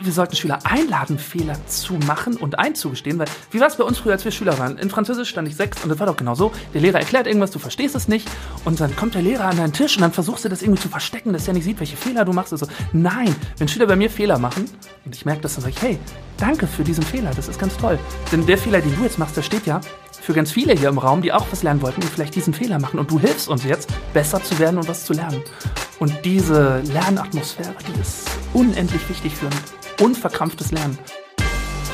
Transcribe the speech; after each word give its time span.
wir 0.00 0.12
sollten 0.12 0.36
Schüler 0.36 0.60
einladen, 0.64 1.18
Fehler 1.18 1.56
zu 1.66 1.94
machen 1.94 2.36
und 2.36 2.58
einzugestehen, 2.58 3.18
weil 3.18 3.26
wie 3.50 3.60
war 3.60 3.66
es 3.66 3.76
bei 3.76 3.84
uns 3.84 3.98
früher, 3.98 4.12
als 4.12 4.24
wir 4.24 4.30
Schüler 4.30 4.58
waren? 4.58 4.78
In 4.78 4.90
Französisch 4.90 5.28
stand 5.28 5.48
ich 5.48 5.56
sechs 5.56 5.82
und 5.82 5.88
das 5.88 5.98
war 5.98 6.06
doch 6.06 6.16
genau 6.16 6.34
so. 6.34 6.52
Der 6.72 6.80
Lehrer 6.80 6.98
erklärt 6.98 7.26
irgendwas, 7.26 7.50
du 7.50 7.58
verstehst 7.58 7.94
es 7.94 8.06
nicht 8.06 8.28
und 8.64 8.80
dann 8.80 8.94
kommt 8.94 9.14
der 9.14 9.22
Lehrer 9.22 9.46
an 9.46 9.56
deinen 9.56 9.72
Tisch 9.72 9.96
und 9.96 10.02
dann 10.02 10.12
versuchst 10.12 10.44
du 10.44 10.48
das 10.48 10.62
irgendwie 10.62 10.80
zu 10.80 10.88
verstecken, 10.88 11.32
dass 11.32 11.48
er 11.48 11.54
nicht 11.54 11.64
sieht, 11.64 11.80
welche 11.80 11.96
Fehler 11.96 12.24
du 12.24 12.32
machst. 12.32 12.52
Also, 12.52 12.66
nein, 12.92 13.34
wenn 13.58 13.68
Schüler 13.68 13.86
bei 13.86 13.96
mir 13.96 14.10
Fehler 14.10 14.38
machen 14.38 14.70
und 15.04 15.14
ich 15.14 15.24
merke 15.24 15.42
das, 15.42 15.54
dann 15.54 15.62
sage 15.62 15.74
ich, 15.76 15.82
hey, 15.82 15.98
danke 16.36 16.66
für 16.66 16.84
diesen 16.84 17.02
Fehler, 17.02 17.32
das 17.34 17.48
ist 17.48 17.58
ganz 17.58 17.76
toll. 17.76 17.98
Denn 18.30 18.46
der 18.46 18.58
Fehler, 18.58 18.80
den 18.80 18.94
du 18.96 19.02
jetzt 19.02 19.18
machst, 19.18 19.36
der 19.36 19.42
steht 19.42 19.66
ja 19.66 19.80
für 20.20 20.34
ganz 20.34 20.52
viele 20.52 20.74
hier 20.74 20.90
im 20.90 20.98
Raum, 20.98 21.22
die 21.22 21.32
auch 21.32 21.46
was 21.50 21.62
lernen 21.62 21.80
wollten, 21.80 22.00
die 22.02 22.06
vielleicht 22.06 22.34
diesen 22.34 22.52
Fehler 22.52 22.78
machen. 22.78 23.00
Und 23.00 23.10
du 23.10 23.18
hilfst 23.18 23.48
uns 23.48 23.64
jetzt, 23.64 23.88
besser 24.12 24.42
zu 24.42 24.58
werden 24.58 24.78
und 24.78 24.86
was 24.86 25.04
zu 25.04 25.12
lernen. 25.12 25.42
Und 25.98 26.14
diese 26.24 26.80
Lernatmosphäre, 26.92 27.74
die 27.88 28.00
ist 28.00 28.28
unendlich 28.52 29.08
wichtig 29.08 29.34
für 29.34 29.46
ein 29.46 29.77
unverkrampftes 30.00 30.70
Lernen. 30.70 30.98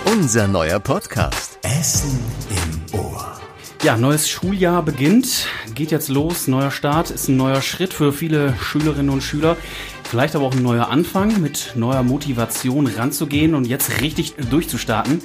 Unser 0.05 0.47
neuer 0.47 0.79
Podcast. 0.79 1.59
Essen 1.63 2.21
im 2.51 2.99
Ohr. 2.99 3.41
Ja, 3.83 3.97
neues 3.97 4.29
Schuljahr 4.29 4.83
beginnt, 4.83 5.47
geht 5.75 5.91
jetzt 5.91 6.09
los, 6.09 6.47
neuer 6.47 6.71
Start, 6.71 7.11
ist 7.11 7.29
ein 7.29 7.37
neuer 7.37 7.63
Schritt 7.63 7.95
für 7.95 8.13
viele 8.13 8.55
Schülerinnen 8.61 9.11
und 9.11 9.23
Schüler. 9.23 9.57
Vielleicht 10.03 10.37
aber 10.37 10.45
auch 10.45 10.55
ein 10.55 10.63
neuer 10.63 10.89
Anfang, 10.89 11.41
mit 11.41 11.73
neuer 11.77 12.03
Motivation 12.03 12.87
ranzugehen 12.87 13.55
und 13.55 13.67
jetzt 13.67 14.01
richtig 14.01 14.35
durchzustarten. 14.51 15.23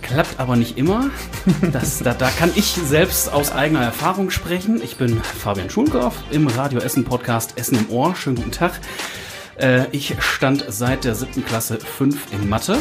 Klappt 0.00 0.38
aber 0.38 0.56
nicht 0.56 0.78
immer. 0.78 1.10
Das, 1.72 1.98
da, 1.98 2.14
da 2.14 2.30
kann 2.30 2.52
ich 2.54 2.66
selbst 2.66 3.32
aus 3.32 3.50
eigener 3.50 3.82
Erfahrung 3.82 4.30
sprechen. 4.30 4.80
Ich 4.82 4.96
bin 4.96 5.20
Fabian 5.20 5.70
Schulkopf 5.70 6.16
im 6.30 6.46
Radio 6.46 6.80
Essen 6.80 7.04
Podcast 7.04 7.58
Essen 7.58 7.78
im 7.78 7.90
Ohr. 7.90 8.14
Schönen 8.14 8.36
guten 8.36 8.52
Tag. 8.52 8.80
Äh, 9.58 9.86
ich 9.92 10.14
stand 10.20 10.64
seit 10.68 11.04
der 11.04 11.14
siebten 11.14 11.44
Klasse 11.44 11.78
5 11.78 12.32
in 12.32 12.48
Mathe. 12.48 12.78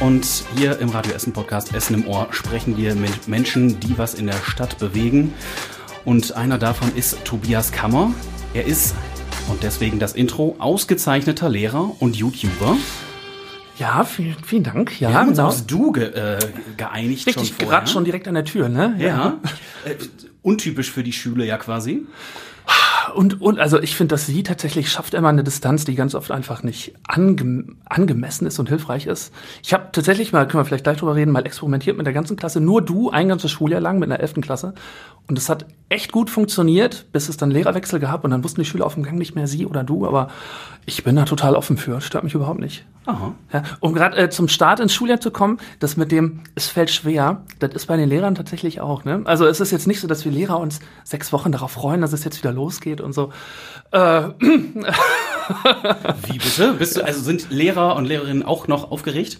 Und 0.00 0.44
hier 0.56 0.78
im 0.80 0.90
Radio 0.90 1.12
Essen 1.12 1.32
Podcast 1.32 1.74
Essen 1.74 1.94
im 1.94 2.06
Ohr 2.06 2.28
sprechen 2.30 2.76
wir 2.76 2.94
mit 2.94 3.28
Menschen, 3.28 3.80
die 3.80 3.96
was 3.96 4.14
in 4.14 4.26
der 4.26 4.36
Stadt 4.44 4.78
bewegen. 4.78 5.32
Und 6.04 6.36
einer 6.36 6.58
davon 6.58 6.94
ist 6.94 7.24
Tobias 7.24 7.72
Kammer. 7.72 8.12
Er 8.52 8.66
ist, 8.66 8.94
und 9.48 9.62
deswegen 9.62 9.98
das 9.98 10.12
Intro, 10.14 10.56
ausgezeichneter 10.58 11.48
Lehrer 11.48 11.90
und 12.00 12.16
YouTuber. 12.16 12.76
Ja, 13.78 14.04
vielen, 14.04 14.36
vielen 14.44 14.64
Dank. 14.64 14.98
Ja, 15.00 15.10
Wir 15.10 15.14
haben 15.18 15.28
uns 15.28 15.36
genau. 15.36 15.48
aufs 15.48 15.66
Du 15.66 15.92
ge, 15.92 16.04
äh, 16.04 16.38
geeinigt 16.76 17.26
Richtig, 17.26 17.48
schon 17.48 17.56
vorher. 17.56 17.68
gerade 17.80 17.90
schon 17.90 18.04
direkt 18.04 18.26
an 18.28 18.34
der 18.34 18.44
Tür, 18.44 18.68
ne? 18.68 18.96
Ja. 18.98 19.38
Äh, 19.84 19.96
untypisch 20.42 20.90
für 20.90 21.02
die 21.02 21.12
Schüler 21.12 21.44
ja 21.44 21.58
quasi. 21.58 22.06
Und, 23.14 23.40
und 23.40 23.58
also 23.58 23.80
ich 23.80 23.96
finde, 23.96 24.14
dass 24.14 24.26
sie 24.26 24.42
tatsächlich 24.42 24.90
schafft 24.90 25.14
immer 25.14 25.28
eine 25.28 25.44
Distanz, 25.44 25.84
die 25.84 25.94
ganz 25.94 26.14
oft 26.14 26.30
einfach 26.30 26.62
nicht 26.62 26.94
ange, 27.06 27.64
angemessen 27.84 28.46
ist 28.46 28.58
und 28.58 28.68
hilfreich 28.68 29.06
ist. 29.06 29.32
Ich 29.62 29.72
habe 29.72 29.88
tatsächlich 29.92 30.32
mal, 30.32 30.46
können 30.46 30.62
wir 30.62 30.64
vielleicht 30.64 30.84
gleich 30.84 30.98
drüber 30.98 31.14
reden, 31.14 31.30
mal 31.30 31.46
experimentiert 31.46 31.96
mit 31.96 32.06
der 32.06 32.14
ganzen 32.14 32.36
Klasse. 32.36 32.60
Nur 32.60 32.82
du, 32.82 33.10
ein 33.10 33.28
ganzes 33.28 33.50
Schuljahr 33.50 33.80
lang 33.80 33.98
mit 33.98 34.10
einer 34.10 34.20
elften 34.20 34.42
Klasse. 34.42 34.74
Und 35.28 35.38
es 35.38 35.48
hat 35.48 35.66
echt 35.88 36.12
gut 36.12 36.30
funktioniert, 36.30 37.06
bis 37.12 37.28
es 37.28 37.36
dann 37.36 37.50
Lehrerwechsel 37.50 37.98
gab 37.98 38.24
und 38.24 38.30
dann 38.30 38.44
wussten 38.44 38.60
die 38.60 38.64
Schüler 38.64 38.86
auf 38.86 38.94
dem 38.94 39.02
Gang 39.02 39.18
nicht 39.18 39.34
mehr 39.34 39.46
sie 39.46 39.66
oder 39.66 39.82
du. 39.82 40.06
Aber 40.06 40.28
ich 40.84 41.02
bin 41.02 41.16
da 41.16 41.24
total 41.24 41.56
offen 41.56 41.76
für. 41.76 42.00
Stört 42.00 42.22
mich 42.22 42.34
überhaupt 42.34 42.60
nicht. 42.60 42.86
Aha. 43.06 43.34
Ja, 43.52 43.62
um 43.80 43.92
gerade 43.92 44.16
äh, 44.16 44.30
zum 44.30 44.46
Start 44.48 44.78
ins 44.78 44.94
Schuljahr 44.94 45.20
zu 45.20 45.30
kommen, 45.32 45.58
das 45.80 45.96
mit 45.96 46.12
dem, 46.12 46.40
es 46.54 46.68
fällt 46.68 46.90
schwer, 46.90 47.42
das 47.58 47.72
ist 47.74 47.86
bei 47.86 47.96
den 47.96 48.08
Lehrern 48.08 48.36
tatsächlich 48.36 48.80
auch. 48.80 49.04
Ne? 49.04 49.22
Also 49.24 49.46
es 49.46 49.60
ist 49.60 49.72
jetzt 49.72 49.86
nicht 49.86 50.00
so, 50.00 50.06
dass 50.06 50.24
wir 50.24 50.32
Lehrer 50.32 50.58
uns 50.60 50.80
sechs 51.04 51.32
Wochen 51.32 51.50
darauf 51.50 51.72
freuen, 51.72 52.00
dass 52.00 52.12
es 52.12 52.24
jetzt 52.24 52.38
wieder 52.38 52.52
losgeht 52.52 52.95
und 53.00 53.12
so. 53.12 53.32
Äh, 53.92 53.98
Wie 54.40 56.38
bitte? 56.38 56.74
Bist 56.74 56.96
du, 56.96 57.04
also 57.04 57.20
sind 57.20 57.50
Lehrer 57.50 57.96
und 57.96 58.04
Lehrerinnen 58.04 58.42
auch 58.42 58.68
noch 58.68 58.90
aufgeregt? 58.90 59.38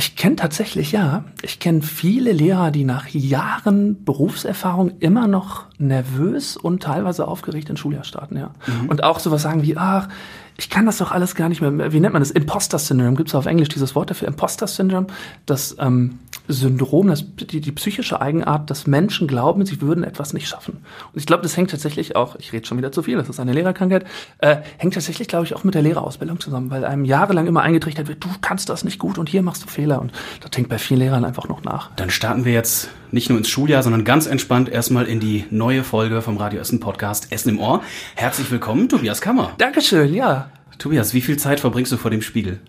ich 0.00 0.16
kenne 0.16 0.34
tatsächlich, 0.34 0.92
ja, 0.92 1.24
ich 1.42 1.58
kenne 1.58 1.82
viele 1.82 2.32
Lehrer, 2.32 2.70
die 2.70 2.84
nach 2.84 3.08
Jahren 3.08 4.02
Berufserfahrung 4.02 4.92
immer 5.00 5.26
noch 5.26 5.66
nervös 5.76 6.56
und 6.56 6.82
teilweise 6.82 7.28
aufgeregt 7.28 7.68
ins 7.68 7.80
Schuljahr 7.80 8.04
starten, 8.04 8.38
ja. 8.38 8.52
Und 8.88 9.04
auch 9.04 9.18
sowas 9.18 9.42
sagen 9.42 9.62
wie, 9.62 9.76
ach, 9.76 10.08
ich 10.56 10.70
kann 10.70 10.86
das 10.86 10.96
doch 10.96 11.10
alles 11.12 11.34
gar 11.34 11.50
nicht 11.50 11.60
mehr. 11.60 11.92
Wie 11.92 12.00
nennt 12.00 12.14
man 12.14 12.22
das? 12.22 12.30
Imposter-Syndrom. 12.30 13.14
Gibt 13.14 13.28
es 13.28 13.34
auf 13.34 13.44
Englisch 13.44 13.68
dieses 13.68 13.94
Wort 13.94 14.08
dafür? 14.08 14.28
Imposter-Syndrom. 14.28 15.06
Das 15.44 15.76
ähm, 15.78 16.18
Syndrom, 16.52 17.08
das, 17.08 17.24
die, 17.36 17.60
die 17.60 17.72
psychische 17.72 18.20
Eigenart, 18.20 18.70
dass 18.70 18.86
Menschen 18.86 19.28
glauben, 19.28 19.64
sie 19.66 19.80
würden 19.80 20.04
etwas 20.04 20.32
nicht 20.32 20.48
schaffen. 20.48 20.84
Und 21.12 21.18
ich 21.18 21.26
glaube, 21.26 21.42
das 21.42 21.56
hängt 21.56 21.70
tatsächlich 21.70 22.16
auch, 22.16 22.36
ich 22.36 22.52
rede 22.52 22.66
schon 22.66 22.78
wieder 22.78 22.92
zu 22.92 23.02
viel, 23.02 23.16
das 23.16 23.28
ist 23.28 23.40
eine 23.40 23.52
Lehrerkrankheit, 23.52 24.04
äh, 24.38 24.56
hängt 24.78 24.94
tatsächlich, 24.94 25.28
glaube 25.28 25.44
ich, 25.44 25.54
auch 25.54 25.64
mit 25.64 25.74
der 25.74 25.82
Lehrerausbildung 25.82 26.40
zusammen, 26.40 26.70
weil 26.70 26.84
einem 26.84 27.04
jahrelang 27.04 27.46
immer 27.46 27.62
eingetrichtert 27.62 28.08
wird, 28.08 28.22
du 28.24 28.28
kannst 28.40 28.68
das 28.68 28.84
nicht 28.84 28.98
gut 28.98 29.18
und 29.18 29.28
hier 29.28 29.42
machst 29.42 29.62
du 29.64 29.68
Fehler. 29.68 30.00
Und 30.00 30.12
das 30.40 30.50
hängt 30.56 30.68
bei 30.68 30.78
vielen 30.78 31.00
Lehrern 31.00 31.24
einfach 31.24 31.48
noch 31.48 31.62
nach. 31.62 31.90
Dann 31.96 32.10
starten 32.10 32.44
wir 32.44 32.52
jetzt 32.52 32.88
nicht 33.10 33.28
nur 33.28 33.38
ins 33.38 33.48
Schuljahr, 33.48 33.82
sondern 33.82 34.04
ganz 34.04 34.26
entspannt 34.26 34.68
erstmal 34.68 35.06
in 35.06 35.20
die 35.20 35.46
neue 35.50 35.84
Folge 35.84 36.22
vom 36.22 36.36
Radio 36.36 36.60
Essen 36.60 36.80
Podcast 36.80 37.32
Essen 37.32 37.50
im 37.50 37.58
Ohr. 37.58 37.82
Herzlich 38.14 38.50
willkommen, 38.50 38.88
Tobias 38.88 39.20
Kammer. 39.20 39.52
Dankeschön, 39.58 40.14
ja. 40.14 40.50
Tobias, 40.78 41.12
wie 41.12 41.20
viel 41.20 41.38
Zeit 41.38 41.60
verbringst 41.60 41.92
du 41.92 41.96
vor 41.96 42.10
dem 42.10 42.22
Spiegel? 42.22 42.60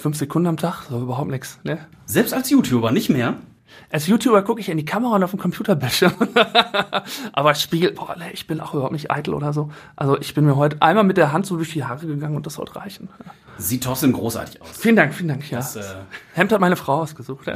Fünf 0.00 0.16
Sekunden 0.16 0.48
am 0.48 0.56
Tag, 0.56 0.84
so 0.88 1.00
überhaupt 1.00 1.30
nichts. 1.30 1.58
Ne? 1.64 1.78
Selbst 2.06 2.32
als 2.32 2.50
YouTuber, 2.50 2.92
nicht 2.92 3.10
mehr? 3.10 3.38
Als 3.90 4.06
YouTuber 4.06 4.42
gucke 4.42 4.60
ich 4.60 4.68
in 4.68 4.76
die 4.76 4.84
Kamera 4.84 5.16
und 5.16 5.24
auf 5.24 5.30
den 5.30 5.40
Computerbildschirm. 5.40 6.12
Aber 7.32 7.54
Spiegel, 7.54 7.92
boah, 7.92 8.16
ich 8.32 8.46
bin 8.46 8.60
auch 8.60 8.74
überhaupt 8.74 8.92
nicht 8.92 9.10
eitel 9.10 9.34
oder 9.34 9.52
so. 9.52 9.70
Also 9.96 10.18
ich 10.18 10.34
bin 10.34 10.44
mir 10.44 10.56
heute 10.56 10.80
einmal 10.82 11.04
mit 11.04 11.16
der 11.16 11.32
Hand 11.32 11.46
so 11.46 11.56
durch 11.56 11.72
die 11.72 11.84
Haare 11.84 12.06
gegangen 12.06 12.36
und 12.36 12.46
das 12.46 12.54
sollte 12.54 12.76
reichen. 12.76 13.08
Sieht 13.56 13.84
trotzdem 13.84 14.12
großartig 14.12 14.60
aus. 14.60 14.68
Vielen 14.72 14.96
Dank, 14.96 15.14
vielen 15.14 15.28
Dank. 15.28 15.48
Ja. 15.50 15.58
Das, 15.58 15.76
äh, 15.76 15.82
Hemd 16.34 16.52
hat 16.52 16.60
meine 16.60 16.76
Frau 16.76 17.00
ausgesucht. 17.02 17.46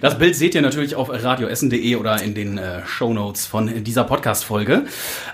Das 0.00 0.18
Bild 0.18 0.36
seht 0.36 0.54
ihr 0.54 0.60
natürlich 0.60 0.96
auf 0.96 1.08
radioessen.de 1.10 1.96
oder 1.96 2.20
in 2.20 2.34
den 2.34 2.58
äh, 2.58 2.84
Show 2.84 3.14
Notes 3.14 3.46
von 3.46 3.84
dieser 3.84 4.04
Podcast-Folge. 4.04 4.84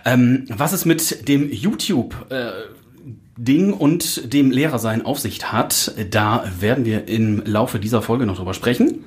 Ähm, 0.05 0.45
was 0.49 0.73
es 0.73 0.85
mit 0.85 1.27
dem 1.27 1.51
YouTube 1.51 2.15
äh, 2.31 2.51
Ding 3.41 3.73
und 3.73 4.33
dem 4.35 4.51
Lehrersein 4.51 5.05
auf 5.05 5.19
sich 5.19 5.51
hat, 5.51 5.95
da 6.11 6.45
werden 6.61 6.85
wir 6.85 7.09
im 7.09 7.43
Laufe 7.47 7.79
dieser 7.79 8.03
Folge 8.03 8.27
noch 8.27 8.37
drüber 8.37 8.53
sprechen. 8.53 9.05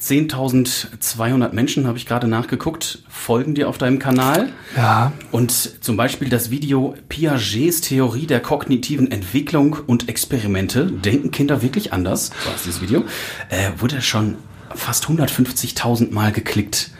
10.200 0.00 1.52
Menschen, 1.52 1.86
habe 1.86 1.98
ich 1.98 2.06
gerade 2.06 2.28
nachgeguckt, 2.28 3.02
folgen 3.08 3.54
dir 3.54 3.68
auf 3.68 3.78
deinem 3.78 3.98
Kanal. 3.98 4.50
ja. 4.76 5.12
Und 5.32 5.52
zum 5.82 5.96
Beispiel 5.96 6.28
das 6.30 6.50
Video 6.50 6.94
Piagets 7.08 7.82
Theorie 7.82 8.26
der 8.26 8.40
kognitiven 8.40 9.10
Entwicklung 9.10 9.76
und 9.86 10.08
Experimente. 10.08 10.86
Denken 10.86 11.30
Kinder 11.30 11.62
wirklich 11.62 11.92
anders? 11.92 12.30
So 12.42 12.50
heißt 12.50 12.64
dieses 12.66 12.80
Video. 12.82 13.04
Äh, 13.50 13.70
wurde 13.78 14.00
schon 14.00 14.36
fast 14.74 15.06
150.000 15.06 16.10
Mal 16.10 16.32
geklickt. 16.32 16.90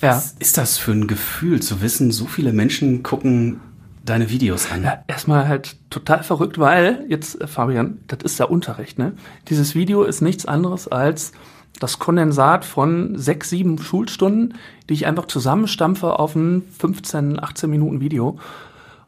Ja. 0.00 0.16
Was 0.16 0.34
ist 0.38 0.58
das 0.58 0.78
für 0.78 0.92
ein 0.92 1.06
Gefühl 1.06 1.60
zu 1.60 1.80
wissen, 1.82 2.12
so 2.12 2.26
viele 2.26 2.52
Menschen 2.52 3.02
gucken 3.02 3.60
deine 4.08 4.30
Videos 4.30 4.70
an? 4.70 4.82
Ja, 4.84 5.04
erstmal 5.06 5.48
halt 5.48 5.76
total 5.90 6.22
verrückt, 6.22 6.58
weil, 6.58 7.04
jetzt, 7.08 7.40
äh, 7.40 7.46
Fabian, 7.46 7.98
das 8.06 8.20
ist 8.22 8.38
der 8.38 8.50
Unterricht, 8.50 8.98
ne? 8.98 9.12
Dieses 9.48 9.74
Video 9.74 10.02
ist 10.02 10.20
nichts 10.20 10.46
anderes 10.46 10.88
als 10.88 11.32
das 11.80 11.98
Kondensat 11.98 12.64
von 12.64 13.16
sechs, 13.16 13.50
sieben 13.50 13.78
Schulstunden, 13.78 14.54
die 14.88 14.94
ich 14.94 15.06
einfach 15.06 15.26
zusammenstampfe 15.26 16.18
auf 16.18 16.34
ein 16.34 16.62
15, 16.78 17.42
18 17.42 17.70
Minuten 17.70 18.00
Video. 18.00 18.38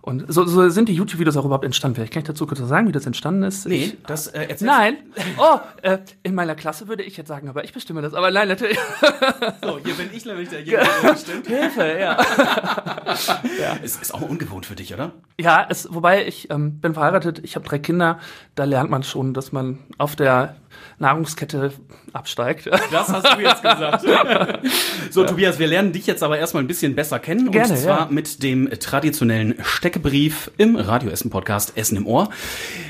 Und 0.02 0.24
so, 0.32 0.44
so 0.46 0.68
sind 0.70 0.88
die 0.88 0.94
YouTube-Videos 0.94 1.36
auch 1.36 1.44
überhaupt 1.44 1.64
entstanden. 1.64 1.96
Vielleicht 1.96 2.12
kann 2.14 2.22
ich 2.22 2.26
dazu 2.26 2.46
kurz 2.46 2.58
sagen, 2.60 2.88
wie 2.88 2.92
das 2.92 3.04
entstanden 3.04 3.42
ist. 3.42 3.66
Nee, 3.66 3.84
Ich, 3.84 3.96
das 4.06 4.28
äh, 4.28 4.40
erzählst 4.42 4.62
nein. 4.62 4.96
Oh, 5.38 5.58
äh, 5.82 5.98
in 6.22 6.34
meiner 6.34 6.54
Klasse 6.54 6.88
würde 6.88 7.02
ich 7.02 7.16
jetzt 7.18 7.28
sagen, 7.28 7.48
aber 7.50 7.64
ich 7.64 7.72
bestimme 7.74 8.00
das. 8.00 8.14
Aber 8.14 8.30
nein, 8.30 8.48
natürlich. 8.48 8.78
So, 9.62 9.78
hier 9.84 9.94
bin 9.94 10.08
ich 10.12 10.24
nämlich 10.24 10.48
derjenige, 10.48 10.82
der 11.02 11.12
bestimmt. 11.12 11.46
Hilfe, 11.46 11.98
ja. 12.00 12.16
Es 13.82 13.96
ist 13.96 14.14
auch 14.14 14.22
ungewohnt 14.22 14.64
für 14.66 14.74
dich, 14.74 14.94
oder? 14.94 15.12
Ja, 15.40 15.66
es, 15.70 15.88
wobei 15.90 16.26
ich 16.26 16.50
ähm, 16.50 16.80
bin 16.80 16.92
verheiratet, 16.94 17.40
ich 17.42 17.56
habe 17.56 17.66
drei 17.66 17.78
Kinder, 17.78 18.18
da 18.54 18.64
lernt 18.64 18.90
man 18.90 19.02
schon, 19.02 19.32
dass 19.32 19.52
man 19.52 19.78
auf 19.96 20.14
der 20.14 20.56
Nahrungskette 20.98 21.72
absteigt. 22.12 22.68
Das 22.92 23.08
hast 23.08 23.26
du 23.36 23.40
jetzt 23.40 23.62
gesagt. 23.62 24.04
so, 25.10 25.24
Tobias, 25.24 25.58
wir 25.58 25.66
lernen 25.66 25.92
dich 25.92 26.06
jetzt 26.06 26.22
aber 26.22 26.38
erstmal 26.38 26.62
ein 26.62 26.66
bisschen 26.66 26.94
besser 26.94 27.18
kennen. 27.18 27.50
Gerne, 27.50 27.72
und 27.72 27.78
zwar 27.78 27.98
ja. 28.00 28.08
mit 28.10 28.42
dem 28.42 28.68
traditionellen 28.78 29.54
Steckebrief 29.62 30.50
im 30.58 30.76
Radio 30.76 31.10
Essen 31.10 31.30
Podcast 31.30 31.76
Essen 31.76 31.96
im 31.96 32.06
Ohr. 32.06 32.28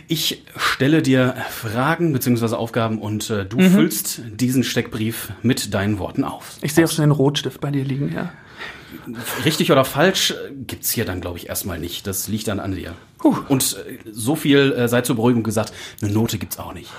Ich 0.09 0.43
stelle 0.57 1.03
dir 1.03 1.37
Fragen 1.51 2.13
bzw. 2.13 2.57
Aufgaben 2.57 2.99
und 2.99 3.31
äh, 3.31 3.45
du 3.47 3.59
Mhm. 3.59 3.71
füllst 3.71 4.23
diesen 4.27 4.65
Steckbrief 4.65 5.33
mit 5.43 5.73
deinen 5.73 5.99
Worten 6.01 6.25
auf. 6.25 6.57
Ich 6.63 6.75
sehe 6.75 6.85
auch 6.85 6.91
schon 6.91 7.05
den 7.05 7.13
Rotstift 7.13 7.61
bei 7.61 7.71
dir 7.71 7.85
liegen, 7.85 8.13
ja. 8.13 8.33
Richtig 9.45 9.73
oder 9.73 9.85
falsch 9.85 10.35
gibt's 10.67 10.91
hier 10.91 11.05
dann, 11.05 11.21
glaube 11.21 11.39
ich, 11.39 11.49
erstmal 11.49 11.79
nicht. 11.79 12.07
Das 12.07 12.29
liegt 12.29 12.49
dann 12.49 12.61
an 12.61 12.73
dir. 12.73 12.95
Puh. 13.19 13.37
Und 13.49 13.77
äh, 13.87 13.99
so 14.11 14.37
viel 14.37 14.73
äh, 14.73 14.89
sei 14.89 15.03
zur 15.03 15.17
Beruhigung 15.17 15.43
gesagt, 15.43 15.73
eine 16.03 16.13
Note 16.13 16.39
gibt's 16.39 16.59
auch 16.59 16.73
nicht. 16.73 16.91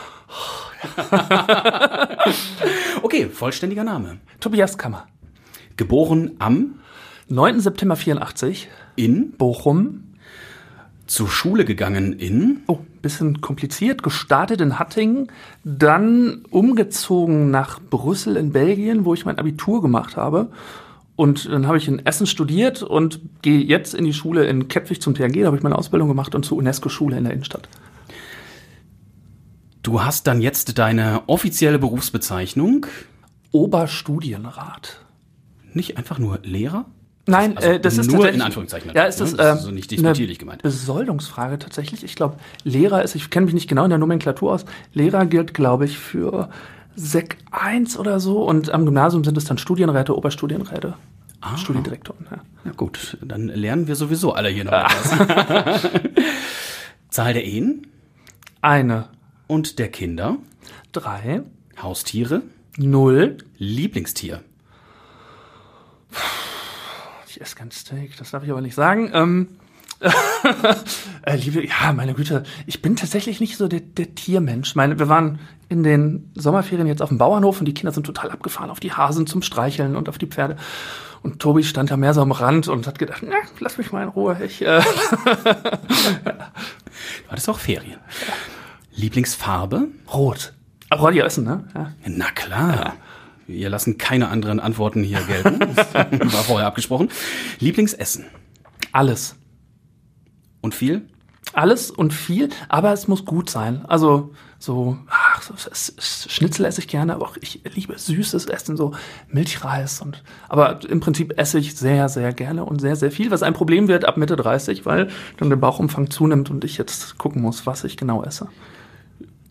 okay, 3.01 3.27
vollständiger 3.29 3.83
Name. 3.83 4.17
Tobias 4.39 4.77
Kammer. 4.77 5.07
Geboren 5.77 6.31
am 6.39 6.79
9. 7.29 7.61
September 7.61 7.95
84, 7.95 8.67
in 8.95 9.31
Bochum. 9.31 10.03
zur 11.07 11.27
Schule 11.27 11.65
gegangen 11.65 12.13
in? 12.13 12.61
Oh, 12.67 12.79
bisschen 13.01 13.41
kompliziert. 13.41 14.03
Gestartet 14.03 14.61
in 14.61 14.79
Hattingen, 14.79 15.31
dann 15.63 16.43
umgezogen 16.49 17.51
nach 17.51 17.79
Brüssel 17.81 18.37
in 18.37 18.51
Belgien, 18.51 19.05
wo 19.05 19.13
ich 19.13 19.25
mein 19.25 19.37
Abitur 19.37 19.81
gemacht 19.81 20.17
habe. 20.17 20.51
Und 21.21 21.47
dann 21.51 21.67
habe 21.67 21.77
ich 21.77 21.87
in 21.87 22.03
Essen 22.03 22.25
studiert 22.25 22.81
und 22.81 23.19
gehe 23.43 23.59
jetzt 23.59 23.93
in 23.93 24.05
die 24.05 24.13
Schule 24.13 24.45
in 24.47 24.69
Kettwig 24.69 25.03
zum 25.03 25.13
THG. 25.13 25.41
Da 25.41 25.45
habe 25.45 25.55
ich 25.55 25.61
meine 25.61 25.77
Ausbildung 25.77 26.07
gemacht 26.07 26.33
und 26.33 26.43
zur 26.43 26.57
UNESCO-Schule 26.57 27.15
in 27.15 27.25
der 27.25 27.33
Innenstadt. 27.33 27.69
Du 29.83 30.03
hast 30.03 30.25
dann 30.25 30.41
jetzt 30.41 30.79
deine 30.79 31.21
offizielle 31.27 31.77
Berufsbezeichnung. 31.77 32.87
Oberstudienrat. 33.51 35.05
Nicht 35.73 35.95
einfach 35.95 36.17
nur 36.17 36.39
Lehrer? 36.41 36.85
Nein, 37.27 37.55
Also 37.55 37.69
äh, 37.69 37.79
das 37.79 37.99
ist 37.99 38.11
nur 38.11 38.27
in 38.27 38.41
Anführungszeichen 38.41 38.91
Ja, 38.95 39.03
ist 39.03 39.19
natürlich, 39.19 39.37
das, 39.37 39.45
ne? 39.45 39.51
Das 39.51 39.59
ist 39.59 39.65
so 39.65 39.71
nicht 39.71 39.91
despektierlich 39.91 40.39
gemeint. 40.39 40.63
Besoldungsfrage 40.63 41.59
tatsächlich. 41.59 42.03
Ich 42.03 42.15
glaube, 42.15 42.37
Lehrer 42.63 43.03
ist, 43.03 43.13
ich 43.13 43.29
kenne 43.29 43.45
mich 43.45 43.53
nicht 43.53 43.67
genau 43.67 43.83
in 43.83 43.91
der 43.91 43.99
Nomenklatur 43.99 44.53
aus. 44.53 44.65
Lehrer 44.95 45.27
gilt, 45.27 45.53
glaube 45.53 45.85
ich, 45.85 45.99
für 45.99 46.49
Sek 46.95 47.37
1 47.51 47.97
oder 47.97 48.19
so 48.19 48.43
und 48.43 48.69
am 48.71 48.85
Gymnasium 48.85 49.23
sind 49.23 49.37
es 49.37 49.45
dann 49.45 49.57
Studienräte, 49.57 50.15
Oberstudienräte, 50.15 50.95
Ah. 51.43 51.57
Studiendirektoren. 51.57 52.27
Ja. 52.29 52.37
Na 52.65 52.71
gut, 52.73 53.17
dann 53.21 53.47
lernen 53.47 53.87
wir 53.87 53.95
sowieso 53.95 54.33
alle 54.33 54.49
hier 54.49 54.63
noch 54.63 54.73
etwas. 54.73 55.87
Zahl 57.09 57.33
der 57.33 57.43
Ehen 57.45 57.87
Eine, 58.61 59.09
und 59.47 59.79
der 59.79 59.89
Kinder, 59.89 60.37
drei, 60.91 61.41
Haustiere, 61.81 62.43
null. 62.77 63.37
Lieblingstier. 63.57 64.43
Ich 67.27 67.41
esse 67.41 67.55
kein 67.55 67.71
Steak, 67.71 68.17
das 68.17 68.31
darf 68.31 68.43
ich 68.43 68.51
aber 68.51 68.61
nicht 68.61 68.75
sagen. 68.75 69.09
Ähm, 69.13 69.47
äh, 71.23 71.35
liebe, 71.37 71.65
ja, 71.65 71.91
meine 71.93 72.13
Güte, 72.13 72.43
ich 72.67 72.81
bin 72.81 72.95
tatsächlich 72.95 73.39
nicht 73.39 73.57
so 73.57 73.67
der, 73.67 73.79
der 73.79 74.13
Tiermensch. 74.13 74.75
Meine, 74.75 74.99
wir 74.99 75.09
waren 75.09 75.39
in 75.71 75.83
den 75.83 76.31
Sommerferien 76.35 76.85
jetzt 76.87 77.01
auf 77.01 77.09
dem 77.09 77.17
Bauernhof 77.17 77.59
und 77.59 77.65
die 77.65 77.73
Kinder 77.73 77.93
sind 77.93 78.05
total 78.05 78.29
abgefahren 78.29 78.69
auf 78.69 78.79
die 78.79 78.91
Hasen 78.91 79.25
zum 79.25 79.41
Streicheln 79.41 79.95
und 79.95 80.09
auf 80.09 80.17
die 80.17 80.27
Pferde. 80.27 80.57
Und 81.23 81.39
Tobi 81.39 81.63
stand 81.63 81.91
da 81.91 81.97
mehr 81.97 82.13
so 82.13 82.21
am 82.21 82.31
Rand 82.31 82.67
und 82.67 82.87
hat 82.87 82.99
gedacht, 82.99 83.23
na, 83.25 83.35
lass 83.59 83.77
mich 83.77 83.91
mal 83.91 84.03
in 84.03 84.09
Ruhe. 84.09 84.37
Ich, 84.43 84.61
äh, 84.61 84.81
Du 86.23 87.29
hattest 87.29 87.49
auch 87.49 87.59
Ferien. 87.59 87.99
Lieblingsfarbe? 88.93 89.87
rot. 90.13 90.53
Aber 90.89 91.03
wollt 91.03 91.15
ihr 91.15 91.23
essen, 91.23 91.45
ne? 91.45 91.63
Ja. 91.73 91.93
Na 92.05 92.31
klar. 92.31 92.95
Wir 93.47 93.69
lassen 93.69 93.97
keine 93.97 94.27
anderen 94.27 94.59
Antworten 94.59 95.03
hier 95.03 95.21
gelten. 95.21 95.59
Das 95.59 95.93
war 95.93 96.43
vorher 96.43 96.67
abgesprochen. 96.67 97.09
Lieblingsessen. 97.59 98.25
Alles. 98.91 99.35
Und 100.61 100.75
viel? 100.75 101.07
Alles 101.53 101.91
und 101.91 102.13
viel, 102.13 102.49
aber 102.69 102.93
es 102.93 103.07
muss 103.07 103.25
gut 103.25 103.49
sein. 103.49 103.85
Also 103.85 104.33
so, 104.59 104.97
ach, 105.49 105.75
Schnitzel 105.99 106.65
esse 106.65 106.81
ich 106.81 106.87
gerne, 106.87 107.15
aber 107.15 107.25
auch 107.25 107.37
ich 107.39 107.61
liebe 107.73 107.97
süßes 107.97 108.45
Essen, 108.45 108.77
so 108.77 108.93
Milchreis 109.29 110.01
und 110.01 110.23
aber 110.49 110.79
im 110.87 110.99
Prinzip 110.99 111.37
esse 111.37 111.59
ich 111.59 111.75
sehr, 111.75 112.09
sehr 112.09 112.33
gerne 112.33 112.65
und 112.65 112.81
sehr, 112.81 112.95
sehr 112.95 113.11
viel, 113.11 113.31
was 113.31 113.43
ein 113.43 113.53
Problem 113.53 113.87
wird 113.87 114.05
ab 114.05 114.17
Mitte 114.17 114.35
30, 114.35 114.85
weil 114.85 115.09
dann 115.37 115.49
der 115.49 115.57
Bauchumfang 115.57 116.09
zunimmt 116.09 116.49
und 116.49 116.63
ich 116.63 116.77
jetzt 116.77 117.17
gucken 117.17 117.41
muss, 117.41 117.65
was 117.65 117.83
ich 117.83 117.97
genau 117.97 118.23
esse. 118.23 118.47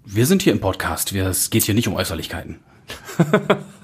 Wir 0.05 0.27
sind 0.27 0.43
hier 0.43 0.53
im 0.53 0.61
Podcast. 0.61 1.15
Wir, 1.15 1.27
es 1.27 1.51
geht 1.51 1.65
hier 1.65 1.75
nicht 1.75 1.89
um 1.89 1.95
Äußerlichkeiten. 1.95 2.59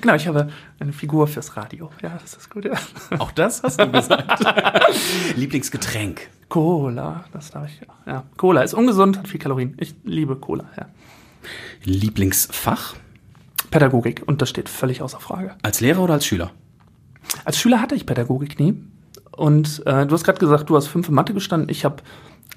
Genau, 0.00 0.14
ich 0.14 0.26
habe 0.26 0.48
eine 0.78 0.92
Figur 0.92 1.26
fürs 1.26 1.56
Radio. 1.56 1.90
Ja, 2.02 2.18
das 2.20 2.34
ist 2.34 2.50
gut. 2.50 2.64
Ja. 2.64 2.72
Auch 3.18 3.30
das 3.30 3.62
hast 3.62 3.80
du 3.80 3.90
gesagt. 3.90 4.42
Lieblingsgetränk. 5.36 6.28
Cola, 6.48 7.24
das 7.32 7.50
darf 7.50 7.68
ich. 7.68 7.80
Ja. 7.80 8.12
ja, 8.12 8.24
Cola 8.36 8.62
ist 8.62 8.74
ungesund, 8.74 9.18
hat 9.18 9.28
viel 9.28 9.40
Kalorien. 9.40 9.76
Ich 9.78 9.94
liebe 10.04 10.36
Cola. 10.36 10.64
Ja. 10.76 10.86
Lieblingsfach. 11.84 12.94
Pädagogik 13.70 14.22
und 14.26 14.42
das 14.42 14.48
steht 14.48 14.68
völlig 14.68 15.02
außer 15.02 15.20
Frage. 15.20 15.54
Als 15.62 15.80
Lehrer 15.80 16.02
oder 16.02 16.14
als 16.14 16.26
Schüler? 16.26 16.50
Als 17.44 17.58
Schüler 17.58 17.80
hatte 17.80 17.94
ich 17.94 18.06
Pädagogik 18.06 18.58
nie. 18.58 18.82
Und 19.36 19.86
äh, 19.86 20.06
du 20.06 20.14
hast 20.14 20.24
gerade 20.24 20.38
gesagt, 20.38 20.68
du 20.70 20.76
hast 20.76 20.88
fünf 20.88 21.08
in 21.08 21.14
Mathe 21.14 21.32
gestanden. 21.32 21.68
Ich 21.68 21.84
habe 21.84 22.02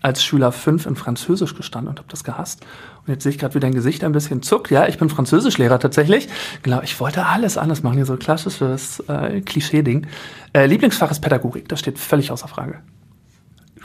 als 0.01 0.23
Schüler 0.23 0.51
fünf 0.51 0.85
in 0.85 0.95
Französisch 0.95 1.55
gestanden 1.55 1.89
und 1.89 1.99
habe 1.99 2.09
das 2.09 2.23
gehasst. 2.23 2.65
Und 3.05 3.13
jetzt 3.13 3.23
sehe 3.23 3.31
ich 3.31 3.37
gerade, 3.37 3.55
wie 3.55 3.59
dein 3.59 3.73
Gesicht 3.73 4.03
ein 4.03 4.11
bisschen 4.11 4.41
zuckt. 4.41 4.69
Ja, 4.69 4.87
ich 4.87 4.97
bin 4.97 5.09
Französischlehrer 5.09 5.79
tatsächlich. 5.79 6.27
Genau, 6.61 6.81
ich 6.81 6.99
wollte 6.99 7.25
alles 7.25 7.57
anders 7.57 7.83
machen, 7.83 7.95
hier 7.95 8.05
so 8.05 8.17
klassisches 8.17 8.99
äh, 9.07 9.39
Klischee-Ding. 9.41 10.07
Äh, 10.53 10.65
Lieblingsfach 10.65 11.09
ist 11.09 11.21
Pädagogik, 11.21 11.69
das 11.69 11.79
steht 11.79 11.97
völlig 11.99 12.31
außer 12.31 12.49
Frage. 12.49 12.81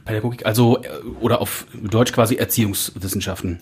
Pädagogik, 0.09 0.47
also, 0.47 0.79
äh, 0.83 0.89
oder 1.21 1.41
auf 1.43 1.67
Deutsch 1.75 2.13
quasi 2.13 2.37
Erziehungswissenschaften. 2.37 3.59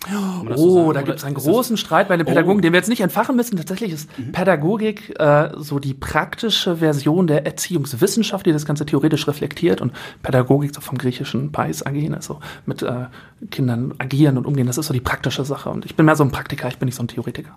So 0.55 0.55
Oh, 0.55 0.77
sagen? 0.85 0.95
da 0.95 1.03
gibt 1.03 1.19
es 1.19 1.25
einen 1.25 1.35
großen 1.35 1.77
Streit 1.77 2.07
bei 2.07 2.17
den 2.17 2.25
Pädagogen, 2.25 2.59
Oh. 2.59 2.61
den 2.61 2.73
wir 2.73 2.79
jetzt 2.79 2.89
nicht 2.89 3.01
entfachen 3.01 3.35
müssen. 3.35 3.57
Tatsächlich 3.57 3.91
ist 3.93 4.09
Pädagogik 4.33 5.19
äh, 5.19 5.51
so 5.57 5.81
die 5.81 5.93
praktische 5.93 6.77
Version 6.77 7.27
der 7.27 7.45
Erziehungswissenschaft, 7.47 8.47
die 8.47 8.53
das 8.53 8.65
Ganze 8.65 8.87
theoretisch 8.87 9.27
reflektiert. 9.27 9.81
Und 9.81 9.93
Pädagogik 10.23 10.73
so 10.73 10.81
vom 10.81 10.97
griechischen 10.99 11.51
Pais 11.51 11.85
agieren, 11.85 12.15
also 12.15 12.39
mit 12.65 12.81
äh, 12.83 13.07
Kindern 13.51 13.95
agieren 13.99 14.39
und 14.39 14.47
umgehen. 14.47 14.69
Das 14.69 14.79
ist 14.79 14.87
so 14.87 14.95
die 14.95 15.01
praktische 15.01 15.45
Sache. 15.45 15.69
Und 15.71 15.85
ich 15.85 15.97
bin 15.97 16.07
mehr 16.07 16.15
so 16.17 16.23
ein 16.23 16.31
Praktiker, 16.31 16.69
ich 16.69 16.79
bin 16.79 16.87
nicht 16.87 16.95
so 16.97 17.03
ein 17.03 17.09
Theoretiker. 17.09 17.57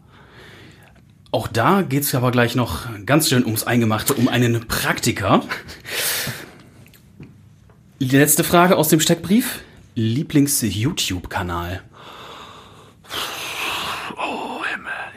Auch 1.31 1.47
da 1.47 1.83
geht's 1.83 2.15
aber 2.15 2.31
gleich 2.31 2.55
noch 2.55 2.87
ganz 3.05 3.29
schön 3.29 3.45
ums 3.45 3.63
Eingemachte, 3.63 4.15
um 4.15 4.27
einen 4.27 4.65
Praktiker. 4.67 5.43
Die 8.01 8.17
letzte 8.17 8.45
Frage 8.45 8.77
aus 8.77 8.87
dem 8.87 9.01
Steckbrief. 9.01 9.61
Lieblings-YouTube-Kanal. 9.95 11.81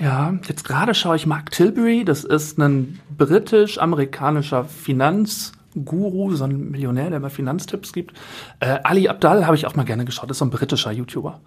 Ja, 0.01 0.35
jetzt 0.49 0.65
gerade 0.65 0.93
schaue 0.93 1.15
ich 1.15 1.25
Mark 1.25 1.53
Tilbury, 1.53 2.05
das 2.05 2.25
ist 2.25 2.59
ein 2.59 2.99
britisch-amerikanischer 3.17 4.65
Finanzguru, 4.65 6.35
so 6.35 6.43
ein 6.43 6.73
Millionär, 6.73 7.11
der 7.11 7.19
immer 7.19 7.31
Finanztipps 7.31 7.93
gibt. 7.93 8.17
Äh, 8.59 8.81
Ali 8.83 9.09
Abdal 9.09 9.47
habe 9.47 9.55
ich 9.55 9.65
auch 9.65 9.77
mal 9.77 9.85
gerne 9.85 10.05
geschaut, 10.05 10.29
das 10.29 10.35
ist 10.35 10.39
so 10.41 10.47
ein 10.47 10.51
britischer 10.51 10.91
YouTuber. 10.91 11.41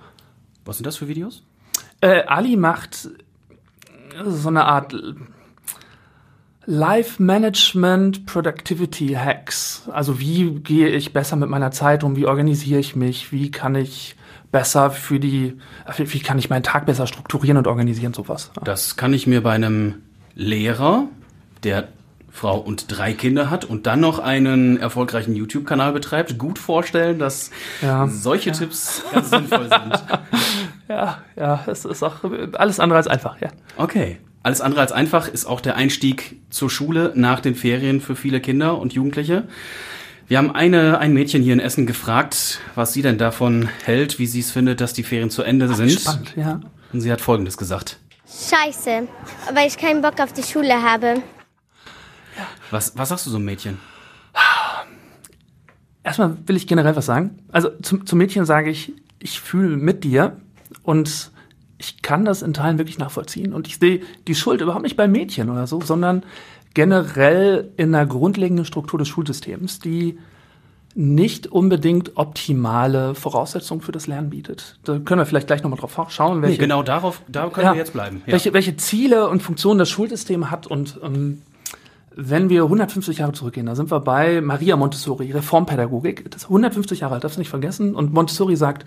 Was 0.64 0.78
sind 0.78 0.88
das 0.88 0.96
für 0.96 1.10
Videos? 1.10 1.44
Äh, 2.00 2.24
Ali 2.28 2.56
macht 2.56 3.10
so 4.26 4.48
eine 4.48 4.64
Art 4.64 4.96
Life 6.66 7.22
Management 7.22 8.26
Productivity 8.26 9.10
Hacks. 9.14 9.84
Also 9.92 10.20
wie 10.20 10.50
gehe 10.62 10.90
ich 10.90 11.14
besser 11.14 11.36
mit 11.36 11.50
meiner 11.50 11.72
Zeit 11.72 12.04
um? 12.04 12.16
Wie 12.16 12.26
organisiere 12.26 12.80
ich 12.80 12.96
mich? 12.96 13.32
Wie 13.32 13.52
kann 13.52 13.76
ich 13.76 14.16
besser 14.52 14.90
für 14.90 15.20
die, 15.20 15.58
wie 15.98 16.20
kann 16.20 16.40
ich 16.40 16.50
meinen 16.50 16.64
Tag 16.64 16.86
besser 16.86 17.08
strukturieren 17.08 17.58
und 17.58 17.68
organisieren? 17.68 18.14
Sowas. 18.14 18.52
Das 18.64 18.96
kann 18.96 19.14
ich 19.14 19.28
mir 19.28 19.44
bei 19.44 19.52
einem 19.52 19.96
Lehrer, 20.34 21.08
der 21.64 21.88
Frau 22.32 22.58
und 22.58 22.86
drei 22.90 23.14
Kinder 23.14 23.50
hat 23.50 23.64
und 23.64 23.86
dann 23.88 24.02
noch 24.02 24.20
einen 24.20 24.78
erfolgreichen 24.78 25.36
YouTube-Kanal 25.36 25.94
betreibt, 25.94 26.38
gut 26.38 26.60
vorstellen, 26.60 27.18
dass 27.20 27.50
Ja. 27.82 28.08
solche 28.08 28.52
Tipps 28.52 29.04
ganz 29.14 29.30
sinnvoll 29.30 29.70
sind. 29.70 30.04
Ja, 30.88 31.18
ja, 31.36 31.64
es 31.66 31.84
ist 31.84 32.04
auch 32.04 32.18
alles 32.54 32.80
andere 32.80 32.98
als 32.98 33.08
einfach, 33.08 33.42
ja. 33.42 33.50
Okay. 33.76 34.18
Alles 34.46 34.62
andere 34.62 34.82
als 34.82 34.92
einfach 34.92 35.28
ist 35.28 35.46
auch 35.46 35.60
der 35.60 35.76
Einstieg 35.76 36.40
zur 36.52 36.70
Schule 36.70 37.14
nach 37.16 37.40
den 37.40 37.56
Ferien 37.56 38.00
für 38.00 38.16
viele 38.16 38.40
Kinder 38.40 38.78
und 38.78 38.94
Jugendliche. 38.94 39.48
Wir 40.28 40.38
haben 40.38 40.52
eine, 40.52 41.00
ein 41.00 41.14
Mädchen 41.14 41.42
hier 41.42 41.54
in 41.54 41.60
Essen 41.60 41.88
gefragt, 41.88 42.60
was 42.76 42.94
sie 42.94 43.02
denn 43.02 43.18
davon 43.18 43.70
hält, 43.86 44.20
wie 44.20 44.28
sie 44.28 44.42
es 44.42 44.52
findet, 44.52 44.82
dass 44.82 44.94
die 44.94 45.02
Ferien 45.02 45.32
zu 45.32 45.42
Ende 45.42 45.74
sind. 45.74 45.94
Spannend, 45.94 46.34
ja. 46.36 46.62
Und 46.94 47.02
sie 47.02 47.12
hat 47.12 47.22
Folgendes 47.22 47.58
gesagt. 47.58 47.98
Scheiße, 48.28 49.08
weil 49.52 49.68
ich 49.68 49.78
keinen 49.78 50.04
Bock 50.04 50.20
auf 50.20 50.32
die 50.32 50.44
Schule 50.44 50.80
habe. 50.80 51.24
Was, 52.70 52.96
was 52.96 53.10
sagst 53.10 53.26
du 53.26 53.32
so 53.32 53.38
einem 53.38 53.46
Mädchen? 53.46 53.80
Erstmal 56.04 56.38
will 56.46 56.56
ich 56.56 56.68
generell 56.68 56.96
was 56.96 57.08
sagen. 57.08 57.40
Also 57.52 57.72
zum, 57.82 58.06
zum 58.06 58.20
Mädchen 58.20 58.46
sage 58.46 58.70
ich, 58.70 58.94
ich 59.18 59.40
fühle 59.40 59.76
mit 59.76 60.04
dir 60.04 60.38
und 60.84 61.32
ich 61.86 62.02
kann 62.02 62.26
das 62.26 62.42
in 62.42 62.54
Teilen 62.54 62.78
wirklich 62.80 62.98
nachvollziehen. 62.98 63.54
Und 63.54 63.68
ich 63.68 63.78
sehe 63.78 64.02
die 64.28 64.34
Schuld 64.36 64.62
überhaupt 64.62 64.84
nicht 64.84 64.98
bei 64.98 65.08
Mädchen 65.08 65.50
oder 65.52 65.68
so, 65.68 65.80
sondern 65.82 66.24
generell 66.74 67.72
in 67.78 67.92
der 67.92 68.06
grundlegenden 68.06 68.66
Struktur 68.66 68.98
des 69.00 69.08
Schulsystems, 69.08 69.80
die 69.80 70.18
nicht 70.98 71.48
unbedingt 71.48 72.16
optimale 72.16 73.16
Voraussetzungen 73.16 73.82
für 73.82 73.92
das 73.92 74.08
Lernen 74.08 74.30
bietet. 74.30 74.80
Da 74.86 74.98
können 75.00 75.20
wir 75.20 75.26
vielleicht 75.26 75.48
gleich 75.48 75.62
nochmal 75.62 75.80
drauf 75.80 75.98
schauen, 76.10 76.40
Nee, 76.40 76.48
welche, 76.48 76.58
genau 76.60 76.84
darauf, 76.84 77.22
da 77.28 77.50
können 77.50 77.66
Ja. 77.68 77.74
wir 77.74 77.80
jetzt 77.80 77.94
bleiben. 77.94 78.24
Ja. 78.26 78.32
welche, 78.34 78.54
welche 78.54 78.78
Ziele 78.78 79.28
und 79.28 79.44
Funktionen 79.44 79.78
das 79.78 79.90
Schulsystem 79.90 80.50
hat. 80.52 80.68
Und 80.68 80.98
ähm, 81.04 81.42
wenn 82.16 82.48
wir 82.50 82.64
150 82.64 83.18
Jahre 83.18 83.34
zurückgehen, 83.34 83.66
da 83.66 83.76
sind 83.76 83.92
wir 83.92 84.00
bei 84.00 84.40
Maria 84.40 84.78
Montessori, 84.78 85.32
Reformpädagogik. 85.34 86.32
Das 86.32 86.44
ist 86.44 86.48
150 86.50 87.02
Jahre 87.02 87.16
alt, 87.16 87.26
darfst 87.26 87.36
du 87.38 87.42
nicht 87.42 87.50
vergessen. 87.50 87.94
Und 87.94 88.14
Montessori 88.14 88.56
sagt, 88.56 88.86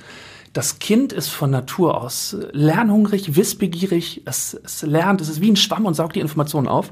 das 0.52 0.78
Kind 0.78 1.12
ist 1.12 1.28
von 1.28 1.50
Natur 1.50 2.00
aus 2.02 2.36
lernhungrig, 2.52 3.36
wissbegierig, 3.36 4.22
es, 4.24 4.58
es 4.64 4.82
lernt, 4.82 5.20
es 5.20 5.28
ist 5.28 5.40
wie 5.40 5.50
ein 5.50 5.56
Schwamm 5.56 5.86
und 5.86 5.94
saugt 5.94 6.16
die 6.16 6.20
Informationen 6.20 6.68
auf. 6.68 6.90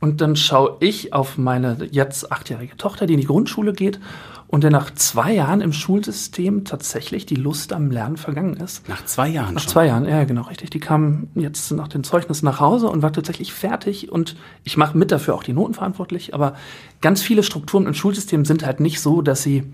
Und 0.00 0.20
dann 0.20 0.36
schaue 0.36 0.76
ich 0.80 1.12
auf 1.12 1.38
meine 1.38 1.88
jetzt 1.90 2.30
achtjährige 2.30 2.76
Tochter, 2.76 3.06
die 3.06 3.14
in 3.14 3.20
die 3.20 3.26
Grundschule 3.26 3.72
geht 3.72 3.98
und 4.46 4.62
der 4.62 4.70
nach 4.70 4.94
zwei 4.94 5.34
Jahren 5.34 5.60
im 5.60 5.72
Schulsystem 5.72 6.64
tatsächlich 6.64 7.26
die 7.26 7.34
Lust 7.34 7.72
am 7.72 7.90
Lernen 7.90 8.16
vergangen 8.16 8.56
ist. 8.56 8.88
Nach 8.88 9.04
zwei 9.04 9.28
Jahren 9.28 9.54
Nach 9.54 9.62
schon. 9.62 9.72
zwei 9.72 9.86
Jahren, 9.86 10.06
ja 10.06 10.24
genau, 10.24 10.42
richtig. 10.42 10.70
Die 10.70 10.80
kam 10.80 11.28
jetzt 11.34 11.70
nach 11.72 11.88
den 11.88 12.04
Zeugnissen 12.04 12.46
nach 12.46 12.60
Hause 12.60 12.88
und 12.88 13.02
war 13.02 13.12
tatsächlich 13.12 13.52
fertig 13.52 14.10
und 14.10 14.36
ich 14.64 14.76
mache 14.76 14.96
mit 14.96 15.10
dafür 15.10 15.34
auch 15.34 15.42
die 15.42 15.52
Noten 15.52 15.74
verantwortlich, 15.74 16.32
aber 16.32 16.54
ganz 17.00 17.20
viele 17.20 17.42
Strukturen 17.42 17.86
im 17.86 17.94
Schulsystem 17.94 18.44
sind 18.44 18.64
halt 18.64 18.80
nicht 18.80 19.00
so, 19.00 19.20
dass 19.20 19.42
sie, 19.42 19.64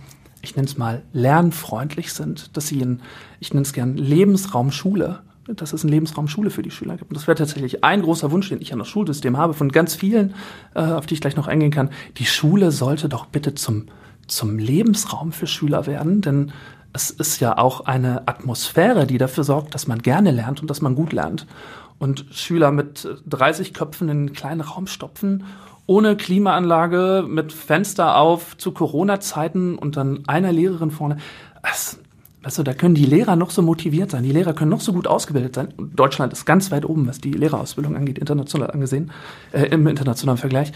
ich 0.45 0.57
nenne 0.57 0.69
es 0.69 0.79
mal, 0.79 1.03
lernfreundlich 1.13 2.13
sind, 2.13 2.57
dass 2.57 2.69
sie 2.69 2.81
in, 2.81 3.01
ich 3.41 3.53
nenne 3.53 3.63
es 3.63 3.73
gern 3.73 3.97
Lebensraum 3.97 4.71
Schule, 4.71 5.21
dass 5.47 5.73
es 5.73 5.83
einen 5.83 5.93
Lebensraum 5.93 6.29
Schule 6.29 6.51
für 6.51 6.63
die 6.63 6.71
Schüler 6.71 6.97
gibt. 6.97 7.11
Und 7.11 7.17
das 7.17 7.27
wäre 7.27 7.37
tatsächlich 7.37 7.85
ein 7.85 8.03
großer 8.03 8.31
Wunsch, 8.31 8.49
den 8.49 8.61
ich 8.61 8.73
an 8.73 8.79
das 8.79 8.89
Schulsystem 8.89 9.37
habe, 9.37 9.55
von 9.55 9.71
ganz 9.71 9.95
vielen, 9.95 10.35
äh, 10.75 10.81
auf 10.81 11.07
die 11.07 11.15
ich 11.15 11.21
gleich 11.21 11.37
noch 11.37 11.49
eingehen 11.49 11.71
kann. 11.71 11.91
Die 12.17 12.27
Schule 12.27 12.71
sollte 12.71 13.09
doch 13.09 13.27
bitte 13.27 13.55
zum, 13.55 13.87
zum 14.27 14.59
Lebensraum 14.59 15.33
für 15.33 15.47
Schüler 15.47 15.87
werden, 15.87 16.21
denn 16.21 16.53
es 16.93 17.11
ist 17.11 17.41
ja 17.41 17.59
auch 17.59 17.83
eine 17.83 18.29
Atmosphäre, 18.29 19.07
die 19.07 19.19
dafür 19.19 19.45
sorgt, 19.45 19.75
dass 19.75 19.87
man 19.87 20.01
gerne 20.01 20.31
lernt 20.31 20.63
und 20.63 20.71
dass 20.71 20.81
man 20.81 20.95
gut 20.95 21.13
lernt. 21.13 21.47
Und 21.99 22.27
Schüler 22.31 22.71
mit 22.71 23.09
30 23.27 23.75
Köpfen 23.75 24.09
in 24.09 24.17
einen 24.17 24.33
kleinen 24.33 24.61
Raum 24.61 24.87
stopfen, 24.87 25.45
ohne 25.87 26.17
Klimaanlage, 26.17 27.25
mit 27.29 27.53
Fenster 27.53 28.17
auf, 28.17 28.57
zu 28.57 28.73
Corona-Zeiten 28.73 29.77
und 29.77 29.97
dann 29.97 30.27
einer 30.27 30.53
Lehrerin 30.53 30.91
vorne. 30.91 31.19
Das, 31.63 31.99
weißt 32.43 32.59
du, 32.59 32.63
da 32.63 32.75
können 32.75 32.95
die 32.95 33.07
Lehrer 33.07 33.37
noch 33.37 33.51
so 33.51 33.63
motiviert 33.63 34.11
sein, 34.11 34.23
die 34.23 34.33
Lehrer 34.33 34.55
können 34.55 34.71
noch 34.71 34.81
so 34.81 34.93
gut 34.93 35.07
ausgebildet 35.07 35.55
sein. 35.55 35.75
Deutschland 35.79 36.33
ist 36.33 36.45
ganz 36.47 36.71
weit 36.71 36.85
oben, 36.85 37.07
was 37.07 37.21
die 37.21 37.33
Lehrerausbildung 37.33 37.97
angeht, 37.97 38.19
international 38.19 38.71
angesehen, 38.71 39.13
äh, 39.53 39.67
im 39.67 39.87
internationalen 39.87 40.39
Vergleich. 40.39 40.73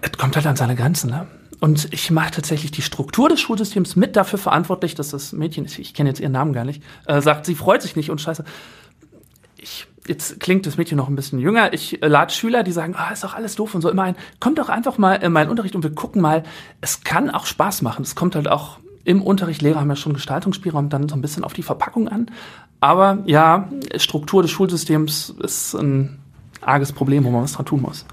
Es 0.00 0.12
kommt 0.12 0.36
halt 0.36 0.46
an 0.46 0.56
seine 0.56 0.76
Grenzen, 0.76 1.10
ne? 1.10 1.26
Und 1.58 1.92
ich 1.92 2.10
mache 2.10 2.32
tatsächlich 2.32 2.70
die 2.70 2.82
Struktur 2.82 3.30
des 3.30 3.40
Schulsystems 3.40 3.96
mit 3.96 4.14
dafür 4.14 4.38
verantwortlich, 4.38 4.94
dass 4.94 5.08
das 5.08 5.32
Mädchen, 5.32 5.64
ich, 5.64 5.78
ich 5.78 5.94
kenne 5.94 6.10
jetzt 6.10 6.20
ihren 6.20 6.32
Namen 6.32 6.52
gar 6.52 6.66
nicht, 6.66 6.82
äh, 7.06 7.22
sagt, 7.22 7.46
sie 7.46 7.54
freut 7.54 7.80
sich 7.80 7.96
nicht 7.96 8.10
und 8.10 8.20
scheiße. 8.20 8.44
Jetzt 10.06 10.40
klingt 10.40 10.66
das 10.66 10.76
Mädchen 10.76 10.96
noch 10.96 11.08
ein 11.08 11.16
bisschen 11.16 11.38
jünger. 11.38 11.72
Ich 11.72 12.02
äh, 12.02 12.08
lade 12.08 12.32
Schüler, 12.32 12.62
die 12.62 12.72
sagen, 12.72 12.94
ah, 12.96 13.10
ist 13.10 13.24
doch 13.24 13.34
alles 13.34 13.56
doof 13.56 13.74
und 13.74 13.82
so 13.82 13.90
immer 13.90 14.04
ein. 14.04 14.16
Kommt 14.40 14.58
doch 14.58 14.68
einfach 14.68 14.98
mal 14.98 15.14
in 15.14 15.32
meinen 15.32 15.50
Unterricht 15.50 15.74
und 15.74 15.82
wir 15.82 15.94
gucken 15.94 16.22
mal. 16.22 16.44
Es 16.80 17.02
kann 17.02 17.30
auch 17.30 17.46
Spaß 17.46 17.82
machen. 17.82 18.02
Es 18.02 18.14
kommt 18.14 18.34
halt 18.34 18.48
auch 18.48 18.78
im 19.04 19.22
Unterricht. 19.22 19.62
Lehrer 19.62 19.80
haben 19.80 19.88
ja 19.88 19.96
schon 19.96 20.12
Gestaltungsspielraum 20.12 20.88
dann 20.88 21.08
so 21.08 21.14
ein 21.14 21.22
bisschen 21.22 21.44
auf 21.44 21.52
die 21.52 21.62
Verpackung 21.62 22.08
an. 22.08 22.30
Aber 22.80 23.18
ja, 23.26 23.68
Struktur 23.96 24.42
des 24.42 24.50
Schulsystems 24.50 25.34
ist 25.42 25.74
ein 25.74 26.18
arges 26.60 26.92
Problem, 26.92 27.24
wo 27.24 27.30
man 27.30 27.42
was 27.42 27.52
dran 27.52 27.66
tun 27.66 27.82
muss. 27.82 28.04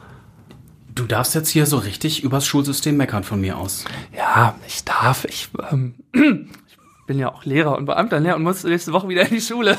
Du 0.95 1.05
darfst 1.05 1.33
jetzt 1.33 1.49
hier 1.49 1.65
so 1.65 1.77
richtig 1.77 2.23
übers 2.23 2.45
Schulsystem 2.45 2.95
meckern 2.95 3.23
von 3.23 3.41
mir 3.41 3.57
aus. 3.57 3.85
Ja, 4.15 4.55
ich 4.67 4.83
darf. 4.83 5.25
Ich, 5.25 5.49
ähm, 5.71 5.95
ich 6.11 6.21
bin 7.05 7.19
ja 7.19 7.31
auch 7.33 7.45
Lehrer 7.45 7.77
und 7.77 7.85
Beamter 7.85 8.19
ne, 8.19 8.35
und 8.35 8.43
muss 8.43 8.63
nächste 8.63 8.93
Woche 8.93 9.09
wieder 9.09 9.23
in 9.23 9.35
die 9.35 9.41
Schule. 9.41 9.77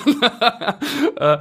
äh, 1.16 1.38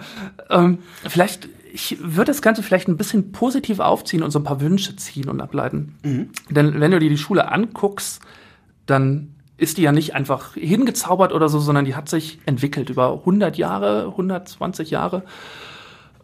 ähm, 0.49 0.79
vielleicht, 1.07 1.49
ich 1.73 1.97
würde 2.01 2.31
das 2.31 2.41
Ganze 2.41 2.63
vielleicht 2.63 2.87
ein 2.87 2.97
bisschen 2.97 3.31
positiv 3.31 3.79
aufziehen 3.79 4.23
und 4.23 4.31
so 4.31 4.39
ein 4.39 4.43
paar 4.43 4.61
Wünsche 4.61 4.95
ziehen 4.95 5.29
und 5.29 5.41
ableiten. 5.41 5.97
Denn 6.49 6.79
wenn 6.79 6.91
du 6.91 6.99
dir 6.99 7.09
die 7.09 7.17
Schule 7.17 7.51
anguckst, 7.51 8.21
dann 8.85 9.33
ist 9.57 9.77
die 9.77 9.83
ja 9.83 9.91
nicht 9.91 10.15
einfach 10.15 10.55
hingezaubert 10.55 11.31
oder 11.31 11.47
so, 11.49 11.59
sondern 11.59 11.85
die 11.85 11.95
hat 11.95 12.09
sich 12.09 12.39
entwickelt 12.45 12.89
über 12.89 13.13
100 13.13 13.57
Jahre, 13.57 14.07
120 14.07 14.89
Jahre 14.89 15.23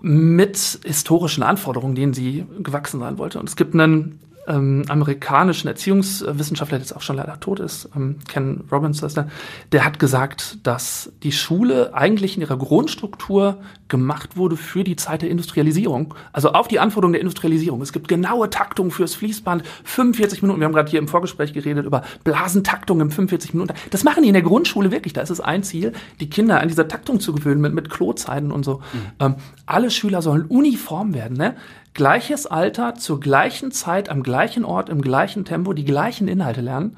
mit 0.01 0.79
historischen 0.83 1.43
Anforderungen, 1.43 1.95
denen 1.95 2.13
sie 2.13 2.45
gewachsen 2.59 2.99
sein 2.99 3.17
wollte. 3.17 3.39
Und 3.39 3.49
es 3.49 3.55
gibt 3.55 3.73
einen 3.73 4.19
ähm, 4.49 4.83
amerikanischen 4.89 5.67
Erziehungswissenschaftler, 5.67 6.79
der 6.79 6.85
jetzt 6.85 6.95
auch 6.95 7.01
schon 7.01 7.15
leider 7.15 7.39
tot 7.39 7.59
ist, 7.59 7.87
ähm, 7.95 8.17
Ken 8.27 8.63
Robbins, 8.71 9.01
heißt 9.01 9.15
der, 9.15 9.29
der 9.71 9.85
hat 9.85 9.99
gesagt, 9.99 10.57
dass 10.63 11.11
die 11.23 11.31
Schule 11.31 11.93
eigentlich 11.93 12.35
in 12.35 12.41
ihrer 12.41 12.57
Grundstruktur 12.57 13.59
gemacht 13.87 14.37
wurde 14.37 14.57
für 14.57 14.83
die 14.83 14.95
Zeit 14.95 15.21
der 15.21 15.29
Industrialisierung. 15.29 16.15
Also 16.33 16.51
auf 16.51 16.67
die 16.67 16.79
Anforderungen 16.79 17.13
der 17.13 17.21
Industrialisierung. 17.21 17.81
Es 17.81 17.93
gibt 17.93 18.07
genaue 18.07 18.49
Taktungen 18.49 18.91
fürs 18.91 19.15
Fließband, 19.15 19.63
45 19.83 20.41
Minuten. 20.41 20.59
Wir 20.59 20.65
haben 20.65 20.73
gerade 20.73 20.89
hier 20.89 20.99
im 20.99 21.07
Vorgespräch 21.07 21.53
geredet 21.53 21.85
über 21.85 22.03
Blasentaktung 22.23 23.01
im 23.01 23.11
45 23.11 23.53
Minuten. 23.53 23.73
Das 23.91 24.03
machen 24.03 24.23
die 24.23 24.29
in 24.29 24.33
der 24.33 24.43
Grundschule 24.43 24.91
wirklich. 24.91 25.13
Da 25.13 25.21
ist 25.21 25.29
es 25.29 25.39
ein 25.39 25.63
Ziel, 25.63 25.93
die 26.19 26.29
Kinder 26.29 26.59
an 26.59 26.67
dieser 26.67 26.87
Taktung 26.87 27.19
zu 27.19 27.33
gewöhnen 27.33 27.61
mit, 27.61 27.73
mit 27.73 27.89
Klozeiten 27.89 28.51
und 28.51 28.63
so. 28.63 28.81
Ähm, 29.19 29.35
alle 29.65 29.91
Schüler 29.91 30.21
sollen 30.21 30.45
uniform 30.45 31.13
werden. 31.13 31.37
Ne? 31.37 31.55
Gleiches 31.99 32.45
Alter, 32.45 32.95
zur 32.95 33.19
gleichen 33.19 33.73
Zeit, 33.73 34.07
am 34.07 34.23
gleichen 34.23 34.63
Ort, 34.63 34.87
im 34.87 35.01
gleichen 35.01 35.43
Tempo, 35.43 35.73
die 35.73 35.83
gleichen 35.83 36.29
Inhalte 36.29 36.61
lernen. 36.61 36.95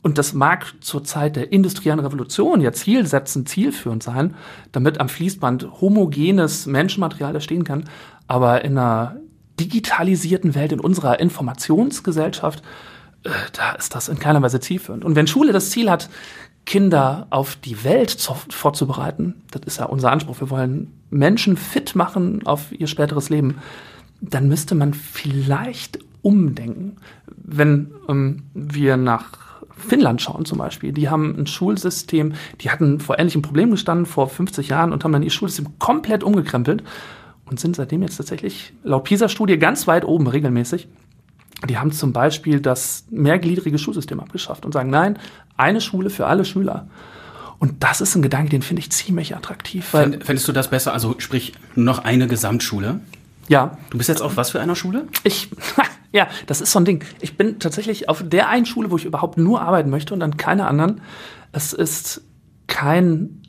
Und 0.00 0.16
das 0.16 0.32
mag 0.32 0.72
zur 0.80 1.04
Zeit 1.04 1.36
der 1.36 1.52
industriellen 1.52 2.00
Revolution 2.00 2.62
ja 2.62 2.72
zielsetzend, 2.72 3.50
zielführend 3.50 4.02
sein, 4.02 4.36
damit 4.72 5.00
am 5.00 5.10
Fließband 5.10 5.82
homogenes 5.82 6.64
Menschenmaterial 6.64 7.34
entstehen 7.34 7.64
kann. 7.64 7.84
Aber 8.26 8.64
in 8.64 8.78
einer 8.78 9.16
digitalisierten 9.60 10.54
Welt, 10.54 10.72
in 10.72 10.80
unserer 10.80 11.20
Informationsgesellschaft, 11.20 12.62
äh, 13.24 13.30
da 13.52 13.72
ist 13.72 13.94
das 13.94 14.08
in 14.08 14.18
keiner 14.18 14.40
Weise 14.40 14.60
zielführend. 14.60 15.04
Und 15.04 15.14
wenn 15.14 15.26
Schule 15.26 15.52
das 15.52 15.68
Ziel 15.68 15.90
hat, 15.90 16.08
Kinder 16.64 17.26
auf 17.28 17.56
die 17.56 17.84
Welt 17.84 18.08
zu, 18.08 18.34
vorzubereiten, 18.48 19.42
das 19.50 19.60
ist 19.66 19.78
ja 19.78 19.84
unser 19.84 20.10
Anspruch, 20.10 20.40
wir 20.40 20.48
wollen 20.48 20.90
Menschen 21.10 21.58
fit 21.58 21.94
machen 21.94 22.46
auf 22.46 22.72
ihr 22.72 22.86
späteres 22.86 23.28
Leben, 23.28 23.58
dann 24.20 24.48
müsste 24.48 24.74
man 24.74 24.94
vielleicht 24.94 25.98
umdenken. 26.22 26.96
Wenn 27.36 27.92
ähm, 28.08 28.42
wir 28.54 28.96
nach 28.96 29.48
Finnland 29.76 30.20
schauen 30.20 30.44
zum 30.44 30.58
Beispiel, 30.58 30.92
die 30.92 31.08
haben 31.08 31.36
ein 31.38 31.46
Schulsystem, 31.46 32.34
die 32.60 32.70
hatten 32.70 33.00
vor 33.00 33.18
ähnlichen 33.18 33.42
Problemen 33.42 33.70
gestanden 33.70 34.06
vor 34.06 34.28
50 34.28 34.68
Jahren 34.68 34.92
und 34.92 35.04
haben 35.04 35.12
dann 35.12 35.22
ihr 35.22 35.30
Schulsystem 35.30 35.78
komplett 35.78 36.24
umgekrempelt 36.24 36.82
und 37.46 37.60
sind 37.60 37.76
seitdem 37.76 38.02
jetzt 38.02 38.16
tatsächlich 38.16 38.72
laut 38.82 39.04
PISA-Studie 39.04 39.58
ganz 39.58 39.86
weit 39.86 40.04
oben 40.04 40.26
regelmäßig. 40.26 40.88
Die 41.68 41.78
haben 41.78 41.92
zum 41.92 42.12
Beispiel 42.12 42.60
das 42.60 43.06
mehrgliedrige 43.10 43.78
Schulsystem 43.78 44.20
abgeschafft 44.20 44.64
und 44.64 44.72
sagen, 44.72 44.90
nein, 44.90 45.18
eine 45.56 45.80
Schule 45.80 46.10
für 46.10 46.26
alle 46.26 46.44
Schüler. 46.44 46.88
Und 47.58 47.82
das 47.82 48.00
ist 48.00 48.14
ein 48.14 48.22
Gedanke, 48.22 48.50
den 48.50 48.62
finde 48.62 48.80
ich 48.80 48.90
ziemlich 48.90 49.34
attraktiv. 49.34 49.84
Fändest 49.86 50.46
du 50.46 50.52
das 50.52 50.70
besser? 50.70 50.92
Also 50.92 51.16
sprich, 51.18 51.54
nur 51.74 51.86
noch 51.86 51.98
eine 51.98 52.28
Gesamtschule? 52.28 53.00
Ja, 53.48 53.78
Du 53.90 53.98
bist 53.98 54.08
jetzt 54.08 54.22
auf 54.22 54.36
was 54.36 54.50
für 54.50 54.60
einer 54.60 54.76
Schule? 54.76 55.08
Ich, 55.24 55.50
ja, 56.12 56.28
das 56.46 56.60
ist 56.60 56.72
so 56.72 56.78
ein 56.78 56.84
Ding. 56.84 57.04
Ich 57.20 57.36
bin 57.36 57.58
tatsächlich 57.58 58.08
auf 58.08 58.22
der 58.26 58.48
einen 58.48 58.66
Schule, 58.66 58.90
wo 58.90 58.96
ich 58.96 59.04
überhaupt 59.04 59.38
nur 59.38 59.60
arbeiten 59.62 59.90
möchte 59.90 60.14
und 60.14 60.22
an 60.22 60.36
keiner 60.36 60.68
anderen. 60.68 61.00
Es 61.52 61.72
ist 61.72 62.22
kein 62.66 63.42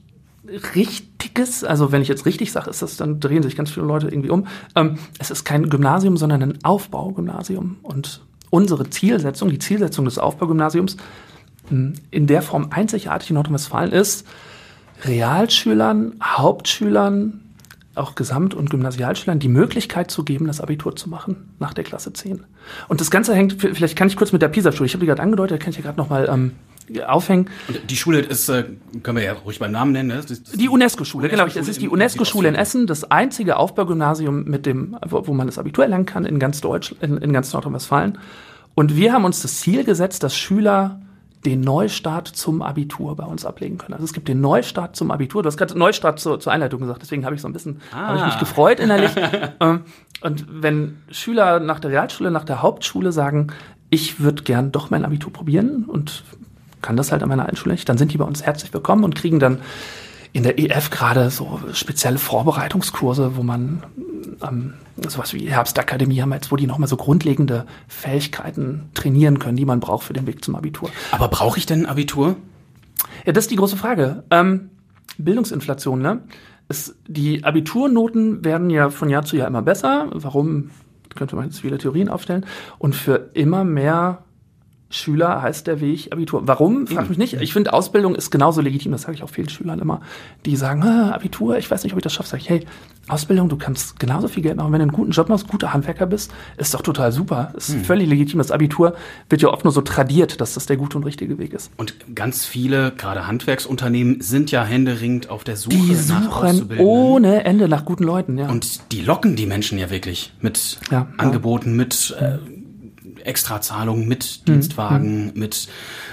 richtiges, 0.76 1.64
also 1.64 1.92
wenn 1.92 2.02
ich 2.02 2.08
jetzt 2.08 2.26
richtig 2.26 2.52
sage, 2.52 2.70
ist 2.70 2.82
das, 2.82 2.98
dann 2.98 3.20
drehen 3.20 3.44
sich 3.44 3.56
ganz 3.56 3.72
viele 3.72 3.86
Leute 3.86 4.08
irgendwie 4.08 4.30
um. 4.30 4.48
Ähm, 4.76 4.98
es 5.20 5.32
ist 5.32 5.44
kein 5.44 5.70
Gymnasium, 5.70 6.18
sondern 6.18 6.42
ein 6.42 6.64
Aufbaugymnasium. 6.64 7.78
Und 7.84 8.22
unsere 8.50 8.90
Zielsetzung, 8.90 9.50
die 9.50 9.60
Zielsetzung 9.60 10.06
des 10.06 10.18
Aufbaugymnasiums, 10.18 10.98
mh, 11.70 11.94
in 12.12 12.28
der 12.28 12.42
Form 12.42 12.70
einzigartig 12.72 13.30
in 13.30 13.36
Nordrhein-Westfalen 13.36 13.92
ist, 13.92 14.26
Realschülern, 15.04 16.16
Hauptschülern, 16.22 17.42
auch 18.00 18.16
Gesamt- 18.16 18.54
und 18.54 18.70
Gymnasialschülern 18.70 19.40
die 19.40 19.48
Möglichkeit 19.48 20.10
zu 20.10 20.24
geben, 20.24 20.48
das 20.48 20.62
Abitur 20.62 20.96
zu 20.96 21.10
machen 21.10 21.50
nach 21.60 21.74
der 21.74 21.84
Klasse 21.84 22.14
10. 22.14 22.44
Und 22.88 23.02
das 23.02 23.12
Ganze 23.12 23.36
hängt, 23.36 23.62
vielleicht 23.62 23.96
kann 23.96 24.08
ich 24.08 24.16
kurz 24.16 24.32
mit 24.32 24.42
der 24.42 24.48
PISA-Studie, 24.48 24.88
ich 24.88 24.94
habe 24.94 25.02
die 25.02 25.08
gerade 25.08 25.22
angedeutet, 25.22 25.60
da 25.60 25.64
kann 25.64 25.72
ich 25.72 25.78
ja 25.78 25.84
gerade 25.84 25.98
nochmal 25.98 26.30
ähm, 26.32 26.52
aufhängen. 27.06 27.50
Und 27.68 27.90
die 27.90 27.96
Schule 27.96 28.20
ist, 28.20 28.50
äh, 28.50 28.66
können 29.04 29.18
wir 29.18 29.24
ja 29.24 29.34
ruhig 29.34 29.60
beim 29.60 29.72
Namen 29.72 29.92
nennen, 29.92 30.10
ne? 30.10 30.22
Die 30.56 30.70
UNESCO-Schule, 30.70 31.30
genau. 31.30 31.46
Es 31.46 31.56
ist 31.56 31.82
die 31.82 31.90
UNESCO-Schule 31.90 32.50
in. 32.50 32.56
Essen, 32.56 32.88
das 32.88 33.10
einzige 33.12 33.58
Aufbaugymnasium, 33.58 34.46
mit 34.46 34.66
dem, 34.66 34.98
wo, 35.06 35.28
wo 35.28 35.34
man 35.34 35.48
das 35.48 35.58
Abitur 35.58 35.84
erlernen 35.84 36.06
kann 36.06 36.26
in 36.26 36.40
ganz 36.40 36.62
Deutsch, 36.62 36.96
in, 37.02 37.18
in 37.18 37.34
ganz 37.34 37.54
Nordrhein-Westfalen. 37.54 38.18
Und 38.76 38.96
wir 38.96 39.14
haben 39.14 39.26
uns 39.26 39.42
das 39.42 39.60
Ziel 39.60 39.84
gesetzt, 39.84 40.24
dass 40.24 40.36
Schüler 40.36 41.02
den 41.46 41.62
Neustart 41.62 42.28
zum 42.28 42.62
Abitur 42.62 43.16
bei 43.16 43.24
uns 43.24 43.46
ablegen 43.46 43.78
können. 43.78 43.94
Also 43.94 44.04
es 44.04 44.14
gibt 44.14 44.28
den 44.28 44.42
Neustart 44.42 44.96
zum 44.96 45.10
Abitur. 45.12 45.42
Du 45.42 45.48
hast 45.48 45.58
gerade 45.58 45.78
Neustart 45.78 46.20
zur, 46.20 46.40
zur 46.40 46.52
Einleitung 46.52 46.82
gesagt, 46.82 47.02
deswegen 47.02 47.26
habe 47.26 47.36
ich 47.36 47.42
so 47.42 47.48
ein 47.48 47.54
bisschen, 47.54 47.80
habe 47.94 48.18
ich 48.18 48.26
mich 48.26 48.40
gefreut 48.40 48.80
innerlich. 48.80 49.12
Ähm, 49.62 49.82
Und 50.22 50.46
wenn 50.50 50.98
Schüler 51.12 51.60
nach 51.60 51.80
der 51.80 51.92
Realschule, 51.92 52.32
nach 52.32 52.44
der 52.44 52.62
Hauptschule 52.62 53.12
sagen, 53.12 53.48
ich 53.90 54.20
würde 54.20 54.44
gern 54.44 54.72
doch 54.72 54.90
mein 54.90 55.06
Abitur 55.06 55.34
probieren 55.34 55.86
und 55.86 56.24
kann 56.82 56.98
das 56.98 57.12
halt 57.12 57.24
an 57.24 57.30
meiner 57.30 57.44
alten 57.44 57.56
Schule 57.58 57.74
nicht, 57.74 57.88
dann 57.90 57.98
sind 57.98 58.14
die 58.14 58.18
bei 58.18 58.26
uns 58.26 58.44
herzlich 58.44 58.74
willkommen 58.74 59.04
und 59.04 59.16
kriegen 59.16 59.40
dann 59.40 59.60
in 60.32 60.44
der 60.44 60.60
EF 60.60 60.90
gerade 60.90 61.30
so 61.30 61.60
spezielle 61.74 62.18
Vorbereitungskurse, 62.18 63.36
wo 63.36 63.44
man 63.44 63.84
ähm, 64.48 64.74
sowas 65.08 65.34
wie 65.34 65.50
Herbstakademie 65.50 66.22
haben 66.22 66.30
wir 66.30 66.36
jetzt, 66.36 66.52
wo 66.52 66.56
die 66.56 66.68
nochmal 66.68 66.90
so 66.90 66.98
grundlegende 66.98 67.66
Fähigkeiten 67.88 68.90
trainieren 68.94 69.40
können, 69.40 69.58
die 69.58 69.66
man 69.66 69.80
braucht 69.80 70.04
für 70.06 70.14
den 70.14 70.28
Weg 70.28 70.44
zum 70.44 70.56
Abitur. 70.56 70.90
Aber 71.12 71.28
brauche 71.28 71.58
ich 71.58 71.66
denn 71.66 71.82
ein 71.82 71.86
Abitur? 71.86 72.36
Ja, 73.26 73.34
das 73.34 73.46
ist 73.46 73.52
die 73.52 73.56
große 73.56 73.78
Frage. 73.78 74.24
Ähm, 74.32 74.70
Bildungsinflation, 75.18 76.02
ne? 76.02 76.22
Es, 76.68 76.96
die 77.08 77.44
Abiturnoten 77.44 78.46
werden 78.46 78.70
ja 78.70 78.90
von 78.90 79.10
Jahr 79.10 79.24
zu 79.24 79.36
Jahr 79.36 79.48
immer 79.48 79.62
besser. 79.62 80.08
Warum? 80.12 80.70
Könnte 81.16 81.36
man 81.36 81.46
jetzt 81.46 81.62
viele 81.62 81.80
Theorien 81.80 82.10
aufstellen. 82.10 82.46
Und 82.78 82.96
für 82.96 83.32
immer 83.34 83.64
mehr 83.64 84.24
Schüler 84.92 85.42
heißt 85.42 85.68
der 85.68 85.82
Weg 85.82 86.12
Abitur. 86.12 86.48
Warum? 86.48 86.88
Frag 86.88 87.10
mich 87.10 87.18
nicht. 87.18 87.36
Ich 87.36 87.54
finde, 87.54 87.74
Ausbildung 87.74 88.16
ist 88.16 88.32
genauso 88.32 88.62
legitim. 88.62 88.92
Das 88.92 89.04
sage 89.04 89.14
ich 89.16 89.24
auch 89.24 89.30
vielen 89.30 89.50
Schülern 89.50 89.80
immer, 89.80 90.02
die 90.46 90.56
sagen, 90.56 90.84
ah, 90.84 91.12
Abitur, 91.12 91.58
ich 91.58 91.70
weiß 91.70 91.84
nicht, 91.84 91.94
ob 91.94 92.00
ich 92.00 92.04
das 92.04 92.14
schaffe. 92.14 92.30
Sag 92.30 92.42
ich, 92.42 92.50
hey, 92.50 92.66
Ausbildung, 93.10 93.50
du 93.50 93.58
kannst 93.58 94.00
genauso 94.00 94.28
viel 94.28 94.44
Geld 94.44 94.58
machen. 94.58 94.72
Wenn 94.72 94.80
du 94.80 94.84
einen 94.84 94.92
guten 94.92 95.12
Job 95.12 95.30
machst, 95.30 95.48
guter 95.48 95.74
Handwerker 95.74 96.06
bist, 96.06 96.32
ist 96.58 96.74
doch 96.74 96.82
total 96.82 97.12
super. 97.12 97.52
Ist 97.58 97.70
Hm. 97.74 97.84
völlig 97.84 98.08
legitim. 98.10 98.38
Das 98.40 98.52
Abitur 98.52 98.96
wird 99.30 99.42
ja 99.42 99.50
oft 99.50 99.64
nur 99.64 99.74
so 99.74 99.82
tradiert, 99.82 100.40
dass 100.42 100.54
das 100.54 100.66
der 100.66 100.78
gute 100.78 100.98
und 100.98 101.04
richtige 101.06 101.38
Weg 101.38 101.54
ist. 101.54 101.72
Und 101.78 101.96
ganz 102.16 102.46
viele, 102.46 102.92
gerade 102.92 103.28
Handwerksunternehmen, 103.28 104.22
sind 104.22 104.52
ja 104.52 104.64
händeringend 104.64 105.30
auf 105.30 105.44
der 105.44 105.56
Suche 105.56 105.76
Die 105.76 105.92
nach 105.92 105.98
suchen 106.24 106.24
Auszubildenden. 106.32 106.86
ohne 106.86 107.44
Ende 107.46 107.68
nach 107.68 107.86
guten 107.86 108.04
Leuten, 108.04 108.38
ja. 108.38 108.50
Und 108.50 108.92
die 108.92 109.02
locken 109.02 109.36
die 109.36 109.46
Menschen 109.46 109.78
ja 109.80 109.90
wirklich 109.90 110.34
mit 110.42 110.80
Ja, 110.92 111.00
ja. 111.00 111.08
Angeboten, 111.18 111.76
mit 111.76 112.16
äh, 112.20 112.38
Extrazahlungen, 113.24 114.08
mit 114.08 114.42
Mhm. 114.48 114.52
Dienstwagen, 114.54 115.32
mit 115.36 115.68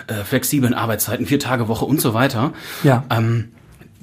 äh, 0.09 0.25
flexiblen 0.25 0.75
Arbeitszeiten, 0.75 1.27
vier 1.27 1.39
Tage 1.39 1.69
Woche 1.69 1.85
und 1.85 2.01
so 2.01 2.15
weiter. 2.15 2.53
Ja. 2.83 3.05
Ähm, 3.11 3.49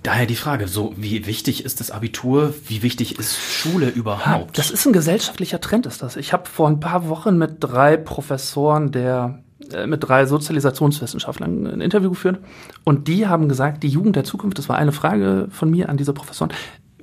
daher 0.04 0.26
die 0.26 0.36
Frage, 0.36 0.68
so 0.68 0.94
wie 0.98 1.26
wichtig 1.26 1.66
ist 1.66 1.80
das 1.80 1.92
Abitur? 1.92 2.54
Wie 2.68 2.84
wichtig 2.84 3.18
ist 3.18 3.38
Schule 3.40 3.90
überhaupt? 3.90 4.58
Das 4.58 4.70
ist 4.70 4.86
ein 4.86 4.94
gesellschaftlicher 4.94 5.62
Trend, 5.62 5.86
ist 5.86 6.02
das. 6.02 6.16
Ich 6.16 6.34
habe 6.34 6.48
vor 6.48 6.68
ein 6.68 6.80
paar 6.80 7.08
Wochen 7.10 7.38
mit 7.38 7.56
drei 7.60 7.98
Professoren 7.98 8.92
der 8.92 9.40
äh, 9.72 9.88
mit 9.88 10.08
drei 10.08 10.26
Sozialisationswissenschaftlern 10.26 11.68
ein 11.68 11.82
Interview 11.82 12.10
geführt 12.10 12.40
und 12.84 13.08
die 13.08 13.28
haben 13.28 13.48
gesagt, 13.48 13.84
die 13.84 13.88
Jugend 13.88 14.16
der 14.16 14.24
Zukunft, 14.24 14.58
das 14.58 14.68
war 14.70 14.78
eine 14.78 14.92
Frage 14.92 15.48
von 15.50 15.70
mir 15.70 15.90
an 15.90 15.98
diese 15.98 16.14
Professoren. 16.14 16.52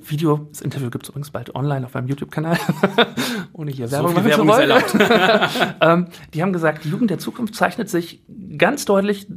Video, 0.03 0.47
das 0.49 0.61
Interview 0.61 0.89
gibt 0.89 1.05
es 1.05 1.09
übrigens 1.09 1.29
bald 1.29 1.53
online 1.55 1.85
auf 1.85 1.93
meinem 1.93 2.07
YouTube-Kanal, 2.07 2.57
ohne 3.53 3.71
hier 3.71 3.87
so 3.87 3.93
Werbung 3.93 4.15
zu 4.15 4.25
Werbung 4.25 4.49
erlaubt. 4.49 4.95
ähm, 5.81 6.07
die 6.33 6.41
haben 6.41 6.53
gesagt, 6.53 6.83
die 6.83 6.89
Jugend 6.89 7.11
der 7.11 7.19
Zukunft 7.19 7.55
zeichnet 7.55 7.89
sich 7.89 8.21
ganz 8.57 8.85
deutlich 8.85 9.27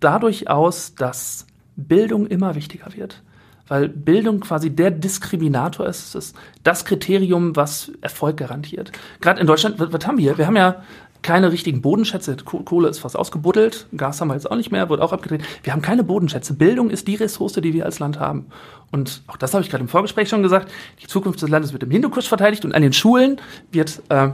dadurch 0.00 0.48
aus, 0.48 0.94
dass 0.94 1.46
Bildung 1.76 2.26
immer 2.26 2.54
wichtiger 2.54 2.86
wird. 2.94 3.22
Weil 3.68 3.88
Bildung 3.88 4.40
quasi 4.40 4.70
der 4.70 4.92
Diskriminator 4.92 5.86
ist, 5.86 6.14
ist 6.14 6.36
das 6.62 6.84
Kriterium, 6.84 7.56
was 7.56 7.90
Erfolg 8.00 8.36
garantiert. 8.36 8.92
Gerade 9.20 9.40
in 9.40 9.46
Deutschland, 9.46 9.78
was, 9.80 9.92
was 9.92 10.06
haben 10.06 10.18
wir? 10.18 10.38
Wir 10.38 10.46
haben 10.46 10.56
ja 10.56 10.82
keine 11.22 11.50
richtigen 11.50 11.82
Bodenschätze. 11.82 12.36
Koh- 12.44 12.60
Kohle 12.62 12.88
ist 12.88 13.00
fast 13.00 13.16
ausgebuddelt, 13.16 13.88
Gas 13.96 14.20
haben 14.20 14.28
wir 14.28 14.34
jetzt 14.34 14.48
auch 14.48 14.54
nicht 14.54 14.70
mehr, 14.70 14.88
wird 14.88 15.00
auch 15.00 15.12
abgedreht. 15.12 15.42
Wir 15.64 15.72
haben 15.72 15.82
keine 15.82 16.04
Bodenschätze. 16.04 16.54
Bildung 16.54 16.90
ist 16.90 17.08
die 17.08 17.16
Ressource, 17.16 17.54
die 17.54 17.72
wir 17.74 17.84
als 17.86 17.98
Land 17.98 18.20
haben. 18.20 18.46
Und 18.92 19.22
auch 19.26 19.36
das 19.36 19.52
habe 19.52 19.64
ich 19.64 19.70
gerade 19.70 19.82
im 19.82 19.88
Vorgespräch 19.88 20.28
schon 20.28 20.44
gesagt. 20.44 20.70
Die 21.02 21.08
Zukunft 21.08 21.42
des 21.42 21.48
Landes 21.48 21.72
wird 21.72 21.82
im 21.82 21.90
Hindukusch 21.90 22.28
verteidigt 22.28 22.64
und 22.64 22.72
an 22.72 22.82
den 22.82 22.92
Schulen 22.92 23.40
wird 23.72 24.00
äh, 24.10 24.28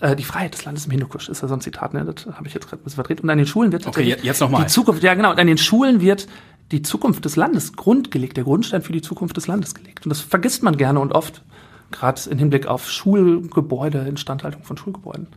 äh, 0.00 0.16
die 0.16 0.24
Freiheit 0.24 0.54
des 0.54 0.64
Landes 0.64 0.86
im 0.86 0.90
Hindukusch 0.90 1.28
ist 1.28 1.42
ja 1.42 1.46
so 1.46 1.54
ein 1.54 1.60
Zitat, 1.60 1.94
ne? 1.94 2.04
das 2.04 2.26
habe 2.34 2.48
ich 2.48 2.54
jetzt 2.54 2.66
gerade 2.68 2.82
ein 2.82 2.84
bisschen 2.84 2.96
verdreht. 2.96 3.20
Und 3.20 3.30
an 3.30 3.38
den 3.38 3.46
Schulen 3.46 3.70
wird 3.70 3.86
Okay, 3.86 4.16
jetzt 4.20 4.40
noch 4.40 4.50
mal. 4.50 4.62
die 4.62 4.66
Zukunft, 4.66 5.04
ja 5.04 5.14
genau, 5.14 5.30
und 5.30 5.38
an 5.38 5.46
den 5.46 5.58
Schulen 5.58 6.00
wird 6.00 6.26
die 6.72 6.82
Zukunft 6.82 7.24
des 7.24 7.36
Landes 7.36 7.74
grundgelegt, 7.74 8.36
der 8.36 8.44
Grundstein 8.44 8.82
für 8.82 8.92
die 8.92 9.02
Zukunft 9.02 9.36
des 9.36 9.46
Landes 9.46 9.74
gelegt. 9.74 10.06
Und 10.06 10.10
das 10.10 10.20
vergisst 10.20 10.62
man 10.62 10.76
gerne 10.76 11.00
und 11.00 11.12
oft, 11.12 11.42
gerade 11.90 12.20
im 12.30 12.38
Hinblick 12.38 12.66
auf 12.66 12.90
Schulgebäude, 12.90 13.98
Instandhaltung 14.08 14.62
von 14.64 14.76
Schulgebäuden. 14.76 15.28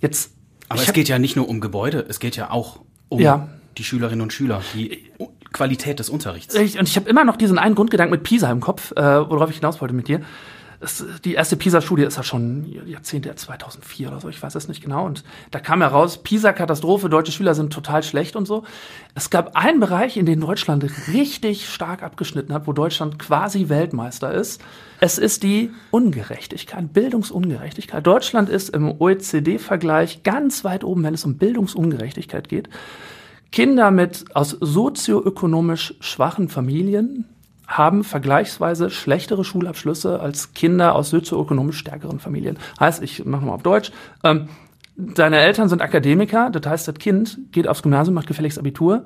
Jetzt, 0.00 0.32
Aber 0.68 0.80
es 0.80 0.88
hab- 0.88 0.94
geht 0.94 1.08
ja 1.08 1.18
nicht 1.18 1.36
nur 1.36 1.48
um 1.48 1.60
Gebäude, 1.60 2.04
es 2.08 2.18
geht 2.20 2.36
ja 2.36 2.50
auch 2.50 2.80
um 3.08 3.20
Ja. 3.20 3.48
die 3.78 3.84
Schülerinnen 3.84 4.22
und 4.22 4.32
Schüler, 4.32 4.62
die 4.74 5.04
Qualität 5.52 5.98
des 6.00 6.08
Unterrichts. 6.10 6.54
Ich, 6.54 6.78
und 6.78 6.88
ich 6.88 6.96
habe 6.96 7.08
immer 7.08 7.24
noch 7.24 7.36
diesen 7.36 7.58
einen 7.58 7.74
Grundgedanken 7.74 8.10
mit 8.12 8.22
Pisa 8.24 8.50
im 8.50 8.60
Kopf, 8.60 8.92
äh, 8.92 9.02
worauf 9.30 9.50
ich 9.50 9.56
hinaus 9.56 9.80
wollte 9.80 9.94
mit 9.94 10.08
dir. 10.08 10.20
Es, 10.80 11.04
die 11.24 11.34
erste 11.34 11.56
Pisa-Studie 11.56 12.02
ist 12.02 12.16
ja 12.16 12.22
schon 12.22 12.66
Jahrzehnte 12.86 13.34
2004 13.34 14.08
oder 14.08 14.20
so, 14.20 14.28
ich 14.28 14.42
weiß 14.42 14.54
es 14.54 14.68
nicht 14.68 14.82
genau. 14.82 15.06
Und 15.06 15.24
da 15.50 15.58
kam 15.58 15.80
heraus, 15.80 16.22
Pisa-Katastrophe, 16.22 17.08
deutsche 17.08 17.32
Schüler 17.32 17.54
sind 17.54 17.72
total 17.72 18.02
schlecht 18.02 18.36
und 18.36 18.46
so. 18.46 18.64
Es 19.14 19.30
gab 19.30 19.56
einen 19.56 19.80
Bereich, 19.80 20.16
in 20.16 20.26
dem 20.26 20.40
Deutschland 20.40 20.84
richtig 21.12 21.68
stark 21.68 22.02
abgeschnitten 22.02 22.52
hat, 22.52 22.66
wo 22.66 22.72
Deutschland 22.72 23.18
quasi 23.18 23.68
Weltmeister 23.68 24.32
ist. 24.32 24.62
Es 25.00 25.18
ist 25.18 25.42
die 25.42 25.70
Ungerechtigkeit, 25.90 26.92
Bildungsungerechtigkeit. 26.92 28.06
Deutschland 28.06 28.48
ist 28.48 28.70
im 28.70 29.00
OECD-Vergleich 29.00 30.22
ganz 30.22 30.64
weit 30.64 30.84
oben, 30.84 31.02
wenn 31.04 31.14
es 31.14 31.24
um 31.24 31.36
Bildungsungerechtigkeit 31.36 32.48
geht. 32.48 32.68
Kinder 33.52 33.90
mit 33.90 34.24
aus 34.34 34.50
sozioökonomisch 34.50 35.94
schwachen 36.00 36.48
Familien 36.48 37.24
haben 37.66 38.04
vergleichsweise 38.04 38.90
schlechtere 38.90 39.44
Schulabschlüsse 39.44 40.20
als 40.20 40.54
Kinder 40.54 40.94
aus 40.94 41.10
sozioökonomisch 41.10 41.78
stärkeren 41.78 42.20
Familien. 42.20 42.58
Heißt, 42.78 43.02
ich 43.02 43.24
mache 43.24 43.44
mal 43.44 43.54
auf 43.54 43.62
Deutsch, 43.62 43.90
ähm, 44.24 44.48
deine 44.96 45.38
Eltern 45.38 45.68
sind 45.68 45.82
Akademiker, 45.82 46.50
das 46.50 46.66
heißt, 46.70 46.88
das 46.88 46.94
Kind 46.96 47.38
geht 47.52 47.68
aufs 47.68 47.82
Gymnasium, 47.82 48.14
macht 48.14 48.26
gefälligst 48.26 48.58
Abitur. 48.58 49.04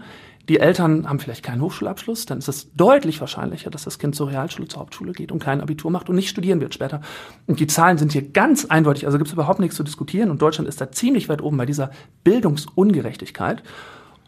Die 0.48 0.58
Eltern 0.58 1.08
haben 1.08 1.20
vielleicht 1.20 1.44
keinen 1.44 1.60
Hochschulabschluss, 1.62 2.26
dann 2.26 2.38
ist 2.38 2.48
es 2.48 2.74
deutlich 2.74 3.20
wahrscheinlicher, 3.20 3.70
dass 3.70 3.84
das 3.84 3.98
Kind 3.98 4.16
zur 4.16 4.30
Realschule, 4.30 4.68
zur 4.68 4.80
Hauptschule 4.80 5.12
geht 5.12 5.30
und 5.30 5.38
kein 5.38 5.60
Abitur 5.60 5.90
macht 5.90 6.08
und 6.08 6.16
nicht 6.16 6.28
studieren 6.28 6.60
wird 6.60 6.74
später. 6.74 7.02
Und 7.46 7.60
die 7.60 7.66
Zahlen 7.66 7.98
sind 7.98 8.12
hier 8.12 8.22
ganz 8.30 8.64
eindeutig, 8.64 9.06
also 9.06 9.18
gibt 9.18 9.28
es 9.28 9.34
überhaupt 9.34 9.60
nichts 9.60 9.76
zu 9.76 9.84
diskutieren 9.84 10.30
und 10.30 10.42
Deutschland 10.42 10.68
ist 10.68 10.80
da 10.80 10.90
ziemlich 10.90 11.28
weit 11.28 11.42
oben 11.42 11.56
bei 11.56 11.66
dieser 11.66 11.90
Bildungsungerechtigkeit. 12.24 13.62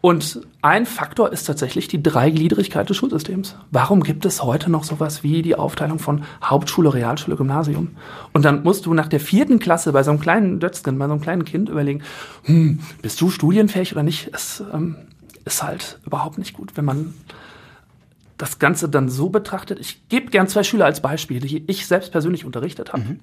Und 0.05 0.41
ein 0.61 0.85
Faktor 0.85 1.31
ist 1.31 1.45
tatsächlich 1.45 1.87
die 1.87 2.03
Dreigliedrigkeit 2.03 2.89
des 2.89 2.97
Schulsystems. 2.97 3.55
Warum 3.71 4.03
gibt 4.03 4.25
es 4.25 4.43
heute 4.43 4.69
noch 4.69 4.83
sowas 4.83 5.23
wie 5.23 5.41
die 5.41 5.55
Aufteilung 5.55 5.97
von 5.97 6.25
Hauptschule, 6.43 6.93
Realschule, 6.93 7.37
Gymnasium? 7.37 7.91
Und 8.33 8.43
dann 8.43 8.63
musst 8.63 8.85
du 8.85 8.93
nach 8.93 9.07
der 9.07 9.21
vierten 9.21 9.59
Klasse 9.59 9.93
bei 9.93 10.03
so 10.03 10.11
einem 10.11 10.19
kleinen 10.19 10.59
Dötzgen, 10.59 10.99
bei 10.99 11.05
so 11.05 11.13
einem 11.13 11.21
kleinen 11.21 11.45
Kind 11.45 11.69
überlegen, 11.69 12.03
hm, 12.43 12.79
bist 13.01 13.21
du 13.21 13.29
studienfähig 13.29 13.93
oder 13.93 14.03
nicht? 14.03 14.29
Es 14.33 14.61
ähm, 14.73 14.97
ist 15.45 15.63
halt 15.63 16.01
überhaupt 16.05 16.37
nicht 16.37 16.51
gut, 16.51 16.75
wenn 16.75 16.83
man 16.83 17.13
das 18.37 18.59
Ganze 18.59 18.89
dann 18.89 19.07
so 19.07 19.29
betrachtet. 19.29 19.79
Ich 19.79 20.09
gebe 20.09 20.31
gern 20.31 20.49
zwei 20.49 20.63
Schüler 20.63 20.83
als 20.83 21.01
Beispiel, 21.01 21.39
die 21.39 21.63
ich 21.67 21.87
selbst 21.87 22.11
persönlich 22.11 22.43
unterrichtet 22.43 22.91
habe. 22.91 23.19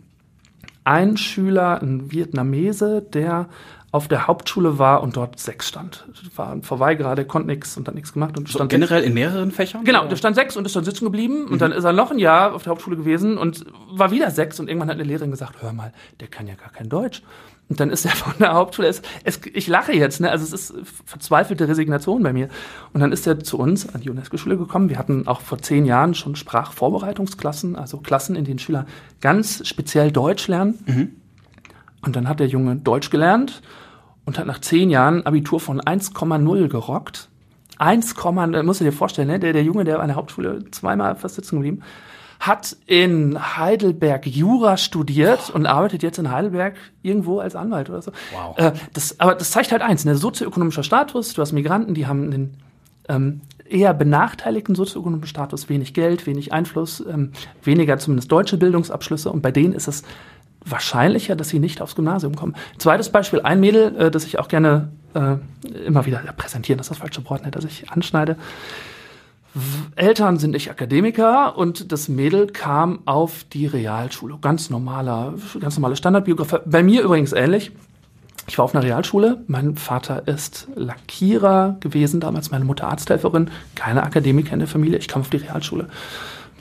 Ein 0.85 1.19
Schüler, 1.19 1.83
ein 1.83 2.11
Vietnamese, 2.11 3.03
der 3.03 3.51
auf 3.93 4.07
der 4.07 4.29
Hauptschule 4.29 4.79
war 4.79 5.03
und 5.03 5.17
dort 5.17 5.41
sechs 5.41 5.69
stand. 5.69 6.07
War 6.37 6.59
vorbei 6.63 6.95
gerade, 6.95 7.25
konnte 7.25 7.49
nichts 7.49 7.77
und 7.77 7.89
hat 7.89 7.95
nichts 7.95 8.13
gemacht 8.13 8.39
und 8.39 8.49
So, 8.49 8.59
stand 8.59 8.71
generell 8.71 9.03
in 9.03 9.15
mehreren 9.15 9.51
Fächern? 9.51 9.85
Genau, 9.85 10.07
der 10.07 10.17
stand 10.17 10.37
sechs 10.37 10.57
und 10.57 10.65
ist 10.65 10.77
dann 10.77 10.85
sitzen 10.85 11.05
geblieben 11.05 11.47
und 11.47 11.61
dann 11.61 11.73
ist 11.73 11.83
er 11.83 11.93
noch 11.93 12.13
ein 12.13 12.19
Jahr 12.19 12.55
auf 12.55 12.63
der 12.63 12.71
Hauptschule 12.71 12.97
gewesen 12.97 13.37
und 13.37 13.65
war 13.91 14.13
wieder 14.13 14.31
sechs 14.31 14.61
und 14.61 14.69
irgendwann 14.69 14.91
hat 14.91 14.95
eine 14.95 15.05
Lehrerin 15.05 15.33
gesagt, 15.33 15.61
hör 15.61 15.73
mal, 15.73 15.93
der 16.21 16.29
kann 16.29 16.47
ja 16.47 16.55
gar 16.55 16.71
kein 16.71 16.89
Deutsch. 16.89 17.23
Und 17.69 17.79
dann 17.79 17.91
ist 17.91 18.05
er 18.05 18.11
von 18.11 18.35
der 18.39 18.53
Hauptschule, 18.55 18.89
es, 18.89 19.01
es, 19.25 19.41
ich 19.53 19.69
lache 19.69 19.93
jetzt, 19.93 20.21
ne? 20.21 20.31
also 20.31 20.45
es 20.45 20.53
ist 20.53 20.75
verzweifelte 21.05 21.69
Resignation 21.69 22.23
bei 22.23 22.33
mir. 22.33 22.49
Und 22.93 23.01
dann 23.01 23.13
ist 23.13 23.27
er 23.27 23.39
zu 23.41 23.59
uns 23.59 23.89
an 23.95 24.01
die 24.01 24.11
UNESCO-Schule 24.11 24.57
gekommen. 24.57 24.89
Wir 24.89 24.99
hatten 24.99 25.29
auch 25.29 25.41
vor 25.41 25.59
zehn 25.59 25.85
Jahren 25.85 26.15
schon 26.15 26.35
Sprachvorbereitungsklassen, 26.35 27.77
also 27.77 27.99
Klassen, 27.99 28.35
in 28.35 28.45
denen 28.45 28.59
Schüler 28.59 28.87
ganz 29.21 29.67
speziell 29.67 30.11
Deutsch 30.11 30.49
lernen. 30.49 30.79
Und 32.03 32.17
dann 32.17 32.29
hat 32.29 32.41
der 32.41 32.47
Junge 32.47 32.77
Deutsch 32.77 33.11
gelernt 33.11 33.63
und 34.25 34.39
hat 34.39 34.47
nach 34.47 34.61
zehn 34.61 34.91
Jahren 34.91 35.27
Abitur 35.27 35.61
von 35.61 35.81
1,0 35.81 36.69
gerockt. 36.69 37.29
1, 37.79 38.15
da 38.15 38.63
musst 38.63 38.81
du 38.81 38.85
dir 38.85 38.93
vorstellen, 38.93 39.29
ne? 39.29 39.39
der, 39.39 39.53
der 39.53 39.65
Junge, 39.65 39.85
der 39.85 40.01
an 40.01 40.09
der 40.09 40.17
Hauptschule 40.17 40.71
zweimal 40.71 41.17
fast 41.17 41.37
sitzen 41.37 41.57
geblieben, 41.57 41.83
hat 42.39 42.77
in 42.87 43.57
Heidelberg 43.57 44.27
Jura 44.27 44.79
studiert 44.79 45.51
und 45.51 45.67
arbeitet 45.67 46.03
jetzt 46.03 46.19
in 46.19 46.31
Heidelberg 46.31 46.77
irgendwo 47.03 47.39
als 47.39 47.55
Anwalt 47.55 47.91
oder 47.91 48.01
so. 48.01 48.13
Wow. 48.33 48.59
Äh, 48.59 48.73
das, 48.95 49.21
aber 49.21 49.35
das 49.35 49.51
zeigt 49.51 49.73
halt 49.73 49.83
eins, 49.83 50.05
ne? 50.07 50.17
sozioökonomischer 50.17 50.83
Status, 50.83 51.35
du 51.35 51.43
hast 51.43 51.53
Migranten, 51.53 51.95
die 51.95 52.07
haben 52.07 52.25
einen 52.25 52.57
ähm, 53.09 53.41
eher 53.69 53.93
benachteiligten 53.93 54.75
sozioökonomischen 54.75 55.29
Status, 55.29 55.69
wenig 55.69 55.93
Geld, 55.93 56.27
wenig 56.27 56.53
Einfluss, 56.53 57.05
ähm, 57.07 57.33
weniger 57.63 57.99
zumindest 57.99 58.33
deutsche 58.33 58.57
Bildungsabschlüsse 58.57 59.31
und 59.31 59.43
bei 59.43 59.53
denen 59.53 59.75
ist 59.75 59.87
es 59.89 60.03
wahrscheinlicher, 60.65 61.37
dass 61.37 61.49
sie 61.49 61.59
nicht 61.59 61.81
aufs 61.81 61.95
Gymnasium 61.95 62.37
kommen. 62.37 62.55
Zweites 62.79 63.11
Beispiel, 63.11 63.41
ein 63.41 63.61
Mädel, 63.61 63.97
äh, 63.97 64.11
das 64.11 64.25
ich 64.25 64.39
auch 64.39 64.49
gerne 64.49 64.91
äh, 65.15 65.37
immer 65.87 66.07
wieder 66.07 66.19
präsentieren, 66.37 66.79
das 66.79 66.87
ist 66.87 66.91
das 66.91 66.99
falsche 66.99 67.29
Wort, 67.29 67.43
nicht, 67.43 67.55
dass 67.55 67.65
ich 67.65 67.91
anschneide. 67.91 68.37
Eltern 69.97 70.39
sind 70.39 70.53
nicht 70.53 70.71
Akademiker 70.71 71.57
und 71.57 71.91
das 71.91 72.09
Mädel 72.09 72.47
kam 72.47 73.01
auf 73.07 73.45
die 73.53 73.67
Realschule. 73.67 74.39
Ganz 74.41 74.71
normaler, 74.71 75.35
ganz 75.59 75.77
normale 75.77 75.97
Standardbiografie. 75.97 76.59
Bei 76.67 76.85
mir 76.85 77.03
übrigens 77.03 77.33
ähnlich. 77.33 77.73
Ich 78.47 78.59
war 78.59 78.65
auf 78.65 78.75
einer 78.75 78.85
Realschule. 78.85 79.43
Mein 79.49 79.77
Vater 79.77 80.27
ist 80.29 80.69
Lackierer 80.77 81.77
gewesen, 81.81 82.21
damals 82.21 82.51
meine 82.51 82.65
Mutter 82.65 82.89
Arzthelferin. 82.89 83.51
Keine 83.75 84.05
Akademiker 84.05 84.53
in 84.53 84.61
der 84.61 84.69
Familie. 84.69 84.99
Ich 84.99 85.09
kam 85.09 85.23
auf 85.23 85.31
die 85.31 85.39
Realschule. 85.39 85.89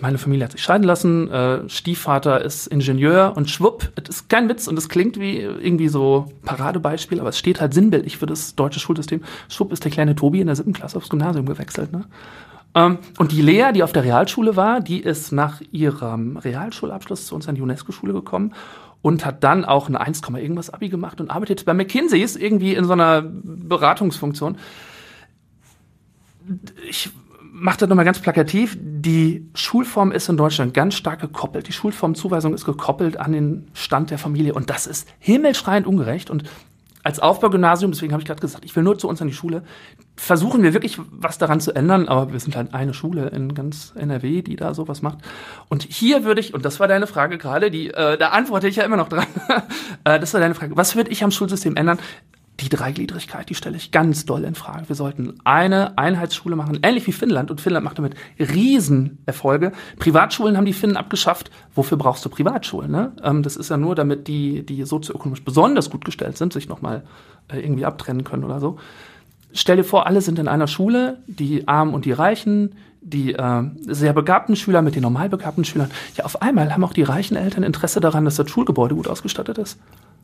Meine 0.02 0.18
Familie 0.18 0.46
hat 0.46 0.54
sich 0.54 0.62
scheiden 0.62 0.86
lassen. 0.86 1.30
Äh, 1.30 1.68
Stiefvater 1.68 2.42
ist 2.42 2.68
Ingenieur 2.68 3.34
und 3.36 3.50
schwupp, 3.50 3.92
es 3.96 4.10
ist 4.10 4.30
kein 4.30 4.48
Witz 4.48 4.68
und 4.68 4.78
es 4.78 4.88
klingt 4.88 5.20
wie 5.20 5.38
irgendwie 5.38 5.90
so 5.90 6.28
Paradebeispiel, 6.46 7.20
aber 7.20 7.30
es 7.30 7.38
steht 7.38 7.60
halt 7.60 7.74
sinnbildlich 7.74 8.18
für 8.18 8.26
das 8.26 8.56
deutsche 8.56 8.80
Schulsystem. 8.80 9.22
Schwupp 9.50 9.74
ist 9.74 9.84
der 9.84 9.92
kleine 9.92 10.16
Tobi 10.16 10.40
in 10.40 10.48
der 10.48 10.56
siebten 10.56 10.74
Klasse 10.74 10.98
aufs 10.98 11.10
Gymnasium 11.10 11.46
gewechselt. 11.46 11.92
Ne? 11.92 12.06
Ähm, 12.76 13.00
und 13.18 13.32
die 13.32 13.42
Lea, 13.42 13.72
die 13.74 13.84
auf 13.84 13.92
der 13.92 14.04
Realschule 14.04 14.56
war, 14.56 14.80
die 14.80 15.02
ist 15.02 15.32
nach 15.32 15.62
ihrem 15.72 16.38
Realschulabschluss 16.38 17.26
zu 17.26 17.36
uns 17.36 17.48
an 17.50 17.56
die 17.56 17.62
UNESCO-Schule 17.62 18.14
gekommen 18.14 18.54
und 19.02 19.26
hat 19.26 19.44
dann 19.44 19.66
auch 19.66 19.90
ein 19.90 19.96
1, 19.96 20.22
irgendwas 20.36 20.70
Abi 20.70 20.90
gemacht 20.90 21.20
und 21.20 21.30
arbeitet 21.30 21.66
bei 21.66 21.74
McKinsey's 21.74 22.36
irgendwie 22.36 22.74
in 22.74 22.86
so 22.86 22.94
einer 22.94 23.22
Beratungsfunktion. 23.22 24.58
Ich 26.90 27.12
mache 27.60 27.80
das 27.80 27.90
nochmal 27.90 28.06
ganz 28.06 28.20
plakativ. 28.20 28.78
Die 28.80 29.50
Schulform 29.54 30.12
ist 30.12 30.30
in 30.30 30.38
Deutschland 30.38 30.74
ganz 30.74 30.96
stark 30.96 31.22
gekoppelt. 31.22 31.68
Die 31.68 31.74
Schulformzuweisung 31.74 32.54
ist 32.54 32.66
gekoppelt 32.66 33.18
an 33.18 33.32
den 33.32 33.68
Stand 33.74 34.12
der 34.12 34.18
Familie 34.18 34.54
und 34.54 34.70
das 34.70 34.88
ist 34.88 35.08
himmelschreiend 35.20 35.86
ungerecht 35.86 36.30
und 36.30 36.44
als 37.02 37.20
Aufbaugymnasium, 37.20 37.92
deswegen 37.92 38.12
habe 38.12 38.22
ich 38.22 38.28
gerade 38.28 38.42
gesagt, 38.42 38.66
ich 38.66 38.76
will 38.76 38.84
nur 38.84 38.98
zu 38.98 39.08
uns 39.08 39.22
an 39.22 39.28
die 39.30 39.34
Schule, 39.34 39.64
versuchen 40.18 40.64
wir 40.64 40.74
wirklich 40.74 41.00
was 41.12 41.38
daran 41.38 41.62
zu 41.62 41.74
ändern, 41.74 42.10
aber 42.10 42.34
wir 42.34 42.40
sind 42.42 42.58
halt 42.58 42.74
eine 42.74 42.94
Schule 42.94 43.30
in 43.30 43.54
ganz 43.54 43.94
NRW, 43.96 44.42
die 44.42 44.58
da 44.58 44.74
sowas 44.74 45.02
macht. 45.02 45.20
Und 45.70 45.84
hier 45.84 46.26
würde 46.26 46.42
ich, 46.42 46.54
und 46.54 46.66
das 46.66 46.80
war 46.80 46.90
deine 46.90 47.08
Frage 47.08 47.38
gerade, 47.38 47.72
die, 47.72 47.88
äh, 47.88 48.18
da 48.18 48.30
antworte 48.30 48.68
ich 48.68 48.76
ja 48.76 48.84
immer 48.84 48.98
noch 48.98 49.08
dran, 49.08 49.26
äh, 50.04 50.20
das 50.20 50.34
war 50.34 50.42
deine 50.42 50.56
Frage, 50.56 50.76
was 50.76 50.96
würde 50.98 51.10
ich 51.10 51.24
am 51.24 51.32
Schulsystem 51.32 51.78
ändern? 51.78 52.00
Die 52.60 52.70
Dreigliedrigkeit, 52.70 53.50
die 53.50 53.56
stelle 53.56 53.78
ich 53.78 53.92
ganz 53.92 54.26
doll 54.26 54.44
in 54.44 54.56
Frage. 54.56 54.90
Wir 54.90 54.96
sollten 54.96 55.36
eine 55.44 55.98
Einheitsschule 55.98 56.56
machen, 56.56 56.80
ähnlich 56.84 57.08
wie 57.08 57.12
Finnland. 57.12 57.52
Und 57.52 57.62
Finnland 57.62 57.84
macht 57.84 57.98
damit 57.98 58.16
Riesenerfolge. 58.40 59.72
Privatschulen 59.98 60.58
haben 60.58 60.66
die 60.66 60.74
Finnen 60.74 60.98
abgeschafft. 60.98 61.52
Wofür 61.74 61.98
brauchst 61.98 62.26
du 62.26 62.30
Privatschulen? 62.30 62.92
Ne? 62.92 63.12
Ähm, 63.24 63.44
das 63.44 63.56
ist 63.56 63.70
ja 63.70 63.78
nur, 63.78 63.96
damit 63.96 64.28
die, 64.28 64.66
die 64.66 64.84
sozioökonomisch 64.84 65.44
besonders 65.44 65.90
gut 65.90 66.06
gestellt 66.06 66.38
sind, 66.38 66.54
sich 66.54 66.70
nochmal 66.70 67.04
äh, 67.48 67.60
irgendwie 67.60 67.86
abtrennen 67.86 68.24
können 68.24 68.44
oder 68.44 68.60
so. 68.60 68.78
Stell 69.52 69.78
dir 69.78 69.84
vor, 69.84 70.06
alle 70.06 70.22
sind 70.22 70.38
in 70.38 70.48
einer 70.48 70.68
Schule, 70.68 71.18
die 71.28 71.68
Armen 71.68 71.94
und 71.94 72.06
die 72.06 72.12
Reichen, 72.12 72.76
die 73.02 73.34
äh, 73.34 73.64
sehr 73.88 74.14
begabten 74.14 74.56
Schüler 74.56 74.82
mit 74.82 74.96
den 74.96 75.02
normal 75.02 75.30
begabten 75.30 75.66
Schülern. 75.66 75.90
Ja, 76.16 76.26
auf 76.26 76.42
einmal 76.42 76.74
haben 76.74 76.84
auch 76.84 76.94
die 76.94 77.04
reichen 77.04 77.36
Eltern 77.36 77.64
Interesse 77.64 78.00
daran, 78.00 78.26
dass 78.26 78.36
das 78.36 78.50
Schulgebäude 78.50 78.96
gut 78.96 79.08
ausgestattet 79.08 79.58
ist. 79.58 79.80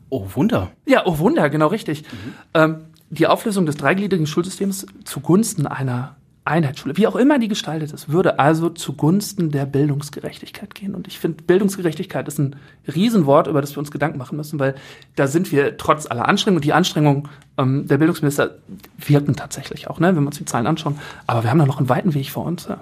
Oh, 0.08 0.26
Wunder. 0.34 0.70
Ja, 0.86 1.02
oh, 1.04 1.18
Wunder, 1.18 1.50
genau 1.50 1.68
richtig. 1.68 2.02
Mhm. 2.02 2.34
Ähm, 2.54 2.76
die 3.10 3.26
Auflösung 3.26 3.66
des 3.66 3.76
dreigliedrigen 3.76 4.26
Schulsystems 4.26 4.86
zugunsten 5.04 5.66
einer 5.66 6.16
Einheitsschule, 6.46 6.96
wie 6.96 7.08
auch 7.08 7.16
immer 7.16 7.38
die 7.38 7.48
gestaltet 7.48 7.92
ist, 7.92 8.08
würde 8.08 8.38
also 8.38 8.70
zugunsten 8.70 9.50
der 9.50 9.66
Bildungsgerechtigkeit 9.66 10.74
gehen. 10.74 10.94
Und 10.94 11.08
ich 11.08 11.18
finde, 11.18 11.42
Bildungsgerechtigkeit 11.42 12.28
ist 12.28 12.38
ein 12.38 12.56
Riesenwort, 12.86 13.48
über 13.48 13.60
das 13.60 13.74
wir 13.74 13.78
uns 13.78 13.90
Gedanken 13.90 14.18
machen 14.18 14.36
müssen, 14.36 14.60
weil 14.60 14.76
da 15.16 15.26
sind 15.26 15.50
wir 15.50 15.76
trotz 15.76 16.06
aller 16.06 16.28
Anstrengungen, 16.28 16.58
und 16.58 16.64
die 16.64 16.72
Anstrengungen 16.72 17.28
ähm, 17.58 17.88
der 17.88 17.98
Bildungsminister 17.98 18.58
wirken 18.96 19.34
tatsächlich 19.34 19.88
auch, 19.88 19.98
ne, 19.98 20.14
wenn 20.14 20.22
wir 20.22 20.28
uns 20.28 20.38
die 20.38 20.44
Zahlen 20.44 20.68
anschauen. 20.68 20.98
Aber 21.26 21.42
wir 21.42 21.50
haben 21.50 21.58
da 21.58 21.66
noch 21.66 21.78
einen 21.78 21.88
weiten 21.88 22.14
Weg 22.14 22.30
vor 22.30 22.44
uns. 22.44 22.68
Ja. 22.68 22.80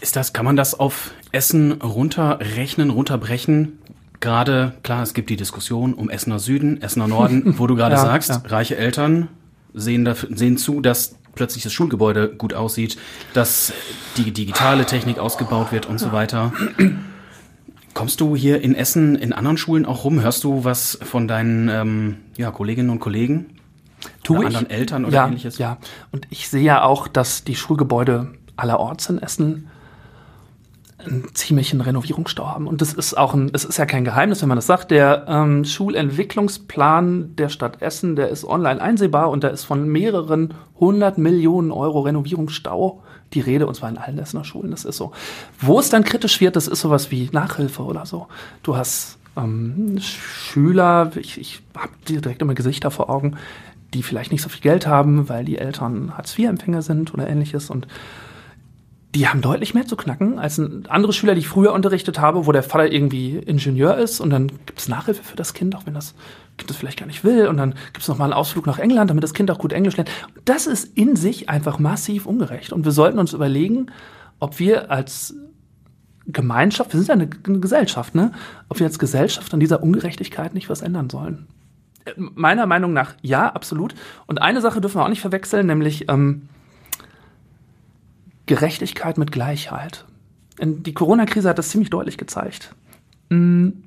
Ist 0.00 0.16
das, 0.16 0.32
kann 0.32 0.44
man 0.44 0.56
das 0.56 0.78
auf 0.78 1.12
Essen 1.30 1.72
runterrechnen, 1.72 2.90
runterbrechen? 2.90 3.78
Gerade, 4.20 4.74
klar, 4.82 5.02
es 5.02 5.14
gibt 5.14 5.30
die 5.30 5.36
Diskussion 5.36 5.94
um 5.94 6.10
Essener 6.10 6.38
Süden, 6.38 6.80
Essener 6.82 7.08
Norden, 7.08 7.58
wo 7.58 7.66
du 7.66 7.74
gerade 7.76 7.94
ja, 7.96 8.02
sagst, 8.02 8.30
ja. 8.30 8.42
reiche 8.46 8.76
Eltern 8.76 9.28
sehen, 9.74 10.04
da, 10.04 10.14
sehen 10.14 10.56
zu, 10.56 10.80
dass 10.80 11.16
plötzlich 11.34 11.62
das 11.62 11.72
Schulgebäude 11.72 12.34
gut 12.34 12.54
aussieht, 12.54 12.96
dass 13.34 13.72
die 14.16 14.32
digitale 14.32 14.86
Technik 14.86 15.18
ausgebaut 15.18 15.70
wird 15.70 15.86
und 15.86 15.98
so 15.98 16.10
weiter. 16.12 16.52
Kommst 17.94 18.20
du 18.20 18.34
hier 18.34 18.60
in 18.60 18.74
Essen 18.74 19.16
in 19.16 19.32
anderen 19.32 19.56
Schulen 19.56 19.86
auch 19.86 20.04
rum? 20.04 20.20
Hörst 20.20 20.44
du 20.44 20.64
was 20.64 20.98
von 21.02 21.28
deinen 21.28 21.68
ähm, 21.68 22.16
ja, 22.36 22.50
Kolleginnen 22.50 22.90
und 22.90 23.00
Kollegen? 23.00 23.46
Tu 24.22 24.34
oder 24.34 24.48
ich? 24.48 24.56
anderen 24.56 24.70
Eltern 24.70 25.04
oder 25.04 25.14
ja, 25.14 25.26
ähnliches? 25.26 25.58
Ja, 25.58 25.78
und 26.12 26.26
ich 26.30 26.48
sehe 26.48 26.62
ja 26.62 26.82
auch, 26.82 27.08
dass 27.08 27.44
die 27.44 27.54
Schulgebäude 27.54 28.32
allerorts 28.56 29.08
in 29.08 29.18
Essen 29.18 29.68
einen 31.06 31.34
ziemlichen 31.34 31.80
Renovierungsstau 31.80 32.46
haben. 32.46 32.66
Und 32.66 32.80
das 32.80 32.92
ist 32.92 33.16
auch 33.16 33.34
ein, 33.34 33.50
es 33.52 33.64
ist 33.64 33.76
ja 33.78 33.86
kein 33.86 34.04
Geheimnis, 34.04 34.42
wenn 34.42 34.48
man 34.48 34.56
das 34.56 34.66
sagt. 34.66 34.90
Der 34.90 35.24
ähm, 35.28 35.64
Schulentwicklungsplan 35.64 37.36
der 37.36 37.48
Stadt 37.48 37.82
Essen, 37.82 38.16
der 38.16 38.28
ist 38.28 38.44
online 38.44 38.80
einsehbar 38.80 39.30
und 39.30 39.44
da 39.44 39.48
ist 39.48 39.64
von 39.64 39.88
mehreren 39.88 40.54
hundert 40.78 41.18
Millionen 41.18 41.70
Euro 41.70 42.00
Renovierungsstau 42.00 43.02
die 43.32 43.40
Rede, 43.40 43.66
und 43.66 43.74
zwar 43.74 43.88
in 43.88 43.98
allen 43.98 44.18
Essener 44.18 44.44
Schulen. 44.44 44.70
Das 44.70 44.84
ist 44.84 44.96
so. 44.96 45.12
Wo 45.58 45.78
es 45.80 45.90
dann 45.90 46.04
kritisch 46.04 46.40
wird, 46.40 46.56
das 46.56 46.68
ist 46.68 46.80
sowas 46.80 47.10
wie 47.10 47.28
Nachhilfe 47.32 47.82
oder 47.82 48.06
so. 48.06 48.28
Du 48.62 48.76
hast 48.76 49.18
ähm, 49.36 49.98
Schüler, 50.00 51.10
ich, 51.16 51.38
ich 51.38 51.62
habe 51.76 51.90
direkt 52.08 52.42
immer 52.42 52.54
Gesichter 52.54 52.90
vor 52.90 53.10
Augen, 53.10 53.36
die 53.94 54.02
vielleicht 54.02 54.32
nicht 54.32 54.42
so 54.42 54.48
viel 54.48 54.60
Geld 54.60 54.86
haben, 54.86 55.28
weil 55.28 55.44
die 55.44 55.58
Eltern 55.58 56.16
Hartz-IV-Empfänger 56.16 56.82
sind 56.82 57.14
oder 57.14 57.28
ähnliches 57.28 57.70
und 57.70 57.86
die 59.16 59.26
haben 59.28 59.40
deutlich 59.40 59.72
mehr 59.72 59.86
zu 59.86 59.96
knacken 59.96 60.38
als 60.38 60.60
andere 60.60 61.14
Schüler, 61.14 61.34
die 61.34 61.40
ich 61.40 61.48
früher 61.48 61.72
unterrichtet 61.72 62.20
habe, 62.20 62.46
wo 62.46 62.52
der 62.52 62.62
Vater 62.62 62.92
irgendwie 62.92 63.38
Ingenieur 63.38 63.96
ist 63.96 64.20
und 64.20 64.28
dann 64.28 64.48
gibt 64.48 64.78
es 64.78 64.88
Nachhilfe 64.88 65.24
für 65.24 65.36
das 65.36 65.54
Kind, 65.54 65.74
auch 65.74 65.86
wenn 65.86 65.94
das 65.94 66.14
Kind 66.58 66.68
das 66.68 66.76
vielleicht 66.76 66.98
gar 66.98 67.06
nicht 67.06 67.24
will 67.24 67.48
und 67.48 67.56
dann 67.56 67.74
gibt 67.86 68.00
es 68.00 68.08
nochmal 68.08 68.26
einen 68.26 68.38
Ausflug 68.38 68.66
nach 68.66 68.78
England, 68.78 69.08
damit 69.08 69.24
das 69.24 69.32
Kind 69.32 69.50
auch 69.50 69.58
gut 69.58 69.72
Englisch 69.72 69.96
lernt. 69.96 70.10
Das 70.44 70.66
ist 70.66 70.96
in 70.98 71.16
sich 71.16 71.48
einfach 71.48 71.78
massiv 71.78 72.26
ungerecht 72.26 72.74
und 72.74 72.84
wir 72.84 72.92
sollten 72.92 73.18
uns 73.18 73.32
überlegen, 73.32 73.86
ob 74.38 74.58
wir 74.58 74.90
als 74.90 75.34
Gemeinschaft, 76.26 76.92
wir 76.92 77.00
sind 77.00 77.08
ja 77.08 77.14
eine, 77.14 77.58
Gesellschaft, 77.58 78.14
ne? 78.14 78.32
ob 78.68 78.80
wir 78.80 78.86
als 78.86 78.98
Gesellschaft 78.98 79.54
an 79.54 79.60
dieser 79.60 79.82
Ungerechtigkeit 79.82 80.52
nicht 80.52 80.68
was 80.68 80.82
ändern 80.82 81.08
sollen. 81.08 81.46
Äh, 82.04 82.12
meiner 82.16 82.66
Meinung 82.66 82.92
nach 82.92 83.14
ja, 83.22 83.48
absolut. 83.48 83.94
Und 84.26 84.42
eine 84.42 84.60
Sache 84.60 84.82
dürfen 84.82 84.98
wir 84.98 85.04
auch 85.04 85.08
nicht 85.08 85.22
verwechseln, 85.22 85.66
nämlich 85.66 86.10
ähm, 86.10 86.48
Gerechtigkeit 88.46 89.18
mit 89.18 89.32
Gleichheit. 89.32 90.04
Die 90.60 90.94
Corona-Krise 90.94 91.48
hat 91.48 91.58
das 91.58 91.68
ziemlich 91.68 91.90
deutlich 91.90 92.16
gezeigt. 92.16 92.74
Mhm. 93.28 93.82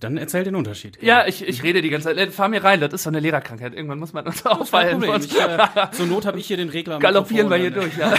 Dann 0.00 0.18
erzähl 0.18 0.44
den 0.44 0.56
Unterschied. 0.56 0.98
Ja, 1.00 1.26
ich, 1.26 1.46
ich 1.46 1.62
rede 1.62 1.80
die 1.80 1.88
ganze 1.88 2.14
Zeit. 2.14 2.32
Fahr 2.32 2.48
mir 2.48 2.62
rein, 2.62 2.80
das 2.80 2.92
ist 2.92 3.04
so 3.04 3.10
eine 3.10 3.20
Lehrerkrankheit. 3.20 3.72
Irgendwann 3.72 3.98
muss 3.98 4.12
man 4.12 4.26
uns 4.26 4.44
auffallen. 4.44 5.02
Ich, 5.02 5.40
äh, 5.40 5.58
zur 5.92 6.06
Not 6.06 6.26
habe 6.26 6.38
ich 6.38 6.46
hier 6.46 6.58
den 6.58 6.68
Regler. 6.68 6.98
Galoppieren 6.98 7.48
wir 7.48 7.56
hier 7.56 7.70
durch, 7.70 7.96
ja. 7.96 8.12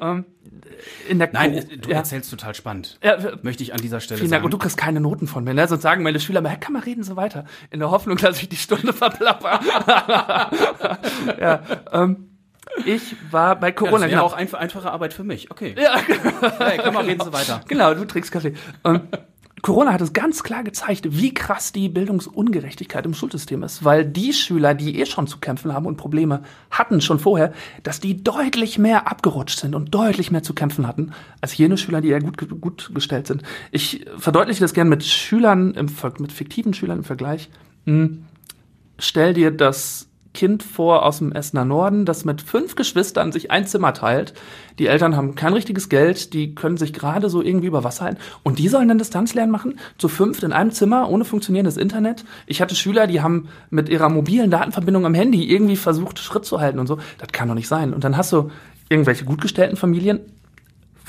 um, 0.00 0.24
in 1.08 1.20
der 1.20 1.30
Nein, 1.32 1.54
Co 1.54 1.76
du 1.76 1.90
ja. 1.90 1.98
erzählst 1.98 2.30
total 2.30 2.56
spannend. 2.56 2.98
Ja, 3.04 3.16
Möchte 3.42 3.62
ich 3.62 3.72
an 3.72 3.80
dieser 3.80 4.00
Stelle 4.00 4.18
vielen 4.18 4.30
sagen. 4.30 4.42
Dank. 4.42 4.44
Und 4.46 4.54
du 4.54 4.58
kriegst 4.58 4.76
keine 4.76 5.00
Noten 5.00 5.28
von 5.28 5.44
mir, 5.44 5.54
ne? 5.54 5.68
Sonst 5.68 5.82
sagen 5.82 6.02
meine 6.02 6.18
Schüler, 6.18 6.40
mal, 6.40 6.58
kann 6.58 6.72
man 6.72 6.82
reden 6.82 7.04
so 7.04 7.14
weiter. 7.14 7.44
In 7.70 7.78
der 7.78 7.92
Hoffnung, 7.92 8.16
dass 8.20 8.42
ich 8.42 8.48
die 8.48 8.56
Stunde 8.56 8.92
verplapper. 8.92 9.60
ja, 11.40 11.62
ähm, 11.92 12.29
ich 12.86 13.16
war 13.30 13.56
bei 13.58 13.72
Corona. 13.72 13.98
Ja, 13.98 14.02
das 14.02 14.10
genau. 14.10 14.24
auch 14.24 14.32
ein, 14.32 14.54
einfache 14.54 14.90
Arbeit 14.90 15.12
für 15.12 15.24
mich. 15.24 15.50
Okay. 15.50 15.74
Ja, 15.80 15.96
hey, 16.58 16.80
komm 16.82 16.94
mal, 16.94 17.04
reden 17.04 17.24
Sie 17.24 17.32
weiter. 17.32 17.60
Genau, 17.68 17.94
du 17.94 18.04
trinkst 18.04 18.32
Kaffee. 18.32 18.54
Ähm, 18.84 19.02
Corona 19.62 19.92
hat 19.92 20.00
es 20.00 20.12
ganz 20.12 20.42
klar 20.42 20.64
gezeigt, 20.64 21.06
wie 21.10 21.34
krass 21.34 21.72
die 21.72 21.88
Bildungsungerechtigkeit 21.88 23.04
im 23.04 23.12
Schulsystem 23.12 23.62
ist, 23.62 23.84
weil 23.84 24.06
die 24.06 24.32
Schüler, 24.32 24.74
die 24.74 24.98
eh 24.98 25.06
schon 25.06 25.26
zu 25.26 25.38
kämpfen 25.38 25.74
haben 25.74 25.86
und 25.86 25.96
Probleme 25.96 26.42
hatten 26.70 27.00
schon 27.00 27.18
vorher, 27.18 27.52
dass 27.82 28.00
die 28.00 28.22
deutlich 28.22 28.78
mehr 28.78 29.10
abgerutscht 29.10 29.58
sind 29.58 29.74
und 29.74 29.94
deutlich 29.94 30.30
mehr 30.30 30.42
zu 30.42 30.54
kämpfen 30.54 30.86
hatten, 30.86 31.12
als 31.40 31.56
jene 31.56 31.76
Schüler, 31.76 32.00
die 32.00 32.08
eher 32.08 32.20
gut, 32.20 32.60
gut 32.60 32.90
gestellt 32.94 33.26
sind. 33.26 33.42
Ich 33.70 34.06
verdeutliche 34.16 34.60
das 34.60 34.72
gern 34.72 34.88
mit 34.88 35.04
Schülern, 35.04 35.74
im, 35.74 35.88
mit 36.18 36.32
fiktiven 36.32 36.72
Schülern 36.72 36.98
im 36.98 37.04
Vergleich. 37.04 37.50
Hm, 37.84 38.24
stell 38.98 39.34
dir 39.34 39.50
das 39.50 40.09
Kind 40.32 40.62
vor 40.62 41.04
aus 41.04 41.18
dem 41.18 41.32
Essener 41.32 41.64
Norden, 41.64 42.04
das 42.04 42.24
mit 42.24 42.40
fünf 42.40 42.76
Geschwistern 42.76 43.32
sich 43.32 43.50
ein 43.50 43.66
Zimmer 43.66 43.92
teilt. 43.92 44.32
Die 44.78 44.86
Eltern 44.86 45.16
haben 45.16 45.34
kein 45.34 45.52
richtiges 45.52 45.88
Geld, 45.88 46.32
die 46.34 46.54
können 46.54 46.76
sich 46.76 46.92
gerade 46.92 47.28
so 47.28 47.42
irgendwie 47.42 47.66
über 47.66 47.82
Wasser 47.82 48.04
halten. 48.04 48.20
Und 48.42 48.58
die 48.58 48.68
sollen 48.68 48.88
dann 48.88 48.98
Distanzlernen 48.98 49.50
machen, 49.50 49.78
zu 49.98 50.08
fünft 50.08 50.42
in 50.42 50.52
einem 50.52 50.70
Zimmer, 50.70 51.08
ohne 51.10 51.24
funktionierendes 51.24 51.76
Internet. 51.76 52.24
Ich 52.46 52.62
hatte 52.62 52.74
Schüler, 52.76 53.06
die 53.06 53.20
haben 53.20 53.48
mit 53.70 53.88
ihrer 53.88 54.08
mobilen 54.08 54.50
Datenverbindung 54.50 55.04
am 55.04 55.14
Handy 55.14 55.50
irgendwie 55.50 55.76
versucht, 55.76 56.18
Schritt 56.20 56.44
zu 56.44 56.60
halten 56.60 56.78
und 56.78 56.86
so. 56.86 56.98
Das 57.18 57.32
kann 57.32 57.48
doch 57.48 57.54
nicht 57.54 57.68
sein. 57.68 57.92
Und 57.92 58.04
dann 58.04 58.16
hast 58.16 58.32
du 58.32 58.50
irgendwelche 58.88 59.24
gut 59.24 59.40
gestellten 59.40 59.76
Familien, 59.76 60.20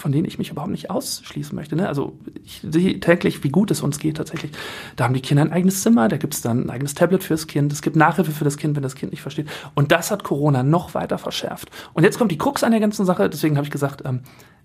von 0.01 0.11
denen 0.11 0.25
ich 0.25 0.37
mich 0.37 0.49
überhaupt 0.49 0.71
nicht 0.71 0.89
ausschließen 0.89 1.55
möchte. 1.55 1.75
Ne? 1.75 1.87
Also 1.87 2.17
ich 2.43 2.61
sehe 2.67 2.99
täglich, 2.99 3.43
wie 3.43 3.49
gut 3.49 3.71
es 3.71 3.81
uns 3.81 3.99
geht 3.99 4.17
tatsächlich. 4.17 4.51
Da 4.95 5.05
haben 5.05 5.13
die 5.13 5.21
Kinder 5.21 5.43
ein 5.43 5.51
eigenes 5.51 5.81
Zimmer, 5.83 6.09
da 6.09 6.17
gibt 6.17 6.33
es 6.33 6.41
dann 6.41 6.65
ein 6.65 6.69
eigenes 6.69 6.95
Tablet 6.95 7.23
fürs 7.23 7.47
Kind, 7.47 7.71
es 7.71 7.81
gibt 7.81 7.95
Nachhilfe 7.95 8.31
für 8.31 8.43
das 8.43 8.57
Kind, 8.57 8.75
wenn 8.75 8.83
das 8.83 8.95
Kind 8.95 9.11
nicht 9.11 9.21
versteht. 9.21 9.47
Und 9.75 9.91
das 9.91 10.11
hat 10.11 10.23
Corona 10.23 10.63
noch 10.63 10.93
weiter 10.93 11.17
verschärft. 11.17 11.69
Und 11.93 12.03
jetzt 12.03 12.17
kommt 12.17 12.31
die 12.31 12.37
Krux 12.37 12.63
an 12.63 12.71
der 12.71 12.79
ganzen 12.81 13.05
Sache, 13.05 13.29
deswegen 13.29 13.55
habe 13.57 13.65
ich 13.65 13.71
gesagt, 13.71 14.03
ähm, 14.05 14.21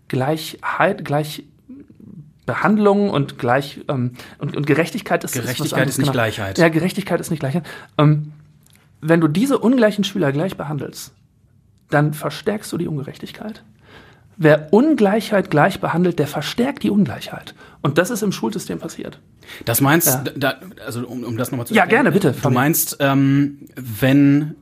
Gleichheit, 0.08 1.04
gleich 1.04 1.44
Behandlung 2.46 3.10
und 3.10 3.38
gleich 3.38 3.80
ähm, 3.88 4.12
und, 4.38 4.56
und 4.56 4.66
Gerechtigkeit 4.66 5.24
ist 5.24 5.32
Gerechtigkeit 5.32 5.88
ist, 5.88 5.94
ist 5.94 5.98
nicht 5.98 6.06
genau. 6.06 6.12
Gleichheit. 6.12 6.58
Ja, 6.58 6.68
Gerechtigkeit 6.68 7.20
ist 7.20 7.30
nicht 7.30 7.40
Gleichheit. 7.40 7.66
Ähm, 7.98 8.32
wenn 9.00 9.20
du 9.20 9.28
diese 9.28 9.58
ungleichen 9.58 10.04
Schüler 10.04 10.32
gleich 10.32 10.56
behandelst, 10.56 11.12
dann 11.90 12.14
verstärkst 12.14 12.72
du 12.72 12.78
die 12.78 12.88
Ungerechtigkeit. 12.88 13.62
Wer 14.38 14.72
Ungleichheit 14.72 15.50
gleich 15.50 15.80
behandelt, 15.80 16.18
der 16.18 16.26
verstärkt 16.26 16.82
die 16.82 16.90
Ungleichheit. 16.90 17.54
Und 17.82 17.98
das 17.98 18.10
ist 18.10 18.22
im 18.22 18.32
Schulsystem 18.32 18.78
passiert. 18.78 19.18
Das 19.64 19.80
meinst, 19.80 20.08
ja. 20.08 20.24
da, 20.36 20.54
also 20.84 21.06
um, 21.06 21.24
um 21.24 21.36
das 21.36 21.50
nochmal 21.50 21.66
zu 21.66 21.74
Ja, 21.74 21.86
gerne, 21.86 22.12
bitte. 22.12 22.34
Du 22.42 22.50
meinst, 22.50 22.96
ähm, 23.00 23.60
wenn, 23.76 24.56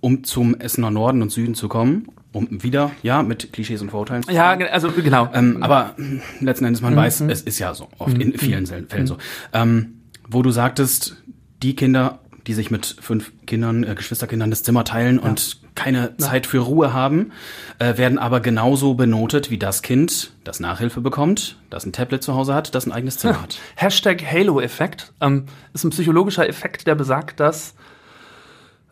um 0.00 0.24
zum 0.24 0.54
Essener 0.58 0.90
Norden 0.90 1.22
und 1.22 1.30
Süden 1.30 1.54
zu 1.54 1.68
kommen, 1.68 2.08
um 2.32 2.62
wieder, 2.62 2.90
ja, 3.02 3.22
mit 3.22 3.52
Klischees 3.52 3.80
und 3.80 3.90
Vorurteilen. 3.90 4.24
Ja, 4.28 4.50
also 4.50 4.90
genau. 4.90 5.30
Ähm, 5.32 5.62
aber 5.62 5.94
letzten 6.40 6.64
Endes, 6.64 6.82
man 6.82 6.96
weiß, 6.96 7.20
es 7.22 7.42
ist 7.42 7.60
ja 7.60 7.74
so, 7.74 7.88
oft 7.98 8.18
in 8.18 8.36
vielen 8.36 8.66
Fällen 8.66 9.06
so. 9.06 9.18
Ähm, 9.52 10.00
wo 10.28 10.42
du 10.42 10.50
sagtest, 10.50 11.22
die 11.62 11.76
Kinder, 11.76 12.18
die 12.46 12.54
sich 12.54 12.70
mit 12.70 12.96
fünf 13.00 13.32
Kindern, 13.46 13.84
äh, 13.84 13.94
Geschwisterkindern 13.94 14.50
das 14.50 14.62
Zimmer 14.64 14.84
teilen 14.84 15.18
und 15.18 15.63
keine 15.74 16.16
Zeit 16.18 16.46
für 16.46 16.60
Ruhe 16.60 16.92
haben, 16.92 17.32
äh, 17.78 17.96
werden 17.96 18.18
aber 18.18 18.40
genauso 18.40 18.94
benotet 18.94 19.50
wie 19.50 19.58
das 19.58 19.82
Kind, 19.82 20.32
das 20.44 20.60
Nachhilfe 20.60 21.00
bekommt, 21.00 21.56
das 21.70 21.84
ein 21.84 21.92
Tablet 21.92 22.22
zu 22.22 22.34
Hause 22.34 22.54
hat, 22.54 22.74
das 22.74 22.86
ein 22.86 22.92
eigenes 22.92 23.18
Zimmer 23.18 23.42
hat. 23.42 23.58
Hashtag 23.76 24.24
Halo-Effekt 24.24 25.12
ähm, 25.20 25.46
ist 25.72 25.84
ein 25.84 25.90
psychologischer 25.90 26.48
Effekt, 26.48 26.86
der 26.86 26.94
besagt, 26.94 27.40
dass 27.40 27.74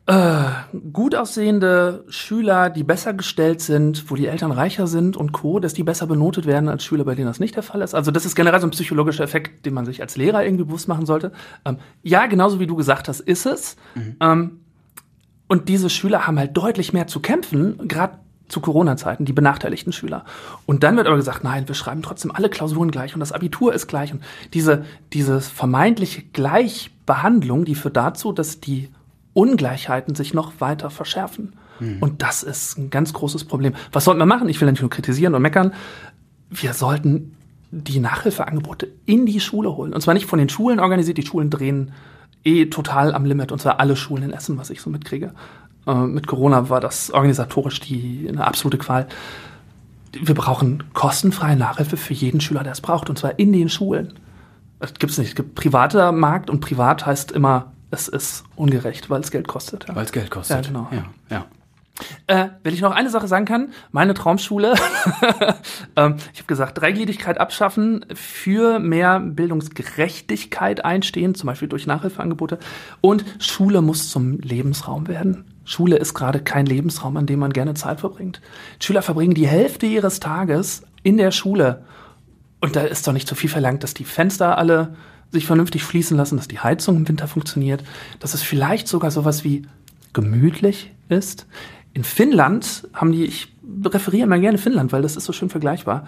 äh, 0.06 0.44
gut 0.92 1.14
aussehende 1.14 2.04
Schüler, 2.08 2.70
die 2.70 2.82
besser 2.82 3.14
gestellt 3.14 3.60
sind, 3.60 4.10
wo 4.10 4.16
die 4.16 4.26
Eltern 4.26 4.50
reicher 4.50 4.88
sind 4.88 5.16
und 5.16 5.30
Co., 5.30 5.60
dass 5.60 5.74
die 5.74 5.84
besser 5.84 6.08
benotet 6.08 6.44
werden 6.44 6.68
als 6.68 6.84
Schüler, 6.84 7.04
bei 7.04 7.14
denen 7.14 7.28
das 7.28 7.38
nicht 7.38 7.54
der 7.54 7.62
Fall 7.62 7.82
ist. 7.82 7.94
Also 7.94 8.10
das 8.10 8.26
ist 8.26 8.34
generell 8.34 8.60
so 8.60 8.66
ein 8.66 8.72
psychologischer 8.72 9.22
Effekt, 9.22 9.64
den 9.64 9.74
man 9.74 9.86
sich 9.86 10.00
als 10.00 10.16
Lehrer 10.16 10.44
irgendwie 10.44 10.64
bewusst 10.64 10.88
machen 10.88 11.06
sollte. 11.06 11.30
Ähm, 11.64 11.78
ja, 12.02 12.26
genauso 12.26 12.58
wie 12.58 12.66
du 12.66 12.74
gesagt 12.74 13.06
hast, 13.06 13.20
ist 13.20 13.46
es. 13.46 13.76
Ähm, 14.20 14.61
und 15.52 15.68
diese 15.68 15.90
Schüler 15.90 16.26
haben 16.26 16.38
halt 16.38 16.56
deutlich 16.56 16.94
mehr 16.94 17.08
zu 17.08 17.20
kämpfen, 17.20 17.86
gerade 17.86 18.14
zu 18.48 18.62
Corona-Zeiten, 18.62 19.26
die 19.26 19.34
benachteiligten 19.34 19.92
Schüler. 19.92 20.24
Und 20.64 20.82
dann 20.82 20.96
wird 20.96 21.06
aber 21.06 21.16
gesagt, 21.16 21.44
nein, 21.44 21.68
wir 21.68 21.74
schreiben 21.74 22.00
trotzdem 22.00 22.30
alle 22.34 22.48
Klausuren 22.48 22.90
gleich 22.90 23.12
und 23.12 23.20
das 23.20 23.32
Abitur 23.32 23.74
ist 23.74 23.86
gleich. 23.86 24.14
Und 24.14 24.22
diese, 24.54 24.86
diese 25.12 25.42
vermeintliche 25.42 26.22
Gleichbehandlung, 26.32 27.66
die 27.66 27.74
führt 27.74 27.98
dazu, 27.98 28.32
dass 28.32 28.60
die 28.60 28.88
Ungleichheiten 29.34 30.14
sich 30.14 30.32
noch 30.32 30.54
weiter 30.58 30.88
verschärfen. 30.88 31.52
Und 32.00 32.22
das 32.22 32.42
ist 32.42 32.78
ein 32.78 32.88
ganz 32.88 33.12
großes 33.12 33.44
Problem. 33.44 33.74
Was 33.92 34.04
sollten 34.04 34.20
wir 34.20 34.26
machen? 34.26 34.48
Ich 34.48 34.58
will 34.58 34.70
nicht 34.70 34.80
nur 34.80 34.88
kritisieren 34.88 35.34
und 35.34 35.42
meckern. 35.42 35.74
Wir 36.48 36.72
sollten 36.72 37.36
die 37.72 38.00
Nachhilfeangebote 38.00 38.88
in 39.04 39.26
die 39.26 39.40
Schule 39.40 39.76
holen. 39.76 39.92
Und 39.92 40.00
zwar 40.00 40.14
nicht 40.14 40.24
von 40.24 40.38
den 40.38 40.48
Schulen 40.48 40.80
organisiert. 40.80 41.18
Die 41.18 41.26
Schulen 41.26 41.50
drehen 41.50 41.92
eh 42.44 42.66
total 42.66 43.14
am 43.14 43.24
Limit. 43.24 43.52
Und 43.52 43.60
zwar 43.60 43.80
alle 43.80 43.96
Schulen 43.96 44.24
in 44.24 44.32
Essen, 44.32 44.58
was 44.58 44.70
ich 44.70 44.80
so 44.80 44.90
mitkriege. 44.90 45.32
Äh, 45.86 45.94
mit 45.94 46.26
Corona 46.26 46.68
war 46.68 46.80
das 46.80 47.10
organisatorisch 47.10 47.80
die 47.80 48.26
eine 48.28 48.46
absolute 48.46 48.78
Qual. 48.78 49.06
Wir 50.12 50.34
brauchen 50.34 50.84
kostenfreie 50.92 51.56
Nachhilfe 51.56 51.96
für 51.96 52.14
jeden 52.14 52.40
Schüler, 52.40 52.62
der 52.62 52.72
es 52.72 52.80
braucht. 52.80 53.08
Und 53.08 53.18
zwar 53.18 53.38
in 53.38 53.52
den 53.52 53.68
Schulen. 53.68 54.14
Das 54.78 54.94
gibt's 54.94 55.16
nicht. 55.18 55.28
Es 55.28 55.34
gibt 55.34 55.54
privater 55.54 56.12
Markt 56.12 56.50
und 56.50 56.60
privat 56.60 57.06
heißt 57.06 57.32
immer, 57.32 57.72
es 57.90 58.08
ist 58.08 58.44
ungerecht, 58.56 59.10
weil 59.10 59.20
es 59.20 59.30
Geld 59.30 59.46
kostet. 59.46 59.86
Ja. 59.88 59.94
Weil 59.94 60.04
es 60.04 60.12
Geld 60.12 60.30
kostet. 60.30 60.56
Ja, 60.56 60.72
genau. 60.72 60.88
Ja, 60.90 61.04
ja. 61.30 61.44
Äh, 62.26 62.48
wenn 62.62 62.72
ich 62.72 62.80
noch 62.80 62.92
eine 62.92 63.10
Sache 63.10 63.28
sagen 63.28 63.44
kann, 63.44 63.72
meine 63.90 64.14
Traumschule, 64.14 64.74
ähm, 65.96 66.16
ich 66.32 66.38
habe 66.38 66.46
gesagt, 66.46 66.80
Dreigliedrigkeit 66.80 67.38
abschaffen, 67.38 68.06
für 68.14 68.78
mehr 68.78 69.20
Bildungsgerechtigkeit 69.20 70.84
einstehen, 70.84 71.34
zum 71.34 71.48
Beispiel 71.48 71.68
durch 71.68 71.86
Nachhilfeangebote. 71.86 72.58
Und 73.00 73.24
Schule 73.38 73.82
muss 73.82 74.10
zum 74.10 74.38
Lebensraum 74.40 75.06
werden. 75.06 75.44
Schule 75.64 75.96
ist 75.96 76.14
gerade 76.14 76.40
kein 76.40 76.66
Lebensraum, 76.66 77.16
an 77.16 77.26
dem 77.26 77.38
man 77.38 77.52
gerne 77.52 77.74
Zeit 77.74 78.00
verbringt. 78.00 78.40
Schüler 78.80 79.02
verbringen 79.02 79.34
die 79.34 79.46
Hälfte 79.46 79.86
ihres 79.86 80.18
Tages 80.18 80.82
in 81.02 81.18
der 81.18 81.30
Schule. 81.30 81.84
Und 82.60 82.76
da 82.76 82.82
ist 82.82 83.06
doch 83.06 83.12
nicht 83.12 83.28
zu 83.28 83.34
viel 83.34 83.50
verlangt, 83.50 83.82
dass 83.82 83.94
die 83.94 84.04
Fenster 84.04 84.56
alle 84.56 84.94
sich 85.30 85.46
vernünftig 85.46 85.82
schließen 85.82 86.16
lassen, 86.16 86.36
dass 86.36 86.48
die 86.48 86.60
Heizung 86.60 86.96
im 86.96 87.08
Winter 87.08 87.26
funktioniert, 87.26 87.82
dass 88.20 88.34
es 88.34 88.42
vielleicht 88.42 88.86
sogar 88.86 89.10
sowas 89.10 89.44
wie 89.44 89.66
gemütlich 90.12 90.92
ist. 91.08 91.46
In 91.94 92.04
Finnland 92.04 92.88
haben 92.94 93.12
die, 93.12 93.24
ich 93.24 93.54
referiere 93.84 94.24
immer 94.24 94.38
gerne 94.38 94.58
Finnland, 94.58 94.92
weil 94.92 95.02
das 95.02 95.16
ist 95.16 95.24
so 95.24 95.32
schön 95.32 95.50
vergleichbar, 95.50 96.06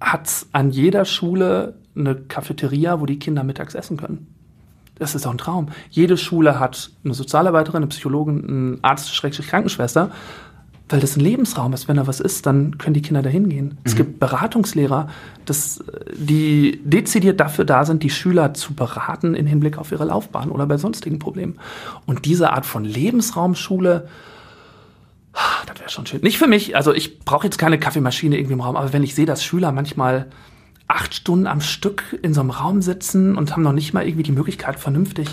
hat 0.00 0.46
an 0.52 0.70
jeder 0.70 1.04
Schule 1.04 1.76
eine 1.96 2.16
Cafeteria, 2.16 3.00
wo 3.00 3.06
die 3.06 3.18
Kinder 3.18 3.44
mittags 3.44 3.74
essen 3.74 3.96
können. 3.96 4.26
Das 4.98 5.14
ist 5.14 5.24
doch 5.24 5.30
ein 5.30 5.38
Traum. 5.38 5.68
Jede 5.90 6.16
Schule 6.16 6.60
hat 6.60 6.90
eine 7.04 7.14
Sozialarbeiterin, 7.14 7.78
eine 7.78 7.86
Psychologin, 7.88 8.48
einen 8.48 8.78
Arzt, 8.82 9.14
Schrägstrich 9.14 9.48
Krankenschwester, 9.48 10.10
weil 10.88 11.00
das 11.00 11.16
ein 11.16 11.20
Lebensraum 11.20 11.72
ist. 11.72 11.88
Wenn 11.88 11.96
da 11.96 12.06
was 12.06 12.20
ist, 12.20 12.46
dann 12.46 12.78
können 12.78 12.94
die 12.94 13.02
Kinder 13.02 13.22
da 13.22 13.30
hingehen. 13.30 13.78
Es 13.84 13.96
gibt 13.96 14.20
Beratungslehrer, 14.20 15.08
das, 15.46 15.82
die 16.14 16.80
dezidiert 16.84 17.40
dafür 17.40 17.64
da 17.64 17.84
sind, 17.84 18.02
die 18.02 18.10
Schüler 18.10 18.54
zu 18.54 18.74
beraten 18.74 19.34
im 19.34 19.46
Hinblick 19.46 19.78
auf 19.78 19.90
ihre 19.90 20.04
Laufbahn 20.04 20.50
oder 20.50 20.66
bei 20.66 20.76
sonstigen 20.76 21.18
Problemen. 21.18 21.58
Und 22.06 22.26
diese 22.26 22.52
Art 22.52 22.66
von 22.66 22.84
Lebensraumschule, 22.84 24.08
das 25.66 25.78
wäre 25.78 25.90
schon 25.90 26.06
schön. 26.06 26.20
Nicht 26.22 26.38
für 26.38 26.46
mich, 26.46 26.76
also 26.76 26.92
ich 26.92 27.20
brauche 27.20 27.46
jetzt 27.46 27.58
keine 27.58 27.78
Kaffeemaschine 27.78 28.36
irgendwie 28.36 28.54
im 28.54 28.60
Raum, 28.60 28.76
aber 28.76 28.92
wenn 28.92 29.02
ich 29.02 29.14
sehe, 29.14 29.26
dass 29.26 29.44
Schüler 29.44 29.72
manchmal 29.72 30.26
acht 30.88 31.14
Stunden 31.14 31.46
am 31.46 31.60
Stück 31.60 32.18
in 32.22 32.34
so 32.34 32.40
einem 32.40 32.50
Raum 32.50 32.82
sitzen 32.82 33.36
und 33.36 33.52
haben 33.52 33.62
noch 33.62 33.72
nicht 33.72 33.94
mal 33.94 34.06
irgendwie 34.06 34.24
die 34.24 34.32
Möglichkeit, 34.32 34.78
vernünftig 34.78 35.28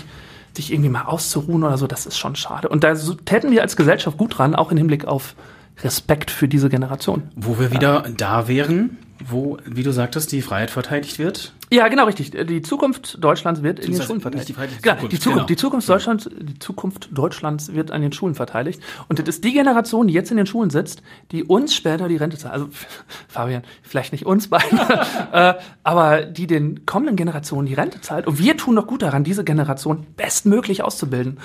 sich 0.56 0.72
irgendwie 0.72 0.90
mal 0.90 1.04
auszuruhen 1.04 1.62
oder 1.62 1.78
so, 1.78 1.86
das 1.86 2.06
ist 2.06 2.18
schon 2.18 2.34
schade. 2.34 2.68
Und 2.68 2.82
da 2.82 2.94
täten 2.94 3.50
wir 3.52 3.62
als 3.62 3.76
Gesellschaft 3.76 4.16
gut 4.16 4.38
dran, 4.38 4.54
auch 4.54 4.70
im 4.72 4.78
Hinblick 4.78 5.04
auf 5.04 5.34
Respekt 5.82 6.30
für 6.30 6.48
diese 6.48 6.68
Generation. 6.68 7.22
Wo 7.36 7.58
wir 7.58 7.72
wieder 7.72 8.04
da 8.16 8.48
wären, 8.48 8.98
wo, 9.24 9.58
wie 9.64 9.82
du 9.82 9.92
sagtest, 9.92 10.32
die 10.32 10.42
Freiheit 10.42 10.70
verteidigt 10.70 11.18
wird. 11.18 11.52
Ja, 11.72 11.86
genau, 11.86 12.06
richtig. 12.06 12.32
Die 12.32 12.62
Zukunft 12.62 13.22
Deutschlands 13.22 13.62
wird 13.62 13.78
in 13.78 13.92
den 13.92 14.02
Schulen 14.02 14.20
verteidigt. 14.20 14.48
die 14.48 14.52
Freiheit, 14.54 14.70
die 14.76 14.82
genau, 14.82 14.96
Zukunft, 14.96 15.12
die 15.12 15.18
Zukunft, 15.20 15.36
genau. 15.36 15.46
die 15.46 15.56
Zukunft 15.56 15.88
Deutschlands, 15.88 16.30
die 16.40 16.58
Zukunft 16.58 17.08
Deutschlands 17.12 17.74
wird 17.74 17.90
an 17.92 18.02
den 18.02 18.12
Schulen 18.12 18.34
verteidigt. 18.34 18.82
Und 19.08 19.20
das 19.20 19.28
ist 19.28 19.44
die 19.44 19.52
Generation, 19.52 20.08
die 20.08 20.14
jetzt 20.14 20.32
in 20.32 20.36
den 20.36 20.46
Schulen 20.46 20.70
sitzt, 20.70 21.02
die 21.30 21.44
uns 21.44 21.72
später 21.72 22.08
die 22.08 22.16
Rente 22.16 22.38
zahlt. 22.38 22.54
Also 22.54 22.68
Fabian, 23.28 23.62
vielleicht 23.82 24.10
nicht 24.10 24.26
uns 24.26 24.48
beiden, 24.48 24.78
äh, 25.32 25.54
aber 25.84 26.22
die 26.22 26.48
den 26.48 26.86
kommenden 26.86 27.14
Generationen 27.14 27.66
die 27.66 27.74
Rente 27.74 28.00
zahlt. 28.00 28.26
Und 28.26 28.40
wir 28.40 28.56
tun 28.56 28.74
doch 28.74 28.88
gut 28.88 29.02
daran, 29.02 29.22
diese 29.22 29.44
Generation 29.44 30.06
bestmöglich 30.16 30.82
auszubilden. 30.82 31.38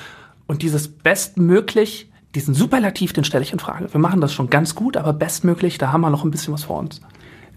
Und 0.48 0.64
dieses 0.64 0.88
bestmöglich, 0.88 2.10
diesen 2.34 2.56
Superlativ, 2.56 3.14
den 3.14 3.26
stelle 3.26 3.44
ich 3.44 3.54
in 3.54 3.60
Frage. 3.60 3.94
Wir 3.94 4.02
machen 4.02 4.22
das 4.22 4.34
schon 4.34 4.50
ganz 4.50 4.74
gut, 4.74 4.98
aber 4.98 5.14
bestmöglich, 5.14 5.78
da 5.78 5.92
haben 5.92 6.02
wir 6.02 6.10
noch 6.10 6.24
ein 6.24 6.32
bisschen 6.32 6.54
was 6.54 6.64
vor 6.64 6.80
uns. 6.80 7.02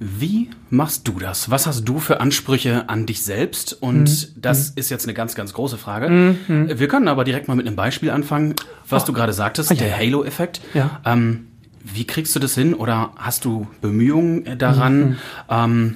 Wie 0.01 0.51
machst 0.71 1.09
du 1.09 1.19
das? 1.19 1.51
Was 1.51 1.67
hast 1.67 1.85
du 1.85 1.99
für 1.99 2.21
Ansprüche 2.21 2.89
an 2.89 3.05
dich 3.07 3.23
selbst? 3.23 3.73
Und 3.81 4.05
Mhm. 4.05 4.41
das 4.41 4.71
ist 4.71 4.91
jetzt 4.91 5.05
eine 5.05 5.15
ganz, 5.15 5.35
ganz 5.35 5.53
große 5.53 5.77
Frage. 5.77 6.37
Wir 6.47 6.89
können 6.89 7.09
aber 7.09 7.25
direkt 7.25 7.49
mal 7.49 7.55
mit 7.57 7.67
einem 7.67 7.75
Beispiel 7.77 8.11
anfangen, 8.11 8.55
was 8.89 9.05
du 9.05 9.13
gerade 9.13 9.33
sagtest, 9.33 9.71
Ah, 9.71 9.75
ja, 9.75 9.81
der. 9.87 9.97
Halo-Effekt. 9.99 10.61
Ja. 10.75 11.01
Ähm, 11.05 11.49
wie 11.83 12.07
kriegst 12.07 12.35
du 12.37 12.39
das 12.41 12.55
hin 12.55 12.75
oder 12.75 13.11
hast 13.17 13.45
du 13.45 13.67
Bemühungen 13.81 14.47
äh, 14.47 14.57
daran, 14.57 15.01
Mhm. 15.11 15.17
ähm, 15.49 15.95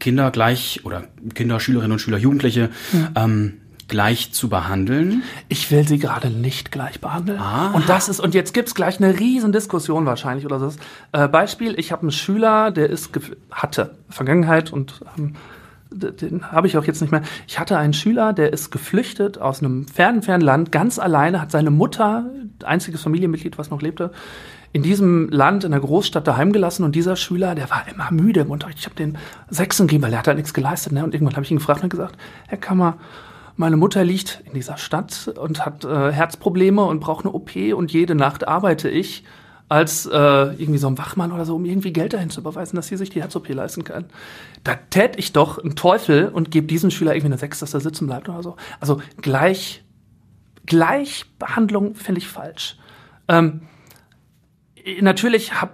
Kinder 0.00 0.30
gleich 0.30 0.80
oder 0.84 1.04
Kinder, 1.34 1.60
Schülerinnen 1.60 1.92
und 1.92 1.98
Schüler, 2.00 2.18
Jugendliche 2.18 2.68
ähm, 3.14 3.54
gleich 3.88 4.32
zu 4.32 4.48
behandeln? 4.48 5.22
Ich 5.48 5.70
will 5.70 5.86
sie 5.86 5.98
gerade 5.98 6.30
nicht 6.30 6.72
gleich 6.72 7.00
behandeln. 7.00 7.38
Ah. 7.38 7.70
Und 7.72 7.88
das 7.88 8.08
ist, 8.08 8.20
und 8.20 8.34
jetzt 8.34 8.54
gibt's 8.54 8.74
gleich 8.74 8.98
eine 8.98 9.18
riesen 9.18 9.52
Diskussion 9.52 10.06
wahrscheinlich 10.06 10.46
oder 10.46 10.58
so. 10.58 10.72
Äh, 11.12 11.28
Beispiel, 11.28 11.78
ich 11.78 11.92
habe 11.92 12.02
einen 12.02 12.12
Schüler, 12.12 12.70
der 12.70 12.90
ist 12.90 13.10
hatte 13.50 13.96
Vergangenheit 14.08 14.72
und 14.72 15.00
ähm, 15.18 15.34
den 15.94 16.50
habe 16.50 16.66
ich 16.66 16.76
auch 16.76 16.84
jetzt 16.84 17.00
nicht 17.00 17.10
mehr. 17.10 17.22
Ich 17.46 17.58
hatte 17.58 17.78
einen 17.78 17.92
Schüler, 17.92 18.32
der 18.32 18.52
ist 18.52 18.70
geflüchtet 18.70 19.38
aus 19.38 19.60
einem 19.62 19.86
fernen, 19.86 20.22
fernen 20.22 20.42
Land, 20.42 20.72
ganz 20.72 20.98
alleine, 20.98 21.40
hat 21.40 21.50
seine 21.50 21.70
Mutter, 21.70 22.30
einziges 22.64 23.02
Familienmitglied, 23.02 23.58
was 23.58 23.70
noch 23.70 23.80
lebte, 23.80 24.10
in 24.72 24.82
diesem 24.82 25.28
Land, 25.28 25.62
in 25.62 25.70
der 25.70 25.80
Großstadt 25.80 26.26
daheim 26.26 26.52
gelassen 26.52 26.82
und 26.82 26.96
dieser 26.96 27.14
Schüler, 27.14 27.54
der 27.54 27.70
war 27.70 27.84
immer 27.88 28.10
müde 28.10 28.40
im 28.40 28.50
Unterricht. 28.50 28.80
Ich 28.80 28.86
habe 28.86 28.96
den 28.96 29.16
Sechsen 29.48 29.86
gegeben, 29.86 30.02
weil 30.02 30.12
er 30.12 30.18
hat 30.18 30.26
halt 30.26 30.36
nichts 30.36 30.52
geleistet. 30.52 30.92
Ne? 30.92 31.04
Und 31.04 31.14
irgendwann 31.14 31.36
habe 31.36 31.44
ich 31.44 31.52
ihn 31.52 31.58
gefragt 31.58 31.84
und 31.84 31.90
gesagt, 31.90 32.16
Herr 32.48 32.58
Kammer, 32.58 32.98
meine 33.56 33.76
Mutter 33.76 34.04
liegt 34.04 34.42
in 34.46 34.54
dieser 34.54 34.76
Stadt 34.76 35.32
und 35.38 35.64
hat 35.64 35.84
äh, 35.84 36.12
Herzprobleme 36.12 36.84
und 36.84 37.00
braucht 37.00 37.24
eine 37.24 37.34
OP 37.34 37.54
und 37.74 37.92
jede 37.92 38.14
Nacht 38.14 38.46
arbeite 38.48 38.88
ich 38.88 39.24
als 39.68 40.06
äh, 40.06 40.12
irgendwie 40.12 40.78
so 40.78 40.88
ein 40.88 40.98
Wachmann 40.98 41.32
oder 41.32 41.44
so, 41.44 41.56
um 41.56 41.64
irgendwie 41.64 41.92
Geld 41.92 42.12
dahin 42.12 42.30
zu 42.30 42.40
überweisen, 42.40 42.76
dass 42.76 42.88
sie 42.88 42.96
sich 42.96 43.10
die 43.10 43.20
Herz-OP 43.20 43.48
leisten 43.48 43.82
kann. 43.84 44.06
Da 44.62 44.74
tät 44.74 45.18
ich 45.18 45.32
doch 45.32 45.58
einen 45.58 45.74
Teufel 45.74 46.28
und 46.28 46.50
gebe 46.50 46.66
diesem 46.66 46.90
Schüler 46.90 47.12
irgendwie 47.14 47.28
eine 47.28 47.38
Sechs, 47.38 47.60
dass 47.60 47.74
er 47.74 47.80
sitzen 47.80 48.06
bleibt 48.06 48.28
oder 48.28 48.42
so. 48.42 48.56
Also 48.78 49.00
gleich, 49.22 49.82
Gleichbehandlung 50.66 51.94
finde 51.94 52.20
ich 52.20 52.28
falsch. 52.28 52.76
Ähm, 53.28 53.62
natürlich 55.00 55.60
habe 55.60 55.72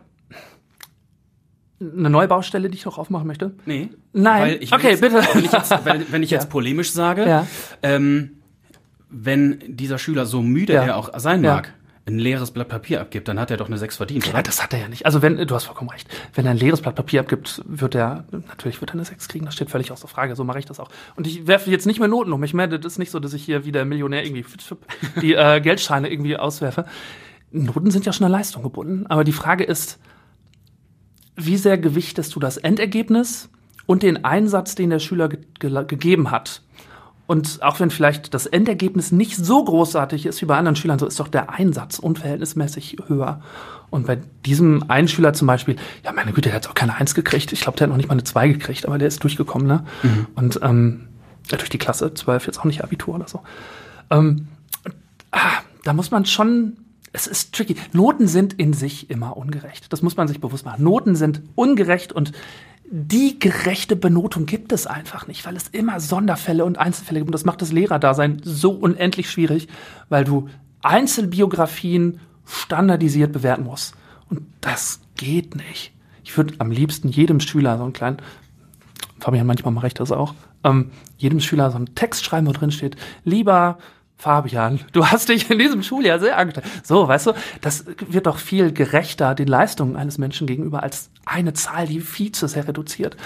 eine 1.80 2.10
neue 2.10 2.28
Baustelle, 2.28 2.68
die 2.68 2.76
ich 2.76 2.84
noch 2.84 2.98
aufmachen 2.98 3.26
möchte. 3.26 3.52
Nee. 3.64 3.88
Nein. 4.12 4.42
Weil 4.42 4.62
ich 4.62 4.72
Okay, 4.72 4.90
jetzt, 4.90 5.00
bitte. 5.00 5.22
Wenn 5.32 5.44
ich 5.44 5.52
jetzt, 5.52 5.84
wenn, 5.84 6.12
wenn 6.12 6.22
ich 6.22 6.30
Ja. 6.30 6.38
jetzt 6.38 6.50
polemisch 6.50 6.92
sage, 6.92 7.26
Ja. 7.26 7.46
ähm, 7.82 8.32
wenn 9.08 9.60
dieser 9.66 9.98
Schüler 9.98 10.26
so 10.26 10.42
müde 10.42 10.74
Ja. 10.74 10.82
er 10.84 10.96
auch 10.96 11.10
sein 11.18 11.42
Ja. 11.42 11.54
mag, 11.56 11.74
ein 12.06 12.18
leeres 12.18 12.50
Blatt 12.50 12.68
Papier 12.68 13.00
abgibt, 13.00 13.28
dann 13.28 13.38
hat 13.38 13.50
er 13.50 13.56
doch 13.56 13.66
eine 13.66 13.78
Sechs 13.78 13.96
verdient, 13.98 14.26
Ja, 14.26 14.32
oder? 14.32 14.42
das 14.42 14.62
hat 14.62 14.72
er 14.72 14.80
ja 14.80 14.88
nicht. 14.88 15.06
Also 15.06 15.22
wenn, 15.22 15.36
du 15.46 15.54
hast 15.54 15.64
vollkommen 15.64 15.90
recht. 15.90 16.08
Wenn 16.34 16.44
er 16.44 16.50
ein 16.52 16.56
leeres 16.56 16.80
Blatt 16.80 16.96
Papier 16.96 17.20
abgibt, 17.20 17.62
wird 17.66 17.94
er, 17.94 18.24
natürlich 18.30 18.80
wird 18.80 18.90
er 18.90 18.94
eine 18.94 19.04
6 19.04 19.28
kriegen, 19.28 19.44
das 19.44 19.54
steht 19.54 19.70
völlig 19.70 19.92
außer 19.92 20.08
Frage. 20.08 20.34
So 20.34 20.42
mache 20.44 20.58
ich 20.58 20.64
das 20.66 20.80
auch. 20.80 20.88
Und 21.16 21.26
ich 21.26 21.46
werfe 21.46 21.70
jetzt 21.70 21.86
nicht 21.86 21.98
mehr 22.00 22.08
Noten 22.08 22.32
um. 22.32 22.42
Ich 22.42 22.52
meine, 22.54 22.78
das 22.78 22.92
ist 22.94 22.98
nicht 22.98 23.10
so, 23.10 23.20
dass 23.20 23.32
ich 23.32 23.44
hier 23.44 23.64
wieder 23.64 23.84
Millionär 23.84 24.24
irgendwie 24.24 24.44
die 25.20 25.34
äh, 25.34 25.60
Geldscheine 25.60 26.10
irgendwie 26.10 26.36
auswerfe. 26.36 26.84
Noten 27.52 27.90
sind 27.90 28.06
ja 28.06 28.12
schon 28.12 28.26
an 28.26 28.32
Leistung 28.32 28.62
gebunden, 28.62 29.06
aber 29.08 29.22
die 29.24 29.32
Frage 29.32 29.64
ist, 29.64 29.98
wie 31.46 31.56
sehr 31.56 31.78
gewichtest 31.78 32.34
du 32.34 32.40
das 32.40 32.56
Endergebnis 32.56 33.48
und 33.86 34.02
den 34.02 34.24
Einsatz, 34.24 34.74
den 34.74 34.90
der 34.90 34.98
Schüler 34.98 35.28
ge 35.28 35.40
ge 35.58 35.84
gegeben 35.86 36.30
hat? 36.30 36.62
Und 37.26 37.62
auch 37.62 37.78
wenn 37.78 37.90
vielleicht 37.90 38.34
das 38.34 38.46
Endergebnis 38.46 39.12
nicht 39.12 39.36
so 39.36 39.62
großartig 39.62 40.26
ist 40.26 40.42
wie 40.42 40.46
bei 40.46 40.56
anderen 40.56 40.74
Schülern, 40.74 40.98
so 40.98 41.06
ist 41.06 41.20
doch 41.20 41.28
der 41.28 41.50
Einsatz 41.50 42.00
unverhältnismäßig 42.00 42.96
höher. 43.06 43.40
Und 43.90 44.08
bei 44.08 44.18
diesem 44.44 44.90
einen 44.90 45.06
Schüler 45.06 45.32
zum 45.32 45.46
Beispiel, 45.46 45.76
ja, 46.04 46.10
meine 46.10 46.32
Güte, 46.32 46.48
der 46.48 46.56
hat 46.56 46.68
auch 46.68 46.74
keine 46.74 46.96
Eins 46.96 47.14
gekriegt. 47.14 47.52
Ich 47.52 47.60
glaube, 47.60 47.78
der 47.78 47.84
hat 47.84 47.90
noch 47.90 47.98
nicht 47.98 48.08
mal 48.08 48.14
eine 48.14 48.24
Zwei 48.24 48.48
gekriegt, 48.48 48.84
aber 48.84 48.98
der 48.98 49.06
ist 49.06 49.22
durchgekommen, 49.22 49.68
ne? 49.68 49.84
Mhm. 50.02 50.26
Und 50.34 50.58
ähm, 50.62 51.08
durch 51.48 51.68
die 51.68 51.78
Klasse, 51.78 52.12
zwölf, 52.14 52.46
jetzt 52.46 52.58
auch 52.58 52.64
nicht 52.64 52.82
Abitur 52.82 53.14
oder 53.14 53.28
so. 53.28 53.42
Ähm, 54.10 54.48
ah, 55.30 55.60
da 55.84 55.92
muss 55.92 56.10
man 56.10 56.26
schon 56.26 56.78
es 57.12 57.26
ist 57.26 57.54
tricky. 57.54 57.76
Noten 57.92 58.26
sind 58.26 58.52
in 58.54 58.72
sich 58.72 59.10
immer 59.10 59.36
ungerecht. 59.36 59.92
Das 59.92 60.02
muss 60.02 60.16
man 60.16 60.28
sich 60.28 60.40
bewusst 60.40 60.64
machen. 60.64 60.84
Noten 60.84 61.16
sind 61.16 61.42
ungerecht 61.54 62.12
und 62.12 62.32
die 62.92 63.38
gerechte 63.38 63.94
Benotung 63.94 64.46
gibt 64.46 64.72
es 64.72 64.86
einfach 64.86 65.28
nicht, 65.28 65.46
weil 65.46 65.56
es 65.56 65.68
immer 65.68 66.00
Sonderfälle 66.00 66.64
und 66.64 66.78
Einzelfälle 66.78 67.20
gibt. 67.20 67.28
Und 67.28 67.34
das 67.34 67.44
macht 67.44 67.62
das 67.62 67.72
Lehrerdasein 67.72 68.40
so 68.42 68.72
unendlich 68.72 69.30
schwierig, 69.30 69.68
weil 70.08 70.24
du 70.24 70.48
Einzelbiografien 70.82 72.20
standardisiert 72.44 73.32
bewerten 73.32 73.64
musst. 73.64 73.94
Und 74.28 74.42
das 74.60 75.00
geht 75.16 75.54
nicht. 75.54 75.92
Ich 76.24 76.36
würde 76.36 76.54
am 76.58 76.70
liebsten 76.70 77.08
jedem 77.08 77.40
Schüler 77.40 77.76
so 77.76 77.84
einen 77.84 77.92
kleinen, 77.92 78.18
Fabian 79.20 79.46
manchmal 79.46 79.72
mache 79.72 79.86
ich 79.86 79.94
das 79.94 80.10
auch, 80.10 80.34
ähm, 80.64 80.90
jedem 81.16 81.40
Schüler 81.40 81.70
so 81.70 81.76
einen 81.76 81.94
Text 81.94 82.24
schreiben, 82.24 82.46
wo 82.46 82.52
drin 82.52 82.70
steht, 82.72 82.96
lieber 83.24 83.78
Fabian, 84.20 84.80
du 84.92 85.06
hast 85.06 85.30
dich 85.30 85.50
in 85.50 85.58
diesem 85.58 85.82
Schuljahr 85.82 86.18
sehr 86.18 86.36
angestrengt. 86.36 86.68
So, 86.86 87.08
weißt 87.08 87.28
du, 87.28 87.32
das 87.62 87.86
wird 88.08 88.26
doch 88.26 88.36
viel 88.36 88.70
gerechter 88.70 89.34
den 89.34 89.48
Leistungen 89.48 89.96
eines 89.96 90.18
Menschen 90.18 90.46
gegenüber 90.46 90.82
als 90.82 91.08
eine 91.24 91.54
Zahl, 91.54 91.86
die 91.86 92.00
viel 92.00 92.30
zu 92.30 92.46
sehr 92.46 92.68
reduziert. 92.68 93.16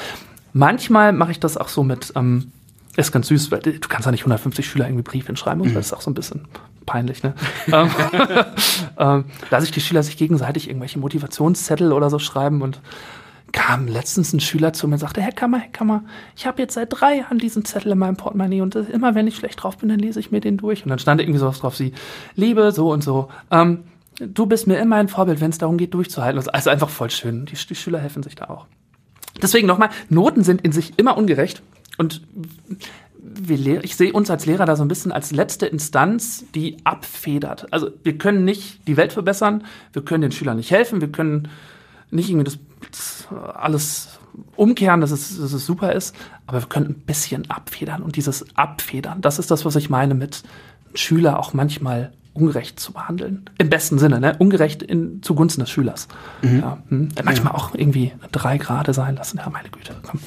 Manchmal 0.52 1.12
mache 1.12 1.32
ich 1.32 1.40
das 1.40 1.56
auch 1.56 1.68
so 1.68 1.82
mit, 1.82 2.12
ähm, 2.14 2.52
ist 2.96 3.10
ganz 3.10 3.26
süß, 3.26 3.50
weil 3.50 3.58
du 3.58 3.88
kannst 3.88 4.06
ja 4.06 4.12
nicht 4.12 4.20
150 4.20 4.64
Schüler 4.64 4.86
irgendwie 4.86 5.02
Brief 5.02 5.26
hinschreiben, 5.26 5.68
mhm. 5.68 5.74
das 5.74 5.86
ist 5.86 5.92
auch 5.92 6.00
so 6.00 6.12
ein 6.12 6.14
bisschen 6.14 6.46
peinlich, 6.86 7.24
ne? 7.24 7.34
ähm, 7.72 7.90
ähm, 8.98 9.24
lasse 9.50 9.66
ich 9.66 9.72
die 9.72 9.80
Schüler 9.80 10.04
sich 10.04 10.16
gegenseitig 10.16 10.68
irgendwelche 10.68 11.00
Motivationszettel 11.00 11.92
oder 11.92 12.08
so 12.08 12.20
schreiben 12.20 12.62
und 12.62 12.78
kam 13.54 13.86
letztens 13.86 14.32
ein 14.32 14.40
Schüler 14.40 14.72
zu 14.72 14.88
mir 14.88 14.94
und 14.94 14.98
sagte, 14.98 15.22
Herr 15.22 15.32
Kammer, 15.32 15.60
Herr 15.60 15.70
Kammer, 15.70 16.02
ich 16.36 16.44
habe 16.44 16.60
jetzt 16.60 16.74
seit 16.74 16.88
drei 16.90 17.18
Jahren 17.18 17.38
diesen 17.38 17.64
Zettel 17.64 17.92
in 17.92 17.98
meinem 17.98 18.16
Portemonnaie 18.16 18.60
und 18.60 18.74
immer 18.74 19.14
wenn 19.14 19.28
ich 19.28 19.36
schlecht 19.36 19.62
drauf 19.62 19.78
bin, 19.78 19.88
dann 19.88 20.00
lese 20.00 20.18
ich 20.18 20.32
mir 20.32 20.40
den 20.40 20.56
durch. 20.56 20.82
Und 20.82 20.90
dann 20.90 20.98
stand 20.98 21.20
irgendwie 21.20 21.38
sowas 21.38 21.60
drauf 21.60 21.78
wie, 21.78 21.92
Liebe, 22.34 22.72
so 22.72 22.92
und 22.92 23.04
so. 23.04 23.28
Ähm, 23.52 23.84
du 24.18 24.46
bist 24.46 24.66
mir 24.66 24.78
immer 24.78 24.96
ein 24.96 25.06
Vorbild, 25.06 25.40
wenn 25.40 25.50
es 25.50 25.58
darum 25.58 25.78
geht, 25.78 25.94
durchzuhalten. 25.94 26.42
Also 26.48 26.68
einfach 26.68 26.88
voll 26.88 27.10
schön. 27.10 27.46
Die, 27.46 27.54
die 27.54 27.74
Schüler 27.76 28.00
helfen 28.00 28.24
sich 28.24 28.34
da 28.34 28.46
auch. 28.46 28.66
Deswegen 29.40 29.68
nochmal, 29.68 29.90
Noten 30.08 30.42
sind 30.42 30.60
in 30.62 30.72
sich 30.72 30.98
immer 30.98 31.16
ungerecht 31.16 31.62
und 31.96 32.22
ich 33.48 33.96
sehe 33.96 34.12
uns 34.12 34.30
als 34.30 34.46
Lehrer 34.46 34.66
da 34.66 34.74
so 34.74 34.84
ein 34.84 34.88
bisschen 34.88 35.12
als 35.12 35.30
letzte 35.30 35.66
Instanz, 35.66 36.44
die 36.54 36.78
abfedert. 36.84 37.72
Also 37.72 37.90
wir 38.02 38.18
können 38.18 38.44
nicht 38.44 38.86
die 38.88 38.96
Welt 38.96 39.12
verbessern, 39.12 39.64
wir 39.92 40.02
können 40.02 40.22
den 40.22 40.32
Schülern 40.32 40.56
nicht 40.56 40.72
helfen, 40.72 41.00
wir 41.00 41.10
können 41.10 41.48
nicht 42.10 42.28
irgendwie 42.28 42.44
das 42.44 42.58
alles 43.54 44.18
umkehren, 44.56 45.00
dass 45.00 45.10
es, 45.10 45.38
dass 45.38 45.52
es 45.52 45.66
super 45.66 45.92
ist, 45.92 46.14
aber 46.46 46.60
wir 46.60 46.68
können 46.68 46.86
ein 46.86 47.00
bisschen 47.06 47.50
abfedern. 47.50 48.02
Und 48.02 48.16
dieses 48.16 48.56
Abfedern, 48.56 49.20
das 49.20 49.38
ist 49.38 49.50
das, 49.50 49.64
was 49.64 49.76
ich 49.76 49.90
meine 49.90 50.14
mit 50.14 50.42
Schüler 50.94 51.38
auch 51.38 51.54
manchmal 51.54 52.12
ungerecht 52.34 52.80
zu 52.80 52.92
behandeln. 52.92 53.48
Im 53.58 53.70
besten 53.70 53.98
Sinne, 53.98 54.20
ne? 54.20 54.36
Ungerecht 54.38 54.82
in, 54.82 55.22
zugunsten 55.22 55.60
des 55.60 55.70
Schülers. 55.70 56.08
Mhm. 56.42 56.60
Ja, 56.60 56.78
hm. 56.88 57.08
Manchmal 57.22 57.52
ja. 57.52 57.58
auch 57.58 57.74
irgendwie 57.74 58.12
drei 58.32 58.58
Grade 58.58 58.92
sein 58.92 59.16
lassen. 59.16 59.38
Ja, 59.38 59.48
meine 59.50 59.68
Güte. 59.68 59.94
Komm. 60.02 60.20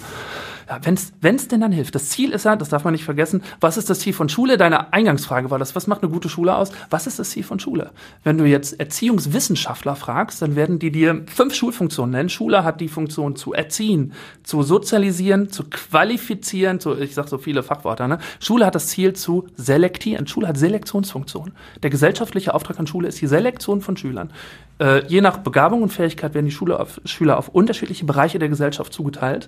Ja, 0.69 0.81
wenn 0.83 1.35
es 1.35 1.47
denn 1.47 1.61
dann 1.61 1.71
hilft. 1.71 1.95
Das 1.95 2.09
Ziel 2.09 2.31
ist 2.31 2.43
ja, 2.43 2.57
das 2.57 2.67
darf 2.67 2.83
man 2.83 2.91
nicht 2.91 3.05
vergessen, 3.05 3.41
was 3.61 3.77
ist 3.77 3.89
das 3.89 3.99
Ziel 3.99 4.11
von 4.11 4.27
Schule? 4.27 4.57
Deine 4.57 4.91
Eingangsfrage 4.91 5.49
war 5.49 5.59
das, 5.59 5.75
was 5.75 5.87
macht 5.87 6.03
eine 6.03 6.11
gute 6.11 6.27
Schule 6.27 6.55
aus? 6.55 6.71
Was 6.89 7.07
ist 7.07 7.19
das 7.19 7.29
Ziel 7.29 7.43
von 7.43 7.59
Schule? 7.59 7.91
Wenn 8.25 8.37
du 8.37 8.43
jetzt 8.43 8.77
Erziehungswissenschaftler 8.77 9.95
fragst, 9.95 10.41
dann 10.41 10.57
werden 10.57 10.77
die 10.77 10.91
dir 10.91 11.23
fünf 11.27 11.55
Schulfunktionen 11.55 12.11
nennen. 12.11 12.27
Schule 12.27 12.65
hat 12.65 12.81
die 12.81 12.89
Funktion 12.89 13.37
zu 13.37 13.53
erziehen, 13.53 14.11
zu 14.43 14.61
sozialisieren, 14.61 15.49
zu 15.49 15.63
qualifizieren, 15.69 16.81
zu, 16.81 16.97
ich 16.97 17.15
sag 17.15 17.29
so 17.29 17.37
viele 17.37 17.63
Fachwörter, 17.63 18.09
ne? 18.09 18.19
Schule 18.41 18.65
hat 18.65 18.75
das 18.75 18.87
Ziel 18.87 19.13
zu 19.13 19.47
selektieren. 19.55 20.27
Schule 20.27 20.49
hat 20.49 20.57
Selektionsfunktion. 20.57 21.53
Der 21.81 21.89
gesellschaftliche 21.89 22.53
Auftrag 22.53 22.77
an 22.79 22.87
Schule 22.87 23.07
ist 23.07 23.21
die 23.21 23.27
Selektion 23.27 23.79
von 23.79 23.95
Schülern. 23.95 24.31
Äh, 24.79 25.05
je 25.07 25.21
nach 25.21 25.37
Begabung 25.37 25.81
und 25.81 25.93
Fähigkeit 25.93 26.33
werden 26.33 26.45
die 26.45 26.51
Schule 26.51 26.79
auf, 26.79 26.99
Schüler 27.05 27.37
auf 27.37 27.47
unterschiedliche 27.49 28.05
Bereiche 28.05 28.37
der 28.37 28.49
Gesellschaft 28.49 28.91
zugeteilt. 28.91 29.47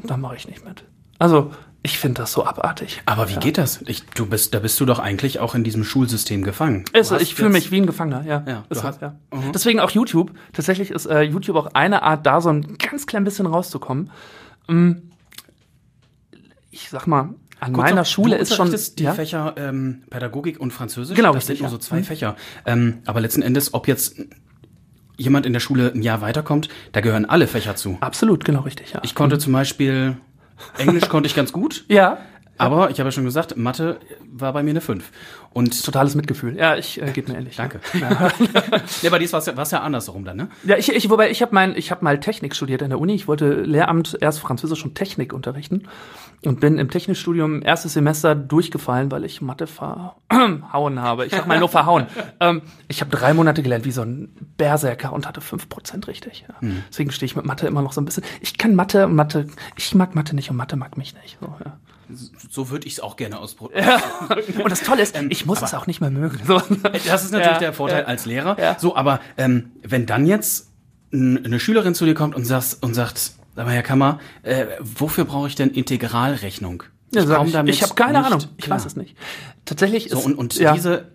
Und 0.00 0.10
dann 0.10 0.20
mache 0.20 0.36
ich 0.36 0.48
nicht 0.48 0.64
mit. 0.64 0.84
Also, 1.18 1.52
ich 1.82 1.98
finde 1.98 2.22
das 2.22 2.32
so 2.32 2.44
abartig. 2.44 3.02
Aber 3.06 3.28
wie 3.28 3.34
ja. 3.34 3.40
geht 3.40 3.58
das? 3.58 3.82
Ich, 3.86 4.04
du 4.06 4.26
bist, 4.26 4.52
da 4.54 4.58
bist 4.58 4.78
du 4.80 4.84
doch 4.84 4.98
eigentlich 4.98 5.38
auch 5.38 5.54
in 5.54 5.64
diesem 5.64 5.84
Schulsystem 5.84 6.42
gefangen. 6.42 6.84
Ist, 6.92 7.12
ich 7.12 7.34
fühle 7.34 7.50
mich 7.50 7.70
wie 7.70 7.80
ein 7.80 7.86
Gefangener, 7.86 8.24
ja. 8.24 8.44
ja, 8.46 8.64
ist 8.68 8.82
hast, 8.82 9.00
ja. 9.00 9.16
Uh 9.32 9.38
-huh. 9.38 9.52
Deswegen 9.52 9.80
auch 9.80 9.90
YouTube. 9.90 10.32
Tatsächlich 10.52 10.90
ist 10.90 11.06
äh, 11.06 11.22
YouTube 11.22 11.56
auch 11.56 11.68
eine 11.74 12.02
Art, 12.02 12.26
da 12.26 12.40
so 12.40 12.50
ein 12.50 12.78
ganz 12.78 13.06
klein 13.06 13.24
bisschen 13.24 13.46
rauszukommen. 13.46 14.10
Ähm, 14.68 15.10
ich 16.70 16.90
sag 16.90 17.06
mal, 17.06 17.34
an 17.60 17.72
Kurz 17.72 17.90
meiner 17.90 18.04
Schule 18.04 18.36
ist 18.36 18.54
schon 18.54 18.74
die 18.96 19.02
ja? 19.02 19.14
Fächer 19.14 19.54
ähm, 19.56 20.02
Pädagogik 20.10 20.60
und 20.60 20.72
Französisch. 20.72 21.16
Genau, 21.16 21.32
das 21.32 21.44
richtig, 21.44 21.58
sind 21.58 21.62
nur 21.62 21.70
so 21.70 21.78
zwei 21.78 21.98
ja. 21.98 22.02
Fächer. 22.02 22.36
Ähm, 22.66 22.98
aber 23.06 23.20
letzten 23.20 23.42
Endes, 23.42 23.74
ob 23.74 23.88
jetzt 23.88 24.16
jemand 25.18 25.44
in 25.44 25.52
der 25.52 25.60
Schule 25.60 25.92
ein 25.94 26.02
Jahr 26.02 26.22
weiterkommt, 26.22 26.68
da 26.92 27.00
gehören 27.00 27.26
alle 27.26 27.46
Fächer 27.46 27.76
zu. 27.76 27.98
Absolut, 28.00 28.44
genau 28.44 28.60
richtig. 28.60 28.92
Ja. 28.92 29.00
Ich 29.04 29.14
konnte 29.14 29.38
zum 29.38 29.52
Beispiel 29.52 30.16
Englisch 30.78 31.08
konnte 31.08 31.26
ich 31.26 31.34
ganz 31.34 31.52
gut. 31.52 31.84
Ja. 31.88 32.18
Aber 32.56 32.90
ich 32.90 32.98
habe 32.98 33.08
ja 33.08 33.12
schon 33.12 33.24
gesagt, 33.24 33.56
Mathe 33.56 34.00
war 34.32 34.52
bei 34.52 34.64
mir 34.64 34.70
eine 34.70 34.80
5. 34.80 35.10
Und 35.52 35.84
totales 35.84 36.16
Mitgefühl. 36.16 36.56
Ja, 36.56 36.76
ich 36.76 37.00
äh, 37.00 37.10
gebe 37.12 37.30
mir 37.30 37.38
ehrlich. 37.38 37.56
Danke. 37.56 37.80
Ja, 37.94 38.30
ja 39.02 39.10
bei 39.10 39.18
dies 39.18 39.32
war 39.32 39.38
es 39.38 39.46
ja, 39.46 39.54
ja 39.54 39.80
andersrum 39.80 40.24
dann, 40.24 40.36
ne? 40.36 40.48
Ja, 40.64 40.76
ich, 40.76 40.92
ich 40.92 41.08
wobei 41.08 41.30
ich 41.30 41.40
habe 41.40 41.54
mein 41.54 41.76
ich 41.76 41.90
habe 41.90 42.04
mal 42.04 42.18
Technik 42.18 42.56
studiert 42.56 42.82
in 42.82 42.90
der 42.90 43.00
Uni. 43.00 43.14
Ich 43.14 43.28
wollte 43.28 43.62
Lehramt 43.62 44.18
erst 44.20 44.40
Französisch 44.40 44.84
und 44.84 44.96
Technik 44.96 45.32
unterrichten 45.32 45.84
und 46.44 46.60
bin 46.60 46.78
im 46.78 46.90
Technikstudium 46.90 47.62
erstes 47.62 47.94
Semester 47.94 48.34
durchgefallen, 48.34 49.10
weil 49.10 49.24
ich 49.24 49.40
Mathe 49.40 49.66
verhauen 49.66 51.00
habe. 51.00 51.26
Ich 51.26 51.32
sag 51.32 51.46
mal 51.46 51.58
nur 51.58 51.68
verhauen. 51.68 52.06
ähm, 52.40 52.62
ich 52.86 53.00
habe 53.00 53.10
drei 53.10 53.34
Monate 53.34 53.62
gelernt 53.62 53.84
wie 53.84 53.90
so 53.90 54.02
ein 54.02 54.28
Berserker 54.56 55.12
und 55.12 55.26
hatte 55.26 55.40
fünf 55.40 55.68
Prozent 55.68 56.06
richtig. 56.06 56.44
Ja. 56.48 56.54
Mhm. 56.60 56.84
Deswegen 56.90 57.10
stehe 57.10 57.26
ich 57.26 57.36
mit 57.36 57.44
Mathe 57.44 57.66
immer 57.66 57.82
noch 57.82 57.92
so 57.92 58.00
ein 58.00 58.04
bisschen. 58.04 58.24
Ich 58.40 58.56
kann 58.56 58.74
Mathe, 58.74 59.08
Mathe, 59.08 59.48
ich 59.76 59.94
mag 59.94 60.14
Mathe 60.14 60.36
nicht 60.36 60.50
und 60.50 60.56
Mathe 60.56 60.76
mag 60.76 60.96
mich 60.96 61.14
nicht. 61.14 61.38
So, 61.40 61.54
ja 61.64 61.78
so 62.48 62.70
würde 62.70 62.86
ich 62.86 62.94
es 62.94 63.00
auch 63.00 63.16
gerne 63.16 63.38
ausprobieren. 63.38 63.84
Ja. 63.84 64.00
Und 64.62 64.70
das 64.70 64.80
Tolle 64.80 65.02
ist, 65.02 65.16
ähm, 65.16 65.28
ich 65.30 65.46
muss 65.46 65.62
es 65.62 65.74
auch 65.74 65.86
nicht 65.86 66.00
mehr 66.00 66.10
mögen. 66.10 66.40
So. 66.46 66.60
Das 67.06 67.24
ist 67.24 67.32
natürlich 67.32 67.58
der 67.58 67.72
Vorteil 67.72 68.04
als 68.04 68.24
Lehrer. 68.26 68.76
So, 68.78 68.96
aber 68.96 69.20
ähm, 69.36 69.72
wenn 69.82 70.06
dann 70.06 70.26
jetzt 70.26 70.68
eine 71.12 71.58
Schülerin 71.58 71.94
zu 71.94 72.04
dir 72.04 72.14
kommt 72.14 72.34
und, 72.34 72.44
sagst, 72.44 72.82
und 72.82 72.94
sagt, 72.94 73.32
mal, 73.66 73.74
Herr 73.74 73.82
Kammer, 73.82 74.20
äh, 74.42 74.66
wofür 74.80 75.24
brauche 75.24 75.48
ich 75.48 75.54
denn 75.54 75.70
Integralrechnung? 75.70 76.84
Ich, 77.10 77.24
ja, 77.24 77.42
ich, 77.44 77.54
ich 77.68 77.82
habe 77.82 77.94
keine 77.94 78.24
Ahnung. 78.24 78.42
Ich 78.56 78.64
klar. 78.64 78.76
weiß 78.76 78.86
es 78.86 78.96
nicht. 78.96 79.16
Tatsächlich 79.64 80.06
ist 80.06 80.12
so, 80.12 80.18
und, 80.20 80.34
und 80.34 80.58
diese 80.58 81.08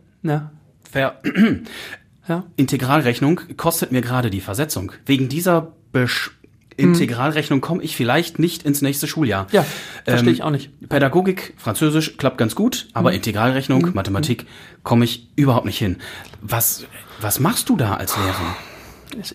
Ver 0.89 1.21
Integralrechnung 2.55 3.41
kostet 3.57 3.91
mir 3.91 4.01
gerade 4.01 4.29
die 4.29 4.41
Versetzung. 4.41 4.91
Wegen 5.05 5.29
dieser 5.29 5.73
Besch 5.91 6.31
Integralrechnung 6.75 7.61
komme 7.61 7.83
ich 7.83 7.95
vielleicht 7.95 8.39
nicht 8.39 8.63
ins 8.63 8.81
nächste 8.81 9.07
Schuljahr. 9.07 9.47
Ja, 9.51 9.65
verstehe 10.05 10.29
ähm, 10.29 10.33
ich 10.33 10.43
auch 10.43 10.49
nicht. 10.49 10.71
Pädagogik, 10.89 11.53
Französisch 11.57 12.17
klappt 12.17 12.37
ganz 12.37 12.55
gut, 12.55 12.87
aber 12.93 13.09
mhm. 13.09 13.17
Integralrechnung, 13.17 13.81
mhm. 13.81 13.91
Mathematik 13.93 14.47
komme 14.81 15.05
ich 15.05 15.29
überhaupt 15.35 15.65
nicht 15.65 15.77
hin. 15.77 15.97
Was, 16.41 16.85
was 17.21 17.39
machst 17.39 17.69
du 17.69 17.77
da 17.77 17.95
als 17.95 18.17
Lehrer? 18.17 18.55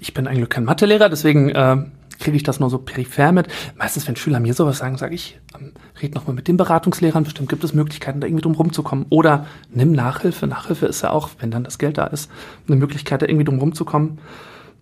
Ich 0.00 0.12
bin 0.14 0.26
eigentlich 0.26 0.48
kein 0.48 0.64
Mathelehrer, 0.64 1.08
deswegen 1.08 1.50
äh, 1.50 1.76
kriege 2.18 2.36
ich 2.36 2.42
das 2.42 2.60
nur 2.60 2.70
so 2.70 2.78
peripher 2.78 3.32
mit. 3.32 3.48
Meistens, 3.76 4.06
wenn 4.08 4.16
Schüler 4.16 4.40
mir 4.40 4.54
sowas 4.54 4.78
sagen, 4.78 4.98
sage 4.98 5.14
ich, 5.14 5.40
ähm, 5.58 5.72
red 6.02 6.14
noch 6.14 6.26
mal 6.26 6.32
mit 6.32 6.48
den 6.48 6.56
Beratungslehrern, 6.56 7.24
bestimmt 7.24 7.48
gibt 7.48 7.64
es 7.64 7.74
Möglichkeiten, 7.74 8.20
da 8.20 8.26
irgendwie 8.26 8.42
drum 8.42 8.54
rumzukommen. 8.54 9.06
Oder 9.10 9.46
nimm 9.70 9.92
Nachhilfe. 9.92 10.46
Nachhilfe 10.46 10.86
ist 10.86 11.02
ja 11.02 11.10
auch, 11.10 11.30
wenn 11.38 11.50
dann 11.50 11.64
das 11.64 11.78
Geld 11.78 11.98
da 11.98 12.06
ist, 12.06 12.30
eine 12.66 12.76
Möglichkeit, 12.76 13.22
da 13.22 13.26
irgendwie 13.26 13.44
drum 13.44 13.58
rumzukommen. 13.58 14.18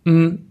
Mhm 0.04 0.46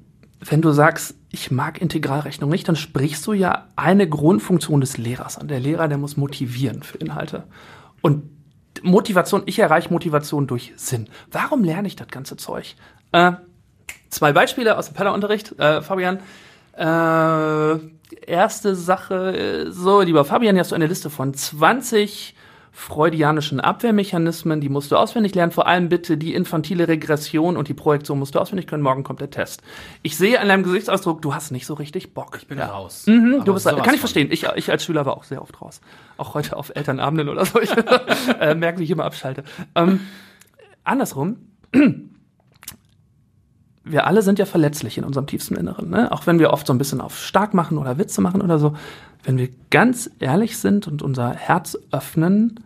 wenn 0.47 0.61
du 0.61 0.71
sagst, 0.71 1.15
ich 1.31 1.51
mag 1.51 1.81
Integralrechnung 1.81 2.49
nicht, 2.49 2.67
dann 2.67 2.75
sprichst 2.75 3.25
du 3.25 3.33
ja 3.33 3.67
eine 3.75 4.07
Grundfunktion 4.07 4.81
des 4.81 4.97
Lehrers 4.97 5.37
an. 5.37 5.47
Der 5.47 5.59
Lehrer, 5.59 5.87
der 5.87 5.97
muss 5.97 6.17
motivieren 6.17 6.83
für 6.83 6.97
Inhalte. 6.97 7.43
Und 8.01 8.23
Motivation, 8.83 9.43
ich 9.45 9.59
erreiche 9.59 9.91
Motivation 9.91 10.47
durch 10.47 10.73
Sinn. 10.75 11.07
Warum 11.31 11.63
lerne 11.63 11.87
ich 11.87 11.95
das 11.95 12.07
ganze 12.09 12.37
Zeug? 12.37 12.75
Äh, 13.11 13.33
zwei 14.09 14.33
Beispiele 14.33 14.77
aus 14.77 14.87
dem 14.87 14.95
Pedderunterricht, 14.95 15.57
äh, 15.59 15.81
Fabian. 15.81 16.19
Äh, 16.77 17.79
erste 18.27 18.75
Sache, 18.75 19.67
so, 19.69 20.01
lieber 20.01 20.25
Fabian, 20.25 20.55
hier 20.55 20.61
hast 20.61 20.71
du 20.71 20.75
eine 20.75 20.87
Liste 20.87 21.09
von 21.09 21.33
20 21.33 22.35
freudianischen 22.75 23.61
Abwehrmechanismen, 23.61 24.59
die 24.59 24.67
musst 24.67 24.91
du 24.91 24.97
auswendig 24.97 25.33
lernen. 25.33 25.53
Vor 25.53 25.65
allem 25.65 25.87
bitte 25.87 26.17
die 26.17 26.33
infantile 26.33 26.89
Regression 26.89 27.55
und 27.55 27.69
die 27.69 27.73
Projektion 27.73 28.19
musst 28.19 28.35
du 28.35 28.39
auswendig 28.39 28.67
können. 28.67 28.83
Morgen 28.83 29.03
kommt 29.05 29.21
der 29.21 29.29
Test. 29.29 29.61
Ich 30.01 30.17
sehe 30.17 30.41
an 30.41 30.49
deinem 30.49 30.63
Gesichtsausdruck, 30.63 31.21
du 31.21 31.33
hast 31.33 31.51
nicht 31.51 31.65
so 31.65 31.75
richtig 31.75 32.13
Bock. 32.13 32.37
Ich 32.37 32.47
bin 32.47 32.59
raus. 32.59 33.05
Mhm, 33.07 33.45
du 33.45 33.53
bist, 33.53 33.65
kann 33.65 33.77
ich 33.77 33.85
von. 33.85 33.99
verstehen. 33.99 34.27
Ich, 34.29 34.45
ich 34.55 34.69
als 34.69 34.83
Schüler 34.83 35.05
war 35.05 35.15
auch 35.15 35.23
sehr 35.23 35.41
oft 35.41 35.61
raus. 35.61 35.79
Auch 36.17 36.33
heute 36.33 36.57
auf 36.57 36.75
Elternabenden 36.75 37.29
oder 37.29 37.45
so. 37.45 37.61
Ich 37.61 37.71
äh, 38.41 38.55
merke, 38.55 38.79
wie 38.79 38.83
ich 38.83 38.91
immer 38.91 39.05
abschalte. 39.05 39.45
Ähm, 39.73 40.01
andersrum. 40.83 41.37
Wir 43.85 44.07
alle 44.07 44.21
sind 44.21 44.39
ja 44.39 44.45
verletzlich 44.45 44.97
in 44.97 45.03
unserem 45.03 45.27
tiefsten 45.27 45.55
Inneren. 45.55 45.89
Ne? 45.89 46.11
Auch 46.11 46.25
wenn 46.27 46.39
wir 46.39 46.51
oft 46.51 46.67
so 46.67 46.73
ein 46.73 46.77
bisschen 46.77 47.01
auf 47.01 47.17
stark 47.17 47.53
machen 47.53 47.77
oder 47.77 47.97
Witze 47.97 48.19
machen 48.19 48.41
oder 48.41 48.59
so. 48.59 48.73
Wenn 49.23 49.37
wir 49.37 49.49
ganz 49.69 50.09
ehrlich 50.19 50.57
sind 50.57 50.87
und 50.87 51.01
unser 51.01 51.33
Herz 51.33 51.77
öffnen, 51.91 52.59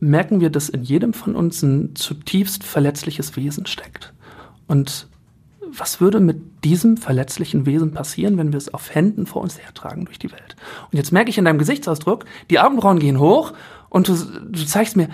merken 0.00 0.40
wir, 0.40 0.50
dass 0.50 0.68
in 0.68 0.82
jedem 0.82 1.12
von 1.12 1.34
uns 1.34 1.62
ein 1.62 1.94
zutiefst 1.94 2.64
verletzliches 2.64 3.36
Wesen 3.36 3.66
steckt. 3.66 4.12
Und 4.66 5.08
was 5.70 6.00
würde 6.00 6.20
mit 6.20 6.64
diesem 6.64 6.96
verletzlichen 6.96 7.66
Wesen 7.66 7.92
passieren, 7.92 8.38
wenn 8.38 8.52
wir 8.52 8.58
es 8.58 8.72
auf 8.72 8.94
Händen 8.94 9.26
vor 9.26 9.42
uns 9.42 9.58
hertragen 9.58 10.04
durch 10.04 10.18
die 10.18 10.32
Welt? 10.32 10.56
Und 10.90 10.96
jetzt 10.96 11.12
merke 11.12 11.30
ich 11.30 11.38
in 11.38 11.44
deinem 11.44 11.58
Gesichtsausdruck, 11.58 12.24
die 12.50 12.58
Augenbrauen 12.58 12.98
gehen 12.98 13.18
hoch 13.18 13.52
und 13.90 14.08
du, 14.08 14.14
du 14.14 14.64
zeigst 14.64 14.96
mir, 14.96 15.08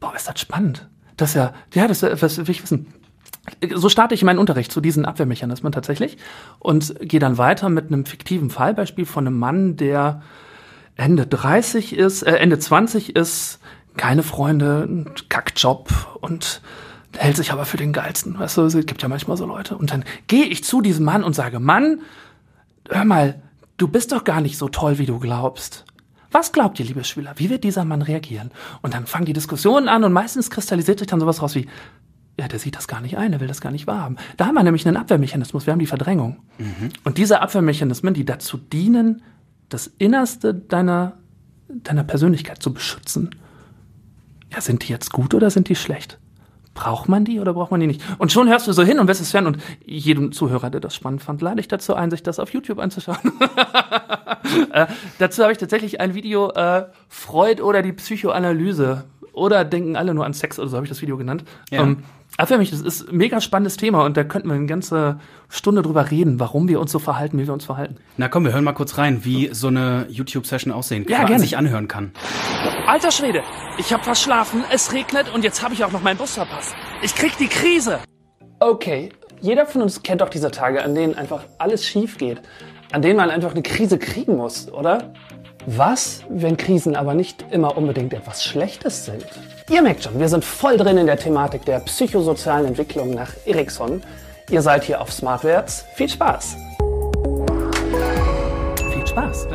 boah, 0.00 0.14
ist 0.14 0.28
das 0.28 0.40
spannend. 0.40 0.88
Das 1.16 1.30
ist 1.30 1.36
ja, 1.36 1.54
ja, 1.74 1.86
das 1.86 2.02
was 2.02 2.38
will 2.38 2.50
ich 2.50 2.62
wissen. 2.62 2.86
So 3.74 3.88
starte 3.88 4.14
ich 4.14 4.22
meinen 4.22 4.38
Unterricht 4.38 4.72
zu 4.72 4.80
diesen 4.80 5.04
Abwehrmechanismen 5.04 5.72
tatsächlich 5.72 6.16
und 6.58 6.94
gehe 7.00 7.20
dann 7.20 7.36
weiter 7.38 7.68
mit 7.68 7.88
einem 7.88 8.06
fiktiven 8.06 8.50
Fallbeispiel 8.50 9.04
von 9.04 9.26
einem 9.26 9.38
Mann, 9.38 9.76
der 9.76 10.22
Ende 10.96 11.26
30 11.26 11.96
ist, 11.96 12.22
äh, 12.22 12.36
Ende 12.36 12.58
20 12.58 13.16
ist, 13.16 13.58
keine 13.96 14.22
Freunde, 14.22 15.06
Kackjob 15.28 16.18
und 16.20 16.62
hält 17.16 17.36
sich 17.36 17.52
aber 17.52 17.64
für 17.64 17.76
den 17.76 17.92
geilsten. 17.92 18.38
Weißt 18.38 18.56
du, 18.56 18.62
es 18.62 18.74
gibt 18.86 19.02
ja 19.02 19.08
manchmal 19.08 19.36
so 19.36 19.46
Leute. 19.46 19.76
Und 19.76 19.92
dann 19.92 20.04
gehe 20.26 20.46
ich 20.46 20.64
zu 20.64 20.80
diesem 20.80 21.04
Mann 21.04 21.22
und 21.22 21.34
sage, 21.34 21.60
Mann, 21.60 22.00
hör 22.88 23.04
mal, 23.04 23.42
du 23.76 23.88
bist 23.88 24.12
doch 24.12 24.24
gar 24.24 24.40
nicht 24.40 24.58
so 24.58 24.68
toll, 24.68 24.98
wie 24.98 25.06
du 25.06 25.18
glaubst. 25.18 25.84
Was 26.30 26.50
glaubt 26.50 26.80
ihr, 26.80 26.86
liebe 26.86 27.04
Schüler, 27.04 27.34
wie 27.36 27.50
wird 27.50 27.62
dieser 27.62 27.84
Mann 27.84 28.02
reagieren? 28.02 28.50
Und 28.82 28.94
dann 28.94 29.06
fangen 29.06 29.26
die 29.26 29.32
Diskussionen 29.32 29.88
an 29.88 30.02
und 30.02 30.12
meistens 30.12 30.50
kristallisiert 30.50 30.98
sich 30.98 31.06
dann 31.06 31.20
sowas 31.20 31.40
raus 31.40 31.54
wie, 31.54 31.68
ja, 32.38 32.48
der 32.48 32.58
sieht 32.58 32.76
das 32.76 32.88
gar 32.88 33.00
nicht 33.00 33.16
ein, 33.16 33.30
der 33.30 33.40
will 33.40 33.48
das 33.48 33.60
gar 33.60 33.70
nicht 33.70 33.86
wahrhaben. 33.86 34.16
Da 34.36 34.46
haben 34.46 34.54
wir 34.54 34.62
nämlich 34.62 34.86
einen 34.86 34.96
Abwehrmechanismus, 34.96 35.66
wir 35.66 35.72
haben 35.72 35.80
die 35.80 35.86
Verdrängung. 35.86 36.42
Und 37.04 37.18
diese 37.18 37.40
Abwehrmechanismen, 37.40 38.14
die 38.14 38.24
dazu 38.24 38.56
dienen, 38.56 39.22
das 39.68 39.86
Innerste 39.98 40.54
deiner, 40.54 41.18
deiner 41.68 42.04
Persönlichkeit 42.04 42.62
zu 42.62 42.72
beschützen, 42.74 43.30
ja, 44.52 44.60
sind 44.60 44.86
die 44.86 44.92
jetzt 44.92 45.12
gut 45.12 45.34
oder 45.34 45.50
sind 45.50 45.68
die 45.68 45.76
schlecht? 45.76 46.18
Braucht 46.74 47.08
man 47.08 47.24
die 47.24 47.38
oder 47.38 47.54
braucht 47.54 47.70
man 47.70 47.78
die 47.78 47.86
nicht? 47.86 48.02
Und 48.18 48.32
schon 48.32 48.48
hörst 48.48 48.66
du 48.66 48.72
so 48.72 48.82
hin 48.82 48.98
und 48.98 49.06
wirst 49.06 49.20
es 49.20 49.30
fern. 49.30 49.46
Und 49.46 49.58
jedem 49.84 50.32
Zuhörer, 50.32 50.70
der 50.70 50.80
das 50.80 50.94
spannend 50.94 51.22
fand, 51.22 51.40
lade 51.40 51.60
ich 51.60 51.68
dazu 51.68 51.94
ein, 51.94 52.10
sich 52.10 52.24
das 52.24 52.40
auf 52.40 52.52
YouTube 52.52 52.80
anzuschauen. 52.80 53.18
äh, 54.72 54.86
dazu 55.18 55.42
habe 55.42 55.52
ich 55.52 55.58
tatsächlich 55.58 56.00
ein 56.00 56.14
Video, 56.14 56.50
äh, 56.50 56.86
Freud 57.08 57.62
oder 57.62 57.80
die 57.82 57.92
Psychoanalyse. 57.92 59.04
Oder 59.32 59.64
denken 59.64 59.96
alle 59.96 60.14
nur 60.14 60.24
an 60.24 60.32
Sex 60.32 60.58
oder 60.58 60.68
so 60.68 60.76
habe 60.76 60.86
ich 60.86 60.90
das 60.90 61.02
Video 61.02 61.16
genannt. 61.16 61.44
Ja. 61.70 61.82
Ähm, 61.82 62.04
aber 62.36 62.48
für 62.48 62.58
mich, 62.58 62.70
das 62.70 62.80
ist 62.80 63.08
ein 63.08 63.16
mega 63.16 63.40
spannendes 63.40 63.76
Thema 63.76 64.04
und 64.04 64.16
da 64.16 64.24
könnten 64.24 64.48
wir 64.48 64.54
eine 64.54 64.66
ganze 64.66 65.18
Stunde 65.48 65.82
drüber 65.82 66.10
reden, 66.10 66.40
warum 66.40 66.66
wir 66.68 66.80
uns 66.80 66.90
so 66.90 66.98
verhalten, 66.98 67.38
wie 67.38 67.46
wir 67.46 67.52
uns 67.54 67.64
verhalten. 67.64 67.96
Na 68.16 68.28
komm, 68.28 68.44
wir 68.44 68.52
hören 68.52 68.64
mal 68.64 68.72
kurz 68.72 68.98
rein, 68.98 69.24
wie 69.24 69.50
so 69.52 69.68
eine 69.68 70.06
YouTube-Session 70.08 70.72
aussehen 70.72 71.06
Ja, 71.08 71.18
kann, 71.18 71.26
gerne. 71.26 71.40
sich 71.40 71.56
anhören 71.56 71.86
kann. 71.86 72.12
Alter 72.86 73.12
Schwede, 73.12 73.42
ich 73.78 73.92
hab 73.92 74.04
verschlafen, 74.04 74.64
es 74.72 74.92
regnet 74.92 75.32
und 75.32 75.44
jetzt 75.44 75.62
habe 75.62 75.74
ich 75.74 75.84
auch 75.84 75.92
noch 75.92 76.02
meinen 76.02 76.16
Bus 76.16 76.34
verpasst. 76.34 76.74
Ich 77.02 77.14
krieg 77.14 77.36
die 77.38 77.46
Krise. 77.46 78.00
Okay, 78.58 79.10
jeder 79.40 79.66
von 79.66 79.82
uns 79.82 80.02
kennt 80.02 80.20
doch 80.20 80.28
diese 80.28 80.50
Tage, 80.50 80.82
an 80.82 80.94
denen 80.94 81.14
einfach 81.14 81.42
alles 81.58 81.86
schief 81.86 82.18
geht. 82.18 82.40
An 82.92 83.02
denen 83.02 83.16
man 83.16 83.30
einfach 83.30 83.52
eine 83.52 83.62
Krise 83.62 83.98
kriegen 83.98 84.36
muss, 84.36 84.70
oder? 84.72 85.12
Was, 85.66 86.24
wenn 86.28 86.56
Krisen 86.56 86.94
aber 86.96 87.14
nicht 87.14 87.44
immer 87.50 87.76
unbedingt 87.76 88.12
etwas 88.12 88.44
Schlechtes 88.44 89.06
sind? 89.06 89.24
Ihr 89.70 89.80
merkt 89.82 90.02
schon, 90.04 90.18
wir 90.20 90.28
sind 90.28 90.44
voll 90.44 90.76
drin 90.76 90.98
in 90.98 91.06
der 91.06 91.16
Thematik 91.18 91.64
der 91.64 91.80
psychosozialen 91.80 92.66
Entwicklung 92.66 93.10
nach 93.14 93.30
Erikson. 93.46 94.02
Ihr 94.50 94.60
seid 94.60 94.84
hier 94.84 95.00
auf 95.00 95.10
Smartwärts. 95.10 95.86
Viel 95.94 96.08
Spaß! 96.08 96.56
Viel 98.92 99.06
Spaß. 99.06 99.46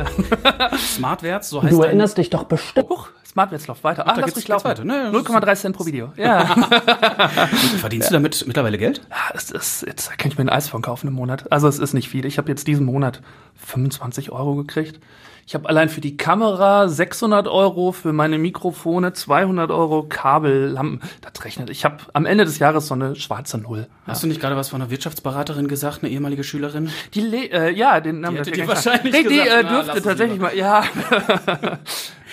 Smartwärts, 0.96 1.50
so 1.50 1.62
heißt 1.62 1.72
Du 1.72 1.78
dein- 1.78 1.86
erinnerst 1.86 2.18
dich 2.18 2.28
doch 2.30 2.44
bestimmt. 2.44 2.88
Smartwärts 3.30 3.68
läuft 3.68 3.84
weiter. 3.84 4.04
Ach, 4.08 4.16
da 4.16 4.22
lass 4.22 4.34
mich 4.34 4.48
laufen. 4.48 4.64
weiter, 4.64 4.84
ne? 4.84 5.12
0,3 5.12 5.54
Cent 5.54 5.76
pro 5.76 5.86
Video. 5.86 6.12
Ja. 6.16 6.46
Verdienst 7.78 8.10
du 8.10 8.14
damit 8.14 8.44
mittlerweile 8.44 8.76
Geld? 8.76 9.02
Ja, 9.08 9.16
es 9.34 9.52
ist, 9.52 9.82
jetzt 9.86 10.18
kann 10.18 10.32
ich 10.32 10.36
mir 10.36 10.42
ein 10.42 10.48
Eis 10.48 10.68
von 10.68 10.82
kaufen 10.82 11.06
im 11.06 11.14
Monat. 11.14 11.52
Also 11.52 11.68
es 11.68 11.78
ist 11.78 11.94
nicht 11.94 12.08
viel. 12.08 12.24
Ich 12.24 12.38
habe 12.38 12.48
jetzt 12.48 12.66
diesen 12.66 12.84
Monat 12.84 13.22
25 13.54 14.32
Euro 14.32 14.56
gekriegt. 14.56 14.98
Ich 15.46 15.54
habe 15.54 15.68
allein 15.68 15.88
für 15.88 16.00
die 16.00 16.16
Kamera 16.16 16.88
600 16.88 17.46
Euro, 17.46 17.92
für 17.92 18.12
meine 18.12 18.38
Mikrofone 18.38 19.12
200 19.12 19.70
Euro, 19.70 20.04
Kabel, 20.08 20.68
Lampen. 20.68 21.00
Das 21.22 21.44
rechnet. 21.44 21.70
Ich 21.70 21.84
habe 21.84 21.98
am 22.12 22.26
Ende 22.26 22.44
des 22.44 22.58
Jahres 22.58 22.88
so 22.88 22.94
eine 22.94 23.14
schwarze 23.16 23.58
Null. 23.58 23.86
Hast 24.06 24.24
du 24.24 24.26
nicht 24.26 24.40
gerade 24.40 24.56
was 24.56 24.68
von 24.68 24.80
einer 24.80 24.90
Wirtschaftsberaterin 24.90 25.68
gesagt, 25.68 26.02
eine 26.02 26.12
ehemalige 26.12 26.44
Schülerin? 26.44 26.90
Die, 27.14 27.20
Le 27.20 27.50
äh, 27.50 27.72
ja, 27.72 28.00
den 28.00 28.20
Namen 28.20 28.42
Die 28.42 28.50
nicht 28.50 28.66
wahrscheinlich 28.66 29.12
sagen. 29.12 29.28
Die, 29.28 29.34
die 29.34 29.42
gesagt, 29.42 29.50
äh, 29.50 29.62
na, 29.64 29.70
dürfte 29.70 29.98
es 29.98 30.04
tatsächlich 30.04 30.40
mal, 30.40 30.56
ja. 30.56 30.84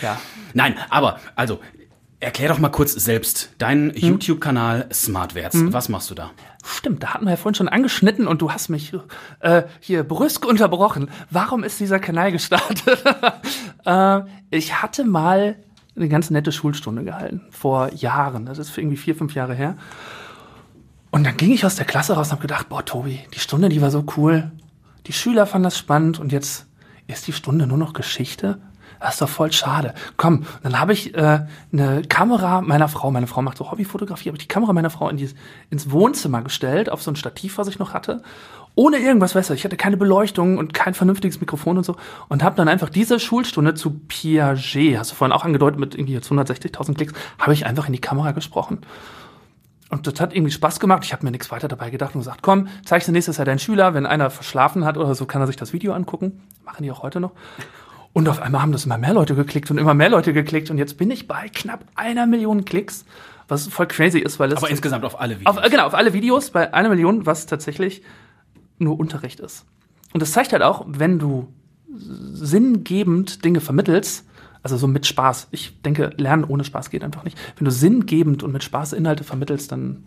ja. 0.02 0.20
Nein, 0.54 0.76
aber 0.90 1.20
also 1.36 1.60
erklär 2.20 2.50
doch 2.50 2.60
mal 2.60 2.70
kurz 2.70 2.94
selbst 2.94 3.52
deinen 3.58 3.96
YouTube-Kanal 3.96 4.88
Smartwärts. 4.92 5.58
Was 5.72 5.90
machst 5.90 6.10
du 6.10 6.16
da? 6.16 6.32
Stimmt, 6.66 7.04
da 7.04 7.14
hatten 7.14 7.26
wir 7.26 7.32
ja 7.32 7.38
vorhin 7.38 7.56
schon 7.56 7.70
angeschnitten 7.70 8.28
und 8.28 8.42
du 8.42 8.52
hast 8.52 8.70
mich 8.70 8.94
äh, 9.40 9.64
hier 9.80 10.04
brüsk 10.04 10.46
unterbrochen. 10.46 11.10
Warum 11.30 11.64
ist 11.64 11.80
dieser 11.80 12.00
Kanal 12.00 12.32
gestartet? 12.32 13.04
äh, 13.86 14.22
ich 14.50 14.82
hatte 14.82 15.06
mal 15.06 15.58
eine 15.96 16.10
ganz 16.10 16.30
nette 16.30 16.52
Schulstunde 16.52 17.04
gehalten, 17.04 17.42
vor 17.52 17.94
Jahren. 17.94 18.46
Das 18.46 18.58
ist 18.58 18.78
irgendwie 18.78 18.98
vier, 18.98 19.16
fünf 19.16 19.34
Jahre 19.34 19.56
her. 19.56 19.78
Und 21.10 21.26
dann 21.26 21.38
ging 21.38 21.52
ich 21.52 21.66
aus 21.66 21.76
der 21.76 21.86
Klasse 21.86 22.14
raus 22.14 22.28
und 22.28 22.34
habe 22.34 22.42
gedacht, 22.42 22.70
boah, 22.70 22.86
Tobi, 22.86 23.22
die 23.34 23.40
Stunde, 23.40 23.70
die 23.70 23.82
war 23.82 23.92
so 23.92 24.06
cool. 24.18 24.52
Die 25.08 25.14
Schüler 25.14 25.46
fanden 25.46 25.64
das 25.64 25.78
spannend 25.78 26.20
und 26.20 26.32
jetzt 26.32 26.68
ist 27.08 27.28
die 27.28 27.34
Stunde 27.34 27.66
nur 27.66 27.78
noch 27.78 27.94
Geschichte. 27.94 28.60
Das 29.00 29.14
ist 29.14 29.22
doch 29.22 29.30
voll 29.30 29.52
schade. 29.52 29.94
Komm, 30.18 30.46
dann 30.64 30.80
habe 30.80 30.94
ich 30.94 31.14
äh, 31.16 31.46
eine 31.72 32.02
Kamera 32.08 32.62
meiner 32.62 32.88
Frau, 32.88 33.12
meine 33.12 33.28
Frau 33.28 33.42
macht 33.42 33.58
so 33.58 33.72
Hobbyfotografie, 33.72 34.30
habe 34.30 34.38
ich 34.38 34.44
die 34.44 34.48
Kamera 34.48 34.74
meiner 34.74 34.90
Frau 34.90 35.10
in 35.10 35.18
die, 35.18 35.30
ins 35.70 35.92
Wohnzimmer 35.92 36.42
gestellt, 36.42 36.90
auf 36.90 37.02
so 37.02 37.12
ein 37.12 37.16
Stativ, 37.16 37.58
was 37.58 37.68
ich 37.68 37.80
noch 37.80 37.94
hatte. 37.94 38.22
Ohne 38.76 38.98
irgendwas, 38.98 39.34
weißt 39.34 39.50
du, 39.50 39.54
ich 39.56 39.64
hatte 39.64 39.76
keine 39.76 39.98
Beleuchtung 39.98 40.60
und 40.60 40.74
kein 40.74 40.94
vernünftiges 40.94 41.40
Mikrofon 41.40 41.78
und 41.78 41.84
so. 41.84 41.96
Und 42.30 42.44
habe 42.44 42.56
dann 42.56 42.68
einfach 42.68 42.90
diese 42.90 43.20
Schulstunde 43.20 43.74
zu 43.74 44.00
Piaget, 44.08 45.00
hast 45.00 45.12
du 45.12 45.16
vorhin 45.16 45.34
auch 45.34 45.44
angedeutet, 45.44 45.80
mit 45.80 45.96
irgendwie 45.96 46.14
jetzt 46.14 46.32
160.000 46.32 46.94
Klicks, 46.94 47.14
habe 47.40 47.54
ich 47.54 47.66
einfach 47.66 47.88
in 47.88 47.94
die 47.94 48.02
Kamera 48.02 48.34
gesprochen. 48.34 48.82
Und 49.90 50.06
das 50.06 50.20
hat 50.20 50.36
irgendwie 50.36 50.52
Spaß 50.52 50.80
gemacht. 50.80 51.04
Ich 51.06 51.14
habe 51.14 51.26
mir 51.26 51.32
nichts 51.32 51.50
weiter 51.50 51.68
dabei 51.68 51.90
gedacht 51.90 52.14
und 52.14 52.22
gesagt, 52.22 52.42
komm, 52.44 52.68
zeigst 52.86 53.08
du 53.08 53.12
nächstes 53.12 53.38
Jahr 53.38 53.46
deinen 53.46 53.60
Schüler. 53.60 53.94
Wenn 53.94 54.06
einer 54.06 54.30
verschlafen 54.30 54.86
hat 54.86 54.98
oder 54.98 55.16
so, 55.16 55.26
kann 55.26 55.42
er 55.42 55.48
sich 55.48 55.56
das 55.56 55.72
Video 55.74 55.94
angucken. 55.94 56.44
Machen 56.66 56.84
die 56.84 56.92
auch 56.92 57.04
heute 57.04 57.20
noch. 57.20 57.32
Und 58.18 58.28
auf 58.30 58.42
einmal 58.42 58.64
haben 58.64 58.72
das 58.72 58.86
immer 58.86 58.98
mehr 58.98 59.14
Leute 59.14 59.36
geklickt 59.36 59.70
und 59.70 59.78
immer 59.78 59.94
mehr 59.94 60.10
Leute 60.10 60.34
geklickt. 60.34 60.72
Und 60.72 60.80
jetzt 60.80 60.98
bin 60.98 61.12
ich 61.12 61.28
bei 61.28 61.50
knapp 61.50 61.86
einer 61.94 62.26
Million 62.26 62.66
Klicks, 62.66 63.06
was 63.48 63.68
voll 63.68 63.86
crazy 63.86 64.18
ist, 64.18 64.40
weil 64.40 64.52
es 64.52 64.58
Aber 64.58 64.72
insgesamt 64.72 65.06
auf 65.06 65.22
alle 65.22 65.40
Videos. 65.40 65.56
auf, 65.56 65.70
genau, 65.70 65.86
auf 65.86 65.94
alle 65.94 66.14
Videos 66.14 66.50
bei 66.50 66.74
einer 66.74 66.90
Million, 66.90 67.28
was 67.28 67.46
tatsächlich 67.46 68.02
nur 68.80 69.00
Unterricht 69.00 69.40
ist. 69.40 69.68
Und 70.14 70.24
das 70.24 70.32
zeigt 70.32 70.52
halt 70.52 70.64
auch, 70.64 70.84
wenn 70.88 71.20
du 71.20 71.54
sinngebend 71.96 73.46
Dinge 73.46 73.62
vermittelst, 73.62 74.26
also 74.64 74.78
so 74.78 74.88
mit 74.88 75.06
Spaß. 75.06 75.50
Ich 75.52 75.80
denke, 75.84 76.10
Lernen 76.18 76.44
ohne 76.44 76.64
Spaß 76.64 76.90
geht 76.90 77.04
einfach 77.04 77.24
nicht. 77.24 77.38
Wenn 77.58 77.66
du 77.66 77.72
sinngebend 77.72 78.42
und 78.42 78.52
mit 78.52 78.64
Spaß 78.64 78.94
Inhalte 78.94 79.26
vermittelst, 79.26 79.72
dann 79.72 80.06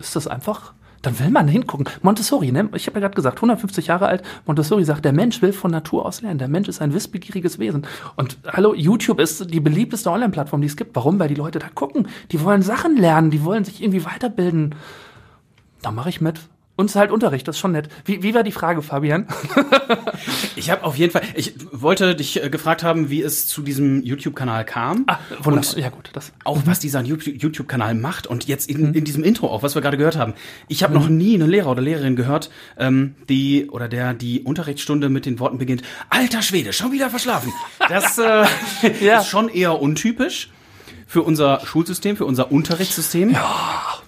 ist 0.00 0.16
das 0.16 0.26
einfach, 0.26 0.74
dann 1.02 1.18
will 1.18 1.30
man 1.30 1.48
hingucken. 1.48 1.88
Montessori, 2.02 2.52
ne? 2.52 2.68
ich 2.74 2.86
habe 2.86 2.98
ja 2.98 3.00
gerade 3.00 3.14
gesagt, 3.14 3.38
150 3.38 3.86
Jahre 3.86 4.06
alt, 4.06 4.22
Montessori 4.46 4.84
sagt, 4.84 5.04
der 5.04 5.12
Mensch 5.12 5.42
will 5.42 5.52
von 5.52 5.70
Natur 5.70 6.06
aus 6.06 6.22
lernen. 6.22 6.38
Der 6.38 6.48
Mensch 6.48 6.68
ist 6.68 6.80
ein 6.80 6.94
wissbegieriges 6.94 7.58
Wesen. 7.58 7.86
Und 8.16 8.38
hallo, 8.46 8.74
YouTube 8.74 9.20
ist 9.20 9.52
die 9.52 9.60
beliebteste 9.60 10.10
Online-Plattform, 10.10 10.60
die 10.60 10.66
es 10.66 10.76
gibt. 10.76 10.96
Warum? 10.96 11.18
Weil 11.18 11.28
die 11.28 11.34
Leute 11.34 11.58
da 11.58 11.68
gucken. 11.68 12.08
Die 12.32 12.42
wollen 12.42 12.62
Sachen 12.62 12.96
lernen, 12.96 13.30
die 13.30 13.44
wollen 13.44 13.64
sich 13.64 13.82
irgendwie 13.82 14.04
weiterbilden. 14.04 14.74
Da 15.82 15.90
mache 15.90 16.08
ich 16.08 16.20
mit. 16.20 16.40
Und 16.76 16.86
es 16.86 16.92
ist 16.92 16.96
halt 16.96 17.10
Unterricht, 17.10 17.48
das 17.48 17.56
ist 17.56 17.60
schon 17.60 17.72
nett. 17.72 17.88
Wie, 18.04 18.22
wie 18.22 18.34
war 18.34 18.42
die 18.42 18.52
Frage, 18.52 18.82
Fabian? 18.82 19.26
Ich 20.56 20.70
habe 20.70 20.84
auf 20.84 20.96
jeden 20.96 21.12
Fall, 21.12 21.22
ich 21.34 21.52
wollte 21.70 22.14
dich 22.16 22.42
äh, 22.42 22.48
gefragt 22.48 22.82
haben, 22.82 23.10
wie 23.10 23.20
es 23.22 23.46
zu 23.46 23.62
diesem 23.62 24.02
YouTube-Kanal 24.02 24.64
kam. 24.64 25.04
Ah, 25.06 25.18
wunderbar. 25.42 25.70
Und 25.74 25.76
ja 25.76 25.90
gut, 25.90 26.10
das. 26.14 26.32
auch 26.44 26.60
was 26.64 26.78
dieser 26.80 27.02
YouTube- 27.02 27.40
YouTube-Kanal 27.42 27.94
macht 27.94 28.26
und 28.26 28.46
jetzt 28.46 28.68
in, 28.70 28.94
in 28.94 29.04
diesem 29.04 29.22
Intro 29.22 29.48
auch, 29.48 29.62
was 29.62 29.74
wir 29.74 29.82
gerade 29.82 29.96
gehört 29.98 30.16
haben. 30.16 30.32
Ich 30.68 30.82
habe 30.82 30.94
noch 30.94 31.08
nie 31.08 31.34
eine 31.34 31.46
Lehrer 31.46 31.70
oder 31.70 31.82
Lehrerin 31.82 32.16
gehört, 32.16 32.50
ähm, 32.78 33.14
die 33.28 33.68
oder 33.70 33.88
der 33.88 34.14
die 34.14 34.40
Unterrichtsstunde 34.42 35.08
mit 35.10 35.26
den 35.26 35.38
Worten 35.38 35.58
beginnt: 35.58 35.82
Alter 36.08 36.40
Schwede, 36.42 36.72
schon 36.72 36.90
wieder 36.92 37.10
verschlafen. 37.10 37.52
Das 37.88 38.18
äh, 38.18 38.44
Ja. 39.00 39.20
ist 39.20 39.28
schon 39.28 39.48
eher 39.48 39.80
untypisch. 39.80 40.50
Für 41.06 41.22
unser 41.22 41.60
Schulsystem, 41.64 42.16
für 42.16 42.24
unser 42.24 42.50
Unterrichtssystem. 42.50 43.30
Ja. 43.30 43.44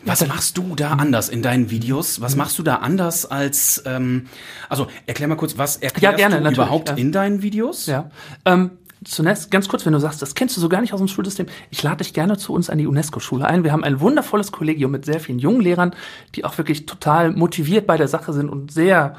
Was 0.04 0.26
machst 0.26 0.58
du 0.58 0.74
da 0.74 0.92
anders 0.92 1.28
in 1.28 1.42
deinen 1.42 1.70
Videos? 1.70 2.20
Was 2.20 2.34
machst 2.34 2.58
du 2.58 2.62
da 2.62 2.76
anders 2.76 3.24
als, 3.26 3.82
ähm, 3.86 4.26
also 4.68 4.88
erklär 5.06 5.28
mal 5.28 5.36
kurz, 5.36 5.58
was 5.58 5.76
erklärst 5.76 6.18
Ja, 6.18 6.28
gerne, 6.28 6.42
du 6.42 6.50
überhaupt 6.50 6.88
ja. 6.88 6.96
in 6.96 7.12
deinen 7.12 7.42
Videos? 7.42 7.86
Ja. 7.86 8.10
Ähm, 8.44 8.72
zunächst 9.04 9.50
ganz 9.50 9.68
kurz, 9.68 9.86
wenn 9.86 9.92
du 9.92 10.00
sagst, 10.00 10.22
das 10.22 10.34
kennst 10.34 10.56
du 10.56 10.60
so 10.60 10.68
gar 10.68 10.80
nicht 10.80 10.92
aus 10.92 10.98
dem 10.98 11.08
Schulsystem, 11.08 11.46
ich 11.70 11.82
lade 11.82 11.98
dich 11.98 12.14
gerne 12.14 12.36
zu 12.36 12.52
uns 12.52 12.68
an 12.68 12.78
die 12.78 12.86
UNESCO-Schule 12.86 13.46
ein. 13.46 13.64
Wir 13.64 13.72
haben 13.72 13.84
ein 13.84 14.00
wundervolles 14.00 14.50
Kollegium 14.50 14.90
mit 14.90 15.04
sehr 15.04 15.20
vielen 15.20 15.38
jungen 15.38 15.60
Lehrern, 15.60 15.94
die 16.34 16.44
auch 16.44 16.58
wirklich 16.58 16.86
total 16.86 17.32
motiviert 17.32 17.86
bei 17.86 17.96
der 17.96 18.08
Sache 18.08 18.32
sind 18.32 18.48
und 18.48 18.72
sehr, 18.72 19.16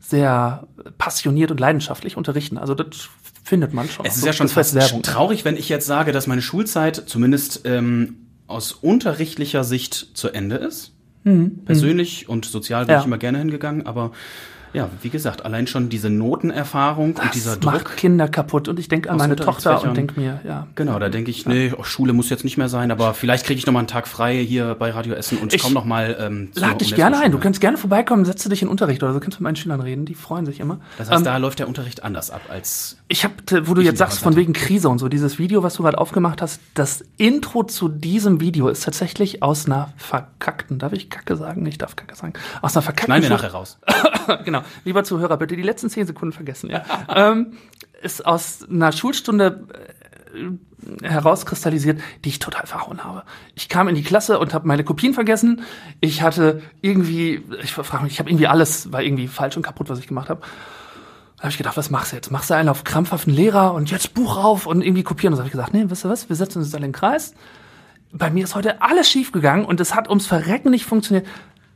sehr 0.00 0.66
passioniert 0.98 1.50
und 1.50 1.60
leidenschaftlich 1.60 2.16
unterrichten. 2.16 2.58
Also 2.58 2.74
das 2.74 3.08
findet 3.42 3.72
man 3.74 3.88
schon. 3.88 4.06
Es 4.06 4.16
ist 4.16 4.24
ja 4.26 4.32
schon 4.32 4.48
fast 4.48 4.76
traurig, 5.02 5.44
wenn 5.44 5.56
ich 5.56 5.68
jetzt 5.68 5.86
sage, 5.86 6.12
dass 6.12 6.26
meine 6.26 6.42
Schulzeit 6.42 7.02
zumindest 7.06 7.62
ähm, 7.64 8.16
aus 8.46 8.72
unterrichtlicher 8.72 9.64
Sicht 9.64 10.08
zu 10.14 10.30
Ende 10.30 10.56
ist. 10.56 10.92
Persönlich 11.64 12.28
und 12.28 12.44
sozial 12.46 12.86
bin 12.86 12.88
Mhm. 12.88 12.94
Ja. 12.94 13.00
ich 13.00 13.06
immer 13.06 13.18
gerne 13.18 13.38
hingegangen, 13.38 13.86
aber 13.86 14.10
ja, 14.72 14.88
wie 15.02 15.10
gesagt, 15.10 15.44
allein 15.44 15.66
schon 15.66 15.88
diese 15.88 16.08
Notenerfahrung 16.10 17.10
und 17.10 17.18
Das 17.18 17.30
dieser 17.32 17.56
macht 17.62 17.84
Druck. 17.86 17.96
Kinder 17.96 18.28
kaputt 18.28 18.68
und 18.68 18.78
ich 18.78 18.88
denke 18.88 19.10
an 19.10 19.16
meine 19.18 19.36
Tochter 19.36 19.82
und 19.82 19.96
denke 19.96 20.18
mir, 20.18 20.40
ja. 20.46 20.66
Genau, 20.74 20.98
da 20.98 21.08
denke 21.08 21.30
ich, 21.30 21.46
nee, 21.46 21.72
oh, 21.76 21.82
Schule 21.82 22.12
muss 22.12 22.30
jetzt 22.30 22.44
nicht 22.44 22.56
mehr 22.56 22.68
sein, 22.68 22.90
aber 22.90 23.14
vielleicht 23.14 23.44
kriege 23.46 23.58
ich 23.58 23.66
noch 23.66 23.72
mal 23.72 23.80
einen 23.80 23.88
Tag 23.88 24.08
frei 24.08 24.38
hier 24.44 24.74
bei 24.74 24.90
Radio 24.90 25.14
Essen 25.14 25.38
und 25.38 25.52
Ich 25.52 25.62
komm 25.62 25.72
noch 25.72 25.84
mal 25.84 26.16
ähm, 26.18 26.50
zur 26.52 26.62
Lad 26.66 26.80
dich 26.80 26.94
gerne 26.94 27.18
ein. 27.18 27.32
Du 27.32 27.38
kannst 27.38 27.60
gerne 27.60 27.76
vorbeikommen, 27.76 28.24
setze 28.24 28.48
dich 28.48 28.62
in 28.62 28.68
Unterricht 28.68 29.02
oder 29.02 29.12
du 29.12 29.20
kannst 29.20 29.38
mit 29.38 29.44
meinen 29.44 29.56
Schülern 29.56 29.80
reden. 29.80 30.06
Die 30.06 30.14
freuen 30.14 30.46
sich 30.46 30.60
immer. 30.60 30.78
Das 30.98 31.08
heißt, 31.10 31.18
Ähm, 31.18 31.24
da 31.24 31.36
läuft 31.36 31.58
der 31.58 31.68
Unterricht 31.68 32.02
anders 32.02 32.30
ab 32.30 32.42
als 32.48 32.96
Ich 33.08 33.24
habe, 33.24 33.34
wo 33.66 33.74
du 33.74 33.82
jetzt 33.82 33.98
sagst, 33.98 34.20
von 34.20 34.36
wegen 34.36 34.52
Krise 34.52 34.88
und 34.88 34.98
so, 34.98 35.08
dieses 35.08 35.38
Video, 35.38 35.62
was 35.62 35.74
du 35.74 35.82
gerade 35.82 35.98
aufgemacht 35.98 36.40
hast, 36.42 36.60
das 36.74 37.04
Intro 37.18 37.62
zu 37.64 37.88
diesem 37.88 38.40
Video 38.40 38.68
ist 38.68 38.84
tatsächlich 38.84 39.42
aus 39.42 39.66
einer 39.66 39.92
verkackten, 39.96 40.78
darf 40.78 40.92
ich 40.92 41.10
Kacke 41.10 41.36
sagen? 41.36 41.66
Ich 41.66 41.78
darf 41.78 41.96
Kacke 41.96 42.14
sagen. 42.14 42.32
Aus 42.62 42.74
einer 42.76 42.82
verkackten. 42.82 43.06
Schneiden 43.06 43.22
wir 43.24 43.30
nachher 43.30 43.52
raus. 43.52 43.78
Genau. 44.36 44.62
Lieber 44.84 45.04
Zuhörer, 45.04 45.36
bitte 45.36 45.56
die 45.56 45.62
letzten 45.62 45.90
zehn 45.90 46.06
Sekunden 46.06 46.32
vergessen, 46.32 46.70
ja. 46.70 46.84
ähm, 47.14 47.54
ist 48.02 48.26
aus 48.26 48.66
einer 48.68 48.92
Schulstunde 48.92 49.66
äh, 49.72 49.92
herauskristallisiert, 51.02 52.00
die 52.24 52.30
ich 52.30 52.38
total 52.38 52.66
verhauen 52.66 53.04
habe. 53.04 53.24
Ich 53.54 53.68
kam 53.68 53.88
in 53.88 53.94
die 53.94 54.02
Klasse 54.02 54.38
und 54.38 54.54
habe 54.54 54.66
meine 54.66 54.84
Kopien 54.84 55.14
vergessen. 55.14 55.62
Ich 56.00 56.22
hatte 56.22 56.62
irgendwie, 56.80 57.42
ich 57.62 57.72
frage 57.72 58.02
mich, 58.02 58.14
ich 58.14 58.18
habe 58.18 58.30
irgendwie 58.30 58.46
alles, 58.46 58.92
war 58.92 59.02
irgendwie 59.02 59.28
falsch 59.28 59.56
und 59.56 59.62
kaputt, 59.62 59.88
was 59.88 59.98
ich 59.98 60.06
gemacht 60.06 60.28
habe. 60.28 60.40
Da 61.36 61.44
habe 61.46 61.50
ich 61.50 61.58
gedacht, 61.58 61.76
was 61.76 61.90
machst 61.90 62.12
du 62.12 62.16
jetzt? 62.16 62.30
Machst 62.30 62.50
du 62.50 62.54
einen 62.54 62.68
auf 62.68 62.84
krampfhaften 62.84 63.34
Lehrer 63.34 63.74
und 63.74 63.90
jetzt 63.90 64.14
Buch 64.14 64.36
rauf 64.36 64.66
und 64.66 64.80
irgendwie 64.82 65.02
kopieren? 65.02 65.32
Und 65.32 65.36
so 65.36 65.40
habe 65.42 65.48
ich 65.48 65.52
gesagt, 65.52 65.74
nee, 65.74 65.84
wisst 65.88 66.04
ihr 66.04 66.08
was? 66.08 66.28
Wir 66.28 66.36
setzen 66.36 66.58
uns 66.58 66.68
jetzt 66.68 66.74
alle 66.74 66.86
in 66.86 66.92
den 66.92 66.98
Kreis. 66.98 67.34
Bei 68.12 68.30
mir 68.30 68.44
ist 68.44 68.54
heute 68.54 68.82
alles 68.82 69.10
schief 69.10 69.32
gegangen 69.32 69.64
und 69.64 69.80
es 69.80 69.94
hat 69.94 70.08
ums 70.08 70.26
Verrecken 70.26 70.70
nicht 70.70 70.84
funktioniert. 70.84 71.26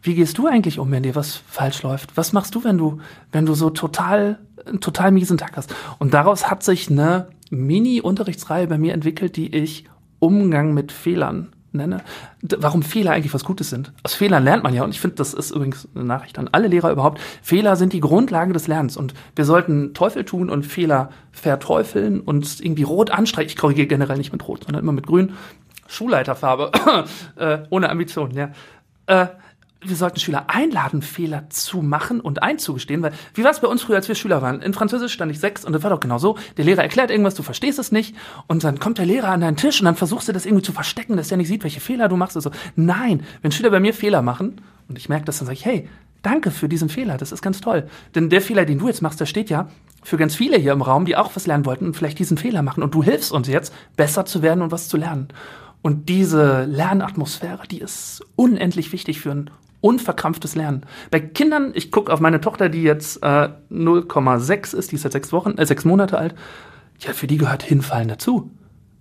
Wie 0.07 0.15
gehst 0.15 0.39
du 0.39 0.47
eigentlich 0.47 0.79
um, 0.79 0.89
wenn 0.93 1.03
dir 1.03 1.17
was 1.17 1.35
falsch 1.49 1.83
läuft? 1.83 2.17
Was 2.17 2.33
machst 2.33 2.55
du, 2.55 2.63
wenn 2.63 2.79
du, 2.79 3.01
wenn 3.33 3.45
du 3.45 3.55
so 3.55 3.71
total, 3.71 4.39
total 4.81 5.11
miesen 5.11 5.37
Tag 5.37 5.57
hast? 5.57 5.75
Und 5.99 6.15
daraus 6.15 6.49
hat 6.49 6.63
sich 6.63 6.89
eine 6.89 7.27
Mini-Unterrichtsreihe 7.51 8.69
bei 8.69 8.79
mir 8.79 8.95
entwickelt, 8.95 9.37
die 9.37 9.53
ich 9.53 9.85
Umgang 10.21 10.75
mit 10.75 10.93
Fehlern 10.93 11.49
nenne. 11.73 12.03
D 12.41 12.57
warum 12.61 12.83
Fehler 12.83 13.13
eigentlich 13.13 13.35
was 13.35 13.45
Gutes 13.45 13.69
sind. 13.69 13.93
Aus 14.05 14.15
Fehlern 14.15 14.45
lernt 14.45 14.63
man 14.63 14.73
ja, 14.75 14.85
und 14.85 14.91
ich 14.91 15.01
finde, 15.01 15.17
das 15.17 15.35
ist 15.35 15.51
übrigens 15.51 15.89
eine 15.97 16.05
Nachricht 16.05 16.39
an 16.39 16.49
alle 16.53 16.69
Lehrer 16.69 16.93
überhaupt. 16.93 17.21
Fehler 17.43 17.75
sind 17.75 17.93
die 17.93 18.01
Grundlage 18.01 18.53
des 18.53 18.69
Lernens 18.69 18.97
und 18.97 19.13
wir 19.35 19.45
sollten 19.45 19.93
Teufel 19.93 20.25
tun 20.25 20.51
und 20.51 20.65
Fehler 20.65 21.11
verteufeln 21.33 22.21
und 22.21 22.61
irgendwie 22.61 22.85
rot 22.85 23.11
anstreichen. 23.11 23.51
Ich 23.51 23.57
korrigiere 23.57 23.89
generell 23.89 24.19
nicht 24.19 24.31
mit 24.31 24.47
rot, 24.47 24.65
sondern 24.67 24.85
immer 24.85 24.93
mit 24.93 25.09
grün. 25.09 25.33
Schulleiterfarbe, 25.89 26.71
äh, 27.37 27.59
ohne 27.71 27.91
Ambition, 27.91 28.31
ja. 28.31 28.51
Äh, 29.07 29.27
wir 29.89 29.97
sollten 29.97 30.19
Schüler 30.19 30.47
einladen, 30.49 31.03
Fehler 31.03 31.49
zu 31.51 31.83
machen 31.83 32.21
und 32.21 32.43
einzugestehen, 32.43 33.03
weil 33.03 33.13
wie 33.35 33.45
war 33.45 33.51
es 33.51 33.61
bei 33.61 33.69
uns 33.69 33.83
früher, 33.83 33.97
als 33.97 34.09
wir 34.09 34.15
Schüler 34.15 34.43
waren? 34.43 34.63
In 34.63 34.75
Französisch 34.75 35.13
stand 35.13 35.33
ich 35.33 35.41
sechs 35.41 35.65
und 35.65 35.73
das 35.73 35.83
war 35.83 35.91
doch 35.91 36.01
genau 36.01 36.19
so. 36.19 36.37
Der 36.57 36.65
Lehrer 36.65 36.83
erklärt 36.83 37.11
irgendwas, 37.11 37.35
du 37.35 37.43
verstehst 37.43 37.79
es 37.79 37.93
nicht 37.93 38.15
und 38.47 38.65
dann 38.65 38.79
kommt 38.79 38.99
der 38.99 39.07
Lehrer 39.07 39.29
an 39.29 39.41
deinen 39.41 39.57
Tisch 39.57 39.81
und 39.81 39.85
dann 39.85 39.97
versuchst 39.97 40.29
du 40.29 40.33
das 40.33 40.47
irgendwie 40.47 40.65
zu 40.65 40.73
verstecken, 40.73 41.17
dass 41.17 41.29
der 41.29 41.39
nicht 41.39 41.49
sieht, 41.49 41.63
welche 41.63 41.81
Fehler 41.81 42.09
du 42.09 42.17
machst. 42.17 42.37
Also 42.37 42.51
nein, 42.75 43.23
wenn 43.43 43.53
Schüler 43.53 43.71
bei 43.71 43.81
mir 43.81 43.95
Fehler 43.95 44.23
machen 44.23 44.61
und 44.89 44.99
ich 44.99 45.09
merke 45.09 45.25
das, 45.25 45.39
dann 45.39 45.47
sage 45.47 45.59
ich, 45.59 45.65
hey, 45.65 45.89
danke 46.23 46.51
für 46.51 46.69
diesen 46.69 46.89
Fehler, 46.89 47.17
das 47.17 47.33
ist 47.33 47.43
ganz 47.43 47.61
toll. 47.61 47.89
Denn 48.15 48.31
der 48.31 48.41
Fehler, 48.41 48.65
den 48.65 48.79
du 48.79 48.89
jetzt 48.89 49.03
machst, 49.03 49.21
der 49.21 49.27
steht 49.27 49.51
ja 49.51 49.69
für 50.03 50.17
ganz 50.17 50.35
viele 50.35 50.57
hier 50.57 50.73
im 50.73 50.83
Raum, 50.83 51.05
die 51.05 51.17
auch 51.17 51.35
was 51.35 51.47
lernen 51.47 51.67
wollten 51.67 51.87
und 51.87 51.97
vielleicht 51.97 52.19
diesen 52.19 52.39
Fehler 52.39 52.63
machen 52.63 52.83
und 52.83 52.95
du 52.95 53.03
hilfst 53.03 53.33
uns 53.33 53.49
jetzt, 53.49 53.73
besser 53.97 54.25
zu 54.25 54.43
werden 54.43 54.63
und 54.63 54.73
was 54.73 54.89
zu 54.89 54.97
lernen. 54.97 55.29
Und 55.83 56.09
diese 56.09 56.65
Lernatmosphäre, 56.65 57.69
die 57.69 57.79
ist 57.79 58.25
unendlich 58.35 58.93
wichtig 58.93 59.21
für 59.21 59.31
ein 59.31 59.51
unverkrampftes 59.81 60.55
Lernen. 60.55 60.85
Bei 61.11 61.21
Kindern, 61.21 61.73
ich 61.75 61.91
gucke 61.91 62.13
auf 62.13 62.21
meine 62.21 62.41
Tochter, 62.41 62.69
die 62.69 62.83
jetzt 62.83 63.23
äh, 63.23 63.49
0,6 63.71 64.75
ist, 64.77 64.91
die 64.91 64.97
ist 64.97 65.05
jetzt 65.05 65.13
sechs 65.13 65.33
Wochen, 65.33 65.59
äh, 65.59 65.67
sechs 65.67 65.85
Monate 65.85 66.19
alt. 66.19 66.35
Ja, 67.01 67.13
für 67.13 67.27
die 67.27 67.37
gehört 67.37 67.63
Hinfallen 67.63 68.09
dazu. 68.09 68.51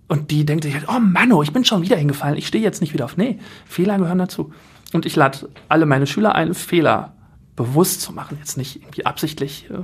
Und 0.08 0.30
die 0.30 0.46
denkt 0.46 0.64
sich 0.64 0.74
halt, 0.74 0.86
oh 0.88 1.00
Manno, 1.00 1.42
ich 1.42 1.52
bin 1.52 1.64
schon 1.64 1.82
wieder 1.82 1.96
hingefallen, 1.96 2.36
ich 2.36 2.46
stehe 2.46 2.62
jetzt 2.62 2.80
nicht 2.80 2.92
wieder 2.92 3.06
auf. 3.06 3.16
Nee, 3.16 3.38
Fehler 3.64 3.98
gehören 3.98 4.18
dazu. 4.18 4.52
Und 4.92 5.06
ich 5.06 5.16
lade 5.16 5.48
alle 5.68 5.86
meine 5.86 6.06
Schüler 6.06 6.34
ein, 6.34 6.54
Fehler 6.54 7.14
bewusst 7.56 8.02
zu 8.02 8.12
machen. 8.12 8.36
Jetzt 8.38 8.56
nicht 8.56 8.82
irgendwie 8.82 9.06
absichtlich 9.06 9.68
äh, 9.70 9.78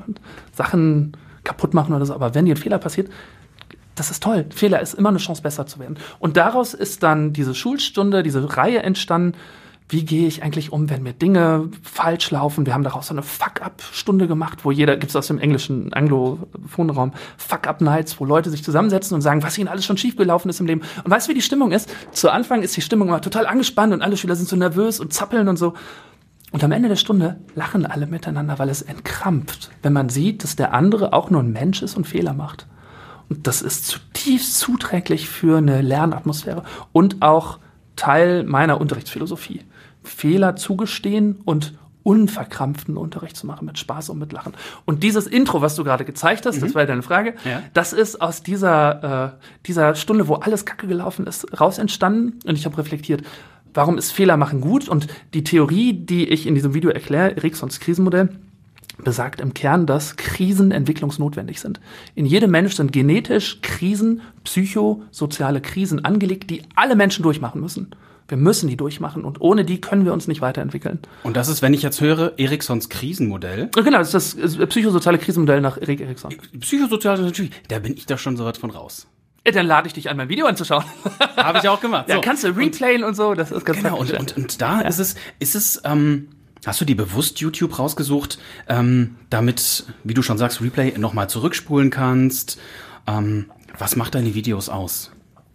Sachen 0.53 1.17
kaputt 1.43 1.75
machen 1.75 1.95
oder 1.95 2.07
so, 2.07 2.15
aber 2.15 2.35
wenn 2.35 2.45
dir 2.45 2.55
ein 2.55 2.59
Fehler 2.59 2.79
passiert, 2.79 3.11
das 3.95 4.11
ist 4.11 4.23
toll. 4.23 4.47
Fehler 4.55 4.81
ist 4.81 4.95
immer 4.95 5.09
eine 5.09 5.19
Chance, 5.19 5.43
besser 5.43 5.67
zu 5.67 5.79
werden. 5.79 5.99
Und 6.19 6.37
daraus 6.37 6.73
ist 6.73 7.03
dann 7.03 7.33
diese 7.33 7.55
Schulstunde, 7.55 8.23
diese 8.23 8.57
Reihe 8.57 8.83
entstanden. 8.83 9.37
Wie 9.89 10.05
gehe 10.05 10.27
ich 10.27 10.43
eigentlich 10.43 10.73
um, 10.73 10.89
wenn 10.89 11.03
mir 11.03 11.13
Dinge 11.13 11.69
falsch 11.83 12.31
laufen? 12.31 12.65
Wir 12.65 12.73
haben 12.73 12.85
daraus 12.85 13.09
so 13.09 13.15
eine 13.15 13.23
Fuck-up-Stunde 13.23 14.27
gemacht, 14.27 14.65
wo 14.65 14.71
jeder, 14.71 14.97
gibt's 14.97 15.15
aus 15.17 15.27
dem 15.27 15.39
englischen 15.39 15.93
Anglophonraum, 15.93 17.13
Fuck-up-Nights, 17.37 18.19
wo 18.19 18.25
Leute 18.25 18.51
sich 18.51 18.65
zusammensetzen 18.65 19.15
und 19.15 19.21
sagen, 19.21 19.43
was 19.43 19.59
ihnen 19.59 19.69
alles 19.69 19.85
schon 19.85 19.99
schiefgelaufen 19.99 20.49
ist 20.49 20.61
im 20.61 20.67
Leben. 20.67 20.83
Und 21.05 21.11
weißt 21.11 21.29
du, 21.29 21.31
wie 21.31 21.35
die 21.35 21.43
Stimmung 21.43 21.73
ist? 21.73 21.95
Zu 22.13 22.31
Anfang 22.31 22.63
ist 22.63 22.77
die 22.77 22.81
Stimmung 22.81 23.09
immer 23.09 23.21
total 23.21 23.47
angespannt 23.47 23.93
und 23.93 24.03
alle 24.03 24.17
Schüler 24.17 24.37
sind 24.37 24.49
so 24.49 24.57
nervös 24.57 24.99
und 24.99 25.13
zappeln 25.13 25.49
und 25.49 25.57
so. 25.57 25.75
Und 26.53 26.63
am 26.63 26.73
Ende 26.73 26.89
der 26.89 26.97
Stunde 26.97 27.41
lachen 27.55 27.87
alle 27.87 28.07
miteinander, 28.07 28.59
weil 28.59 28.69
es 28.69 28.83
entkrampft, 28.83 29.71
wenn 29.83 29.95
man 29.95 30.11
sieht, 30.11 30.45
dass 30.45 30.55
der 30.55 30.75
andere 30.75 31.13
auch 31.15 31.31
nur 31.31 31.43
ein 31.43 31.53
Mensch 31.53 31.83
ist 31.83 31.97
und 31.97 32.07
Fehler 32.07 32.35
macht. 32.35 32.67
Und 33.29 33.47
das 33.47 33.63
ist 33.63 33.87
zutiefst 33.87 34.59
zuträglich 34.59 35.29
für 35.29 35.57
eine 35.57 35.81
Lernatmosphäre 35.81 36.63
und 36.93 37.23
auch 37.23 37.59
Teil 37.97 38.45
meiner 38.45 38.81
Unterrichtsphilosophie. 38.81 39.63
Fehler 40.03 40.57
zugestehen 40.57 41.41
und 41.45 41.75
unverkrampften 42.05 42.97
Unterricht 42.97 43.37
zu 43.37 43.47
machen 43.47 43.65
mit 43.67 43.79
Spaß 43.79 44.11
und 44.11 44.19
mit 44.19 44.33
Lachen. 44.33 44.55
Und 44.85 45.03
dieses 45.05 45.27
Intro, 45.29 45.61
was 45.61 45.77
du 45.77 45.85
gerade 45.85 46.05
gezeigt 46.05 46.47
hast, 46.47 46.61
das 46.61 46.75
war 46.75 46.83
ja 46.83 46.87
deine 46.87 47.03
Frage, 47.03 47.35
Ja. 47.45 47.63
das 47.75 47.93
ist 47.93 48.21
aus 48.21 48.43
dieser, 48.43 49.35
äh, 49.35 49.47
dieser 49.67 49.95
Stunde, 49.95 50.27
wo 50.27 50.35
alles 50.35 50.65
kacke 50.65 50.89
gelaufen 50.89 51.27
ist, 51.29 51.61
raus 51.61 51.79
entstanden. 51.79 52.41
Und 52.45 52.57
ich 52.59 52.65
habe 52.65 52.77
reflektiert, 52.79 53.23
warum 53.73 53.99
ist 53.99 54.11
Fehler 54.11 54.37
machen 54.37 54.61
gut? 54.61 54.89
Und 54.89 55.07
die 55.33 55.45
Theorie, 55.45 55.93
die 55.93 56.29
ich 56.29 56.47
in 56.49 56.57
diesem 56.57 56.75
Video 56.75 56.91
erkläre, 56.91 57.37
Eriksons 57.37 57.79
Krisenmodell, 57.79 58.31
besagt 59.05 59.41
im 59.41 59.55
Kern, 59.55 59.87
dass 59.87 60.17
Krisen 60.17 60.71
entwicklungsnotwendig 60.71 61.61
sind. 61.61 61.81
In 62.15 62.27
jedem 62.27 62.51
Mensch 62.51 62.75
sind 62.75 62.93
genetisch 62.93 63.61
Krisen, 63.63 64.21
psychosoziale 64.45 65.61
Krisen 65.61 66.05
angelegt, 66.05 66.51
die 66.51 66.63
alle 66.75 66.95
Menschen 66.97 67.23
durchmachen 67.23 67.61
müssen. 67.61 67.95
Wir 68.29 68.37
müssen 68.39 68.69
die 68.69 68.77
durchmachen 68.77 69.25
und 69.25 69.41
ohne 69.41 69.65
die 69.65 69.81
können 69.81 70.05
wir 70.05 70.13
uns 70.13 70.29
nicht 70.29 70.41
weiterentwickeln. 70.41 71.01
Und 71.23 71.37
das 71.37 71.49
ist, 71.49 71.61
wenn 71.63 71.75
ich 71.75 71.83
jetzt 71.83 72.01
höre, 72.01 72.33
Eriksons 72.39 72.89
Krisenmodell. 72.89 73.71
Genau, 73.75 73.99
das 73.99 74.15
ist 74.15 74.39
das 74.43 74.57
psychosoziale 74.69 75.19
Krisenmodell 75.19 75.61
nach 75.61 75.77
Erik 75.81 76.01
Erikson. 76.01 76.35
Psychosozial 76.61 77.21
natürlich, 77.21 77.53
da 77.69 77.79
bin 77.79 77.95
ich 77.95 78.07
doch 78.07 78.19
schon 78.19 78.37
so 78.37 78.45
weit 78.45 78.57
von 78.57 78.71
raus. 78.71 79.07
Ja, 79.45 79.53
dann 79.53 79.67
lade 79.67 79.89
ich 79.89 79.93
dich 79.93 80.09
ein, 80.09 80.17
mein 80.17 80.29
Video 80.29 80.47
anzuschauen. 80.47 80.85
Habe 81.37 81.59
ich 81.59 81.69
auch 81.69 81.81
gemacht. 81.81 82.09
Ja, 82.09 82.17
So. 82.17 82.21
kannst 82.21 82.45
du 82.45 82.49
replayen 82.57 83.03
und, 83.03 83.15
so, 83.17 83.35
das 83.35 83.51
ist 83.51 83.65
ganz 83.65 83.79
Genau, 83.79 83.99
und, 83.99 84.13
und, 84.13 84.37
und 84.37 84.63
da 84.63 84.81
ist 84.83 84.99
es, 85.01 85.17
ist 85.41 85.57
es, 85.57 85.83
ähm, 85.85 86.29
hast 86.65 86.81
du 86.81 86.85
die 86.85 86.95
bewusst 86.95 87.41
YouTube 87.41 87.77
rausgesucht, 87.79 88.39
ähm, 88.69 89.17
damit, 89.31 89.85
wie 90.05 90.15
du 90.15 90.23
schon 90.23 90.39
sagst, 90.39 90.61
Replay 90.61 90.97
nochmal 90.97 91.29
zurückspulen 91.29 91.91
kannst? 91.91 92.59
Ähm, 93.09 93.47
was 93.77 93.97
macht 93.97 94.15
deine 94.15 94.35
Videos 94.35 94.69
aus? 94.69 95.11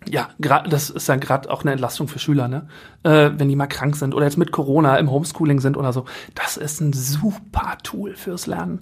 Ja, 0.09 0.29
grad, 0.41 0.71
das 0.71 0.89
ist 0.89 1.07
ja 1.07 1.15
gerade 1.17 1.49
auch 1.49 1.63
eine 1.63 1.71
Entlastung 1.73 2.07
für 2.07 2.19
Schüler, 2.19 2.47
ne? 2.47 2.67
Äh, 3.03 3.31
wenn 3.37 3.49
die 3.49 3.55
mal 3.55 3.67
krank 3.67 3.95
sind 3.95 4.13
oder 4.13 4.25
jetzt 4.25 4.37
mit 4.37 4.51
Corona 4.51 4.97
im 4.97 5.11
Homeschooling 5.11 5.59
sind 5.59 5.77
oder 5.77 5.91
so. 5.93 6.05
Das 6.35 6.57
ist 6.57 6.79
ein 6.81 6.93
super 6.93 7.77
Tool 7.83 8.15
fürs 8.15 8.47
Lernen. 8.47 8.79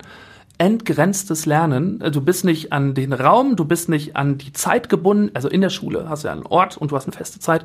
Entgrenztes 0.57 1.45
Lernen. 1.45 1.99
Äh, 2.01 2.11
Du 2.11 2.21
bist 2.21 2.45
nicht 2.45 2.71
an 2.71 2.93
den 2.93 3.11
Raum, 3.13 3.55
du 3.55 3.65
bist 3.65 3.89
nicht 3.89 4.15
an 4.15 4.37
die 4.37 4.53
Zeit 4.53 4.87
gebunden. 4.89 5.31
Also 5.33 5.49
in 5.49 5.61
der 5.61 5.69
Schule 5.69 6.07
hast 6.07 6.23
du 6.23 6.27
ja 6.27 6.33
einen 6.33 6.45
Ort 6.45 6.77
und 6.77 6.91
du 6.91 6.95
hast 6.95 7.05
eine 7.05 7.15
feste 7.15 7.39
Zeit. 7.39 7.63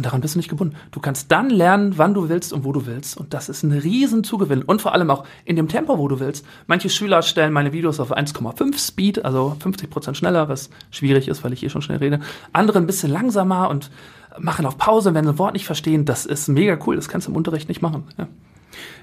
Und 0.00 0.06
daran 0.06 0.22
bist 0.22 0.34
du 0.34 0.38
nicht 0.38 0.48
gebunden. 0.48 0.76
Du 0.92 1.00
kannst 1.00 1.30
dann 1.30 1.50
lernen, 1.50 1.98
wann 1.98 2.14
du 2.14 2.30
willst 2.30 2.54
und 2.54 2.64
wo 2.64 2.72
du 2.72 2.86
willst. 2.86 3.18
Und 3.18 3.34
das 3.34 3.50
ist 3.50 3.62
ein 3.64 3.72
riesen 3.72 4.24
Zugewinn. 4.24 4.62
Und 4.62 4.80
vor 4.80 4.94
allem 4.94 5.10
auch 5.10 5.26
in 5.44 5.56
dem 5.56 5.68
Tempo, 5.68 5.98
wo 5.98 6.08
du 6.08 6.20
willst. 6.20 6.46
Manche 6.66 6.88
Schüler 6.88 7.20
stellen 7.20 7.52
meine 7.52 7.74
Videos 7.74 8.00
auf 8.00 8.10
1,5 8.10 8.78
Speed, 8.78 9.26
also 9.26 9.54
50 9.60 9.90
Prozent 9.90 10.16
schneller, 10.16 10.48
was 10.48 10.70
schwierig 10.90 11.28
ist, 11.28 11.44
weil 11.44 11.52
ich 11.52 11.60
hier 11.60 11.68
schon 11.68 11.82
schnell 11.82 11.98
rede. 11.98 12.20
Andere 12.54 12.78
ein 12.78 12.86
bisschen 12.86 13.12
langsamer 13.12 13.68
und 13.68 13.90
machen 14.38 14.64
auf 14.64 14.78
Pause, 14.78 15.12
wenn 15.12 15.26
sie 15.26 15.32
ein 15.32 15.38
Wort 15.38 15.52
nicht 15.52 15.66
verstehen. 15.66 16.06
Das 16.06 16.24
ist 16.24 16.48
mega 16.48 16.78
cool. 16.86 16.96
Das 16.96 17.10
kannst 17.10 17.26
du 17.26 17.32
im 17.32 17.36
Unterricht 17.36 17.68
nicht 17.68 17.82
machen. 17.82 18.04
Ja. 18.16 18.26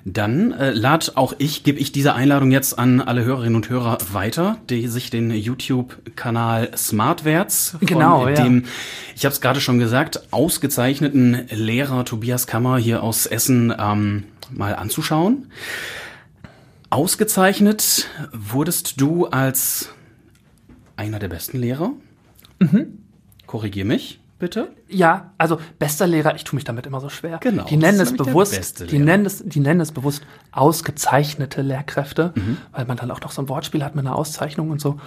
Dann 0.05 0.51
äh, 0.53 0.72
lad 0.72 1.13
auch 1.15 1.34
ich, 1.38 1.63
gebe 1.63 1.80
ich 1.80 1.91
diese 1.91 2.13
Einladung 2.13 2.51
jetzt 2.51 2.80
an 2.80 3.01
alle 3.01 3.26
Hörerinnen 3.26 3.55
und 3.55 3.70
Hörer 3.70 3.97
weiter, 4.11 4.57
die 4.70 4.88
sich 4.88 5.09
den 5.09 5.32
YouTube-Kanal 5.32 6.72
Smartwärts 6.78 7.72
von 7.72 7.88
Genau, 7.88 8.28
ja. 8.28 8.36
dem, 8.36 8.65
ich 9.15 9.26
habe 9.26 9.34
es 9.34 9.41
gerade 9.41 9.59
schon 9.59 9.80
gesagt, 9.80 10.32
ausgezeichneten 10.32 11.47
Lehrer 11.49 12.05
Tobias 12.05 12.47
Kammer 12.47 12.78
hier 12.78 13.03
aus 13.03 13.26
Essen 13.26 13.74
ähm, 13.78 14.24
mal 14.49 14.76
anzuschauen. 14.76 15.51
Ausgezeichnet 16.89 18.07
wurdest 18.32 19.01
du 19.01 19.26
als 19.26 19.89
einer 20.95 21.20
der 21.20 21.28
besten 21.28 21.59
Lehrer. 21.59 21.91
Mhm. 22.59 22.99
Korrigier 23.45 23.86
mich, 23.86 24.20
bitte. 24.40 24.70
Ja, 24.88 25.34
also 25.38 25.60
bester 25.80 26.08
Lehrer, 26.08 26.36
ich 26.36 26.44
tue 26.44 26.56
mich 26.56 26.64
damit 26.64 26.86
immer 26.86 27.00
so 27.02 27.10
schwer. 27.10 27.40
Genau, 27.42 27.66
Die 27.66 27.78
nennen 27.78 28.00
es 28.00 28.16
bewusst, 28.16 28.92
die 28.92 29.00
nennen 29.00 29.26
es, 29.26 29.44
die 29.46 29.60
nennen 29.60 29.82
es 29.82 29.92
bewusst 29.92 30.22
ausgezeichnete 30.52 31.62
Lehrkräfte, 31.62 32.34
Mhm. 32.36 32.58
weil 32.72 32.86
man 32.86 32.98
dann 32.98 33.10
auch 33.12 33.22
noch 33.22 33.32
so 33.32 33.42
ein 33.42 33.50
Wortspiel 33.50 33.84
hat 33.84 33.96
mit 33.96 34.06
einer 34.06 34.16
Auszeichnung 34.16 34.70
und 34.70 34.80
so. 34.82 35.00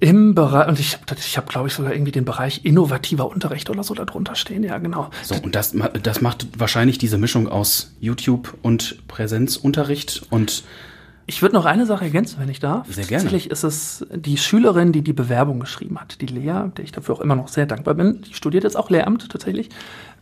Im 0.00 0.34
Bereich, 0.36 0.68
und 0.68 0.78
ich 0.78 0.94
habe, 0.94 1.16
ich 1.18 1.36
hab, 1.36 1.48
glaube 1.48 1.66
ich, 1.68 1.74
sogar 1.74 1.92
irgendwie 1.92 2.12
den 2.12 2.24
Bereich 2.24 2.64
innovativer 2.64 3.28
Unterricht 3.28 3.68
oder 3.68 3.82
so 3.82 3.94
darunter 3.94 4.36
stehen. 4.36 4.62
Ja, 4.62 4.78
genau. 4.78 5.10
So, 5.24 5.34
und 5.34 5.56
das, 5.56 5.74
das 6.02 6.20
macht 6.20 6.46
wahrscheinlich 6.56 6.98
diese 6.98 7.18
Mischung 7.18 7.48
aus 7.48 7.92
YouTube 8.00 8.56
und 8.62 9.06
Präsenzunterricht 9.08 10.22
und 10.30 10.62
Ich 11.28 11.42
würde 11.42 11.54
noch 11.54 11.66
eine 11.66 11.84
Sache 11.84 12.06
ergänzen, 12.06 12.38
wenn 12.40 12.48
ich 12.48 12.58
darf. 12.58 12.86
Sehr 12.88 13.04
gerne. 13.04 13.22
Tatsächlich 13.22 13.50
ist 13.50 13.62
es 13.62 14.06
die 14.14 14.38
Schülerin, 14.38 14.92
die 14.92 15.02
die 15.02 15.12
Bewerbung 15.12 15.60
geschrieben 15.60 16.00
hat, 16.00 16.22
die 16.22 16.26
Lea, 16.26 16.70
der 16.74 16.84
ich 16.84 16.90
dafür 16.90 17.16
auch 17.16 17.20
immer 17.20 17.36
noch 17.36 17.48
sehr 17.48 17.66
dankbar 17.66 17.94
bin. 17.94 18.22
Die 18.22 18.32
studiert 18.32 18.64
jetzt 18.64 18.78
auch 18.78 18.88
Lehramt 18.88 19.28
tatsächlich. 19.28 19.68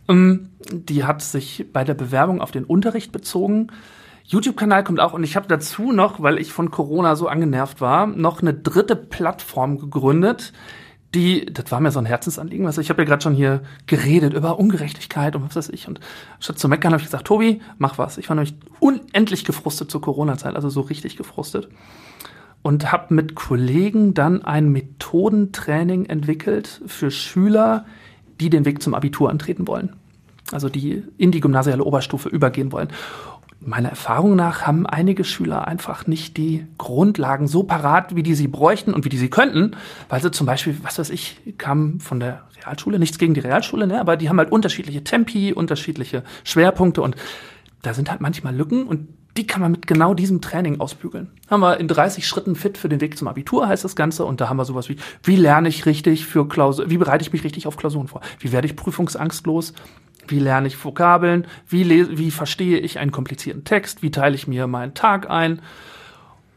Ähm, 0.09 0.49
die 0.69 1.05
hat 1.05 1.21
sich 1.21 1.65
bei 1.71 1.85
der 1.85 1.93
Bewerbung 1.93 2.41
auf 2.41 2.51
den 2.51 2.65
Unterricht 2.65 3.13
bezogen. 3.13 3.67
YouTube-Kanal 4.25 4.83
kommt 4.83 4.99
auch 4.99 5.13
und 5.13 5.23
ich 5.23 5.37
habe 5.37 5.47
dazu 5.47 5.93
noch, 5.93 6.21
weil 6.21 6.39
ich 6.39 6.51
von 6.51 6.71
Corona 6.71 7.15
so 7.15 7.29
angenervt 7.29 7.79
war, 7.79 8.05
noch 8.05 8.41
eine 8.41 8.53
dritte 8.53 8.97
Plattform 8.97 9.79
gegründet, 9.79 10.51
die, 11.15 11.45
das 11.45 11.71
war 11.71 11.79
mir 11.79 11.91
so 11.91 11.99
ein 11.99 12.05
Herzensanliegen, 12.05 12.65
weißt 12.65 12.77
du, 12.77 12.81
ich 12.81 12.89
habe 12.89 13.01
ja 13.01 13.07
gerade 13.07 13.23
schon 13.23 13.33
hier 13.33 13.61
geredet 13.85 14.33
über 14.33 14.59
Ungerechtigkeit 14.59 15.35
und 15.35 15.43
was 15.43 15.55
weiß 15.55 15.69
ich 15.69 15.87
und 15.87 15.99
statt 16.39 16.59
zu 16.59 16.67
meckern 16.67 16.91
habe 16.91 17.01
ich 17.01 17.07
gesagt, 17.07 17.25
Tobi, 17.25 17.61
mach 17.77 17.97
was. 17.97 18.17
Ich 18.17 18.29
war 18.29 18.35
nämlich 18.35 18.55
unendlich 18.79 19.45
gefrustet 19.45 19.89
zur 19.89 20.01
Corona-Zeit, 20.01 20.55
also 20.55 20.69
so 20.69 20.81
richtig 20.81 21.15
gefrustet 21.15 21.69
und 22.61 22.91
habe 22.91 23.13
mit 23.13 23.35
Kollegen 23.35 24.13
dann 24.13 24.43
ein 24.43 24.69
Methodentraining 24.69 26.05
entwickelt 26.07 26.81
für 26.85 27.11
Schüler, 27.11 27.85
die 28.41 28.49
den 28.49 28.65
Weg 28.65 28.81
zum 28.81 28.93
Abitur 28.93 29.29
antreten 29.29 29.67
wollen. 29.67 29.95
Also 30.51 30.67
die 30.67 31.03
in 31.17 31.31
die 31.31 31.39
gymnasiale 31.39 31.83
Oberstufe 31.83 32.29
übergehen 32.29 32.71
wollen. 32.71 32.89
Meiner 33.59 33.89
Erfahrung 33.89 34.35
nach 34.35 34.61
haben 34.61 34.85
einige 34.85 35.23
Schüler 35.23 35.67
einfach 35.67 36.05
nicht 36.05 36.37
die 36.37 36.65
Grundlagen 36.77 37.47
so 37.47 37.63
parat, 37.63 38.15
wie 38.15 38.23
die 38.23 38.35
sie 38.35 38.47
bräuchten 38.47 38.93
und 38.93 39.03
wie 39.03 39.09
die 39.09 39.17
sie 39.17 39.29
könnten, 39.29 39.75
weil 40.09 40.21
sie 40.21 40.31
zum 40.31 40.45
Beispiel, 40.45 40.77
was 40.83 40.99
weiß 40.99 41.09
ich, 41.09 41.39
kamen 41.57 41.99
von 41.99 42.19
der 42.19 42.43
Realschule, 42.61 42.99
nichts 42.99 43.17
gegen 43.17 43.33
die 43.33 43.39
Realschule, 43.39 43.87
ne, 43.87 43.99
aber 43.99 44.15
die 44.15 44.29
haben 44.29 44.37
halt 44.37 44.51
unterschiedliche 44.51 45.03
Tempi, 45.03 45.53
unterschiedliche 45.53 46.23
Schwerpunkte 46.43 47.01
und 47.01 47.15
da 47.81 47.93
sind 47.93 48.11
halt 48.11 48.21
manchmal 48.21 48.55
Lücken 48.55 48.87
und 48.87 49.07
die 49.37 49.45
kann 49.45 49.61
man 49.61 49.71
mit 49.71 49.85
genau 49.85 50.13
diesem 50.13 50.41
Training 50.41 50.79
ausbügeln. 50.79 51.29
Haben 51.49 51.61
wir 51.61 51.79
in 51.79 51.87
30 51.87 52.27
Schritten 52.27 52.55
fit 52.55 52.77
für 52.77 52.89
den 52.89 53.01
Weg 53.01 53.17
zum 53.17 53.27
Abitur 53.27 53.67
heißt 53.67 53.83
das 53.83 53.95
Ganze 53.95 54.25
und 54.25 54.41
da 54.41 54.49
haben 54.49 54.57
wir 54.57 54.65
sowas 54.65 54.89
wie, 54.89 54.97
wie 55.23 55.35
lerne 55.35 55.69
ich 55.69 55.85
richtig 55.85 56.25
für 56.25 56.47
Klausur, 56.47 56.89
wie 56.89 56.97
bereite 56.97 57.21
ich 57.21 57.31
mich 57.31 57.43
richtig 57.43 57.67
auf 57.67 57.77
Klausuren 57.77 58.07
vor? 58.07 58.21
Wie 58.39 58.51
werde 58.51 58.67
ich 58.67 58.75
prüfungsangstlos? 58.75 59.73
Wie 60.27 60.39
lerne 60.39 60.67
ich 60.67 60.83
Vokabeln? 60.83 61.47
Wie, 61.67 62.17
wie 62.17 62.31
verstehe 62.31 62.79
ich 62.79 62.99
einen 62.99 63.11
komplizierten 63.11 63.63
Text? 63.63 64.01
Wie 64.01 64.11
teile 64.11 64.35
ich 64.35 64.47
mir 64.47 64.67
meinen 64.67 64.93
Tag 64.93 65.29
ein? 65.29 65.61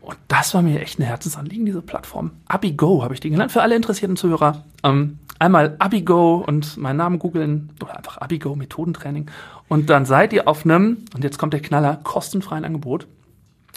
Und 0.01 0.17
das 0.29 0.55
war 0.55 0.63
mir 0.63 0.81
echt 0.81 0.99
ein 0.99 1.05
Herzensanliegen, 1.05 1.67
diese 1.67 1.83
Plattform. 1.83 2.33
Abigo 2.47 3.03
habe 3.03 3.15
ich 3.15 3.21
die 3.21 3.31
genannt, 3.31 3.53
für 3.53 3.63
alle 3.63 3.77
interessierten 3.77 4.17
Zuhörer. 4.17 4.65
Ähm, 4.83 5.19
einmal 5.39 5.77
Abigo 5.79 6.43
und 6.47 6.77
meinen 6.77 6.97
Namen 6.97 7.19
googeln 7.19 7.71
oder 7.83 7.97
einfach 7.97 8.19
Abigo 8.19 8.57
Methodentraining. 8.57 9.31
Und 9.69 9.91
dann 9.91 10.07
seid 10.07 10.33
ihr 10.33 10.49
auf 10.49 10.65
einem, 10.65 11.05
und 11.15 11.23
jetzt 11.23 11.39
kommt 11.39 11.53
der 11.53 11.61
Knaller, 11.61 12.01
kostenfreien 12.03 12.65
Angebot. 12.65 13.07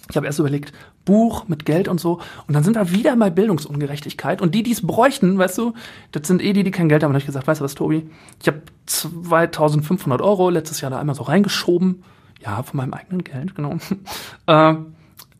Ich 0.09 0.15
habe 0.15 0.25
erst 0.25 0.39
überlegt, 0.39 0.73
Buch 1.05 1.47
mit 1.47 1.65
Geld 1.65 1.87
und 1.87 1.99
so. 1.99 2.19
Und 2.47 2.53
dann 2.53 2.63
sind 2.63 2.75
da 2.75 2.91
wieder 2.91 3.15
mal 3.15 3.31
Bildungsungerechtigkeit. 3.31 4.41
Und 4.41 4.55
die, 4.55 4.63
die 4.63 4.71
es 4.71 4.85
bräuchten, 4.85 5.37
weißt 5.37 5.57
du, 5.57 5.73
das 6.11 6.27
sind 6.27 6.41
eh 6.41 6.53
die, 6.53 6.63
die 6.63 6.71
kein 6.71 6.89
Geld 6.89 7.03
haben. 7.03 7.09
Und 7.11 7.15
hab 7.15 7.21
ich 7.21 7.25
gesagt, 7.25 7.47
weißt 7.47 7.61
du 7.61 7.65
was, 7.65 7.75
Tobi? 7.75 8.09
Ich 8.41 8.47
habe 8.47 8.61
2500 8.85 10.21
Euro 10.21 10.49
letztes 10.49 10.81
Jahr 10.81 10.91
da 10.91 10.99
einmal 10.99 11.15
so 11.15 11.23
reingeschoben. 11.23 12.03
Ja, 12.41 12.63
von 12.63 12.77
meinem 12.77 12.93
eigenen 12.93 13.23
Geld, 13.23 13.55
genau. 13.55 13.77
äh, 14.47 14.75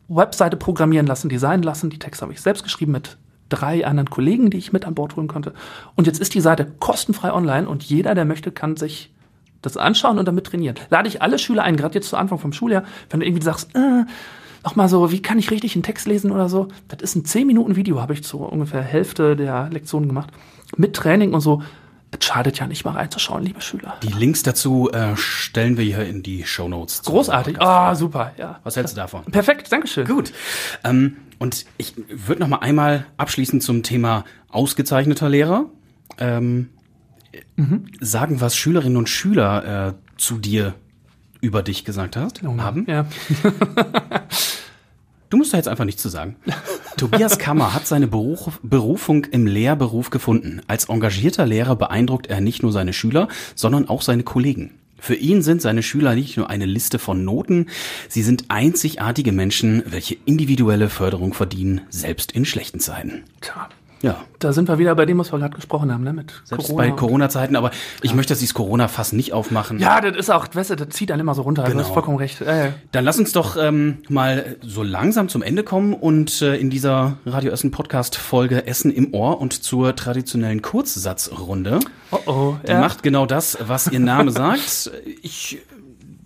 Webseite 0.08 0.56
programmieren 0.56 1.06
lassen, 1.06 1.28
designen 1.28 1.62
lassen. 1.62 1.90
Die 1.90 1.98
Texte 1.98 2.22
habe 2.22 2.32
ich 2.32 2.40
selbst 2.40 2.62
geschrieben 2.62 2.92
mit 2.92 3.16
drei 3.48 3.86
anderen 3.86 4.10
Kollegen, 4.10 4.50
die 4.50 4.58
ich 4.58 4.72
mit 4.72 4.86
an 4.86 4.94
Bord 4.94 5.16
holen 5.16 5.28
konnte. 5.28 5.52
Und 5.96 6.06
jetzt 6.06 6.20
ist 6.20 6.34
die 6.34 6.40
Seite 6.40 6.66
kostenfrei 6.78 7.32
online 7.32 7.68
und 7.68 7.82
jeder, 7.82 8.14
der 8.14 8.24
möchte, 8.24 8.52
kann 8.52 8.76
sich 8.76 9.12
das 9.62 9.76
anschauen 9.76 10.18
und 10.18 10.26
damit 10.26 10.46
trainieren. 10.46 10.76
Lade 10.90 11.08
ich 11.08 11.22
alle 11.22 11.38
Schüler 11.38 11.62
ein, 11.62 11.76
gerade 11.76 11.94
jetzt 11.94 12.08
zu 12.08 12.16
Anfang 12.16 12.38
vom 12.38 12.52
Schuljahr, 12.52 12.84
wenn 13.10 13.20
du 13.20 13.26
irgendwie 13.26 13.44
sagst, 13.44 13.74
äh, 13.74 14.04
noch 14.64 14.76
mal 14.76 14.88
so, 14.88 15.12
wie 15.12 15.22
kann 15.22 15.38
ich 15.38 15.50
richtig 15.50 15.74
einen 15.76 15.82
Text 15.82 16.06
lesen 16.06 16.30
oder 16.30 16.48
so? 16.48 16.68
Das 16.88 17.00
ist 17.02 17.14
ein 17.14 17.24
10 17.24 17.46
Minuten 17.46 17.76
Video, 17.76 18.00
habe 18.00 18.14
ich 18.14 18.24
zu 18.24 18.38
ungefähr 18.38 18.82
Hälfte 18.82 19.36
der 19.36 19.68
Lektionen 19.70 20.08
gemacht. 20.08 20.30
Mit 20.76 20.94
Training 20.96 21.34
und 21.34 21.40
so. 21.40 21.62
Es 22.10 22.24
schadet 22.24 22.58
ja 22.60 22.66
nicht 22.66 22.84
mal 22.84 22.92
reinzuschauen, 22.92 23.44
liebe 23.44 23.60
Schüler. 23.60 23.94
die 24.02 24.12
Links 24.12 24.44
dazu 24.44 24.88
äh, 24.92 25.16
stellen 25.16 25.76
wir 25.76 25.84
hier 25.84 26.06
in 26.06 26.22
die 26.22 26.44
Show 26.44 26.68
Notes. 26.68 27.02
Großartig. 27.02 27.60
Ah, 27.60 27.94
super, 27.94 28.32
ja. 28.38 28.60
Was 28.62 28.76
hältst 28.76 28.94
du 28.96 29.00
davon? 29.00 29.24
Perfekt, 29.24 29.70
Dankeschön. 29.72 30.06
Gut. 30.06 30.32
Ähm, 30.84 31.16
und 31.38 31.66
ich 31.76 31.94
würde 32.08 32.40
noch 32.40 32.48
mal 32.48 32.58
einmal 32.58 33.06
abschließend 33.16 33.62
zum 33.62 33.82
Thema 33.82 34.24
ausgezeichneter 34.48 35.28
Lehrer 35.28 35.66
ähm, 36.18 36.70
sagen, 38.00 38.40
was 38.40 38.56
Schülerinnen 38.56 38.96
und 38.96 39.08
Schüler 39.08 39.88
äh, 39.88 39.94
zu 40.16 40.38
dir 40.38 40.74
über 41.40 41.62
dich 41.62 41.84
gesagt 41.84 42.16
hast, 42.16 42.42
haben. 42.42 42.86
Ja. 42.88 43.06
Du 45.34 45.38
musst 45.38 45.52
da 45.52 45.56
jetzt 45.56 45.66
einfach 45.66 45.84
nichts 45.84 46.00
zu 46.00 46.08
sagen. 46.08 46.36
Tobias 46.96 47.40
Kammer 47.40 47.74
hat 47.74 47.88
seine 47.88 48.06
Beruf, 48.06 48.60
Berufung 48.62 49.24
im 49.24 49.48
Lehrberuf 49.48 50.10
gefunden. 50.10 50.60
Als 50.68 50.84
engagierter 50.84 51.44
Lehrer 51.44 51.74
beeindruckt 51.74 52.28
er 52.28 52.40
nicht 52.40 52.62
nur 52.62 52.70
seine 52.70 52.92
Schüler, 52.92 53.26
sondern 53.56 53.88
auch 53.88 54.02
seine 54.02 54.22
Kollegen. 54.22 54.78
Für 54.96 55.16
ihn 55.16 55.42
sind 55.42 55.60
seine 55.60 55.82
Schüler 55.82 56.14
nicht 56.14 56.36
nur 56.36 56.50
eine 56.50 56.66
Liste 56.66 57.00
von 57.00 57.24
Noten, 57.24 57.66
sie 58.08 58.22
sind 58.22 58.44
einzigartige 58.46 59.32
Menschen, 59.32 59.82
welche 59.86 60.16
individuelle 60.24 60.88
Förderung 60.88 61.34
verdienen, 61.34 61.80
selbst 61.90 62.30
in 62.30 62.44
schlechten 62.44 62.78
Zeiten. 62.78 63.24
Tja. 63.40 63.68
Ja, 64.04 64.16
Da 64.38 64.52
sind 64.52 64.68
wir 64.68 64.78
wieder 64.78 64.94
bei 64.94 65.06
dem, 65.06 65.18
was 65.18 65.32
wir 65.32 65.38
gerade 65.38 65.54
gesprochen 65.54 65.90
haben, 65.92 66.04
ne? 66.04 66.12
Mit 66.12 66.42
selbst 66.44 66.76
bei 66.76 66.90
Corona-Zeiten, 66.90 67.56
aber 67.56 67.70
ich 68.02 68.14
möchte 68.14 68.34
dieses 68.34 68.52
Corona-Fass 68.52 69.12
nicht 69.14 69.32
aufmachen. 69.32 69.78
Ja, 69.78 70.00
das 70.02 70.16
ist 70.16 70.30
auch, 70.30 70.46
weißt 70.52 70.70
du, 70.70 70.76
das 70.76 70.90
zieht 70.90 71.10
einen 71.10 71.20
immer 71.22 71.34
so 71.34 71.42
runter. 71.42 71.62
Also, 71.62 71.72
Du 71.72 71.78
Genau. 71.78 71.88
hast 71.88 71.94
vollkommen 71.94 72.18
recht. 72.18 72.40
Äh, 72.42 72.72
Dann 72.92 73.04
lass 73.04 73.18
uns 73.18 73.32
doch 73.32 73.56
ähm, 73.56 73.98
mal 74.10 74.56
so 74.60 74.82
langsam 74.82 75.28
zum 75.30 75.42
Ende 75.42 75.62
kommen 75.64 75.94
und 75.94 76.42
äh, 76.42 76.56
in 76.56 76.68
dieser 76.68 77.16
Radio 77.24 77.50
Essen 77.50 77.70
Podcast 77.70 78.16
Folge 78.16 78.66
Essen 78.66 78.90
im 78.92 79.14
Ohr 79.14 79.40
und 79.40 79.62
zur 79.64 79.96
traditionellen 79.96 80.60
Kurzsatzrunde. 80.60 81.80
oh 82.10 82.18
oh. 82.26 82.56
Die 82.66 82.72
Ja. 82.72 82.80
macht 82.80 83.02
genau 83.02 83.24
das, 83.26 83.56
was 83.66 83.86
ihr 83.88 84.00
Name 84.00 84.30
sagt. 84.32 84.90
Ich 85.22 85.58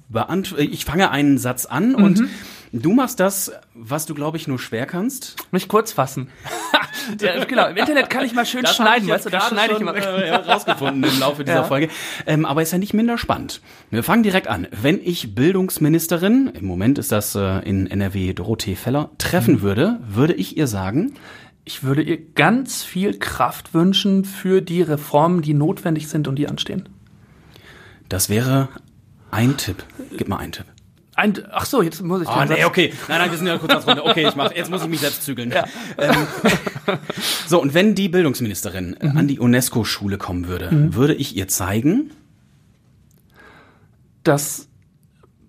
beant 0.08 0.54
ich 0.58 0.84
fange 0.84 1.10
einen 1.10 1.38
Satz 1.38 1.66
an 1.66 1.94
und 1.94 2.24
du 2.72 2.92
machst 2.92 3.20
das, 3.20 3.52
was 3.74 4.06
du 4.06 4.14
glaube 4.14 4.36
ich 4.36 4.48
nur 4.48 4.58
schwer 4.58 4.86
kannst. 4.86 5.36
Mich 5.52 5.68
kurz 5.68 5.92
fassen. 5.92 6.28
ja, 7.20 7.44
genau, 7.44 7.68
im 7.68 7.76
Internet 7.76 8.10
kann 8.10 8.24
ich 8.24 8.34
mal 8.34 8.44
schön 8.46 8.66
schneiden, 8.66 9.08
weißt 9.08 9.26
du, 9.26 9.30
da 9.30 9.40
schneide 9.40 9.74
ich 9.74 9.80
immer. 9.80 9.94
äh, 9.94 10.34
rausgefunden 10.34 11.04
im 11.04 11.20
Laufe 11.20 11.44
dieser 11.44 11.56
Ja. 11.58 11.64
Folge. 11.64 11.88
Ähm, 12.26 12.44
aber 12.44 12.62
ist 12.62 12.72
ja 12.72 12.78
nicht 12.78 12.94
minder 12.94 13.18
spannend. 13.18 13.60
Wir 13.90 14.02
fangen 14.02 14.22
direkt 14.22 14.48
an. 14.48 14.66
Wenn 14.70 15.00
ich 15.02 15.34
Bildungsministerin, 15.34 16.52
im 16.54 16.66
Moment 16.66 16.98
ist 16.98 17.12
das 17.12 17.34
äh, 17.34 17.60
in 17.68 17.86
NRW 17.86 18.32
Dorothee 18.34 18.74
Feller, 18.76 19.10
treffen 19.18 19.54
Mhm. 19.56 19.62
würde, 19.62 20.00
würde 20.08 20.34
ich 20.34 20.56
ihr 20.56 20.66
sagen, 20.66 21.14
Ich 21.64 21.82
würde 21.82 22.00
ihr 22.02 22.18
ganz 22.34 22.82
viel 22.82 23.18
Kraft 23.18 23.74
wünschen 23.74 24.24
für 24.24 24.62
die 24.62 24.80
Reformen, 24.82 25.42
die 25.42 25.52
notwendig 25.54 26.08
sind 26.08 26.26
und 26.26 26.36
die 26.36 26.48
anstehen. 26.48 26.88
das 28.08 28.28
wäre 28.30 28.68
ein 29.30 29.56
Tipp. 29.58 29.84
Gib 30.16 30.28
mal 30.28 30.38
einen 30.38 30.52
Tipp. 30.52 30.64
Ein, 31.18 31.34
ach 31.50 31.66
so, 31.66 31.82
jetzt 31.82 32.00
muss 32.00 32.22
ich 32.22 32.28
Ah, 32.28 32.44
nee, 32.46 32.64
okay. 32.64 32.92
Nein, 33.08 33.18
nein, 33.18 33.30
wir 33.32 33.38
sind 33.38 33.48
ja 33.48 33.58
kurz 33.58 33.84
Runde. 33.86 34.04
Okay, 34.04 34.28
ich 34.28 34.36
mach, 34.36 34.52
jetzt 34.54 34.70
muss 34.70 34.82
ich 34.82 34.88
mich 34.88 35.00
selbst 35.00 35.24
zügeln. 35.24 35.52
Ähm, 35.98 36.14
so, 37.48 37.60
und 37.60 37.74
wenn 37.74 37.96
die 37.96 38.08
Bildungsministerin 38.08 38.94
äh, 39.00 39.08
Mhm. 39.08 39.16
an 39.16 39.26
die 39.26 39.40
UNESCO-Schule 39.40 40.16
kommen 40.16 40.46
würde, 40.46 40.70
würde 40.94 41.14
ich 41.14 41.36
ihr 41.36 41.48
zeigen, 41.48 42.10
dass 44.22 44.68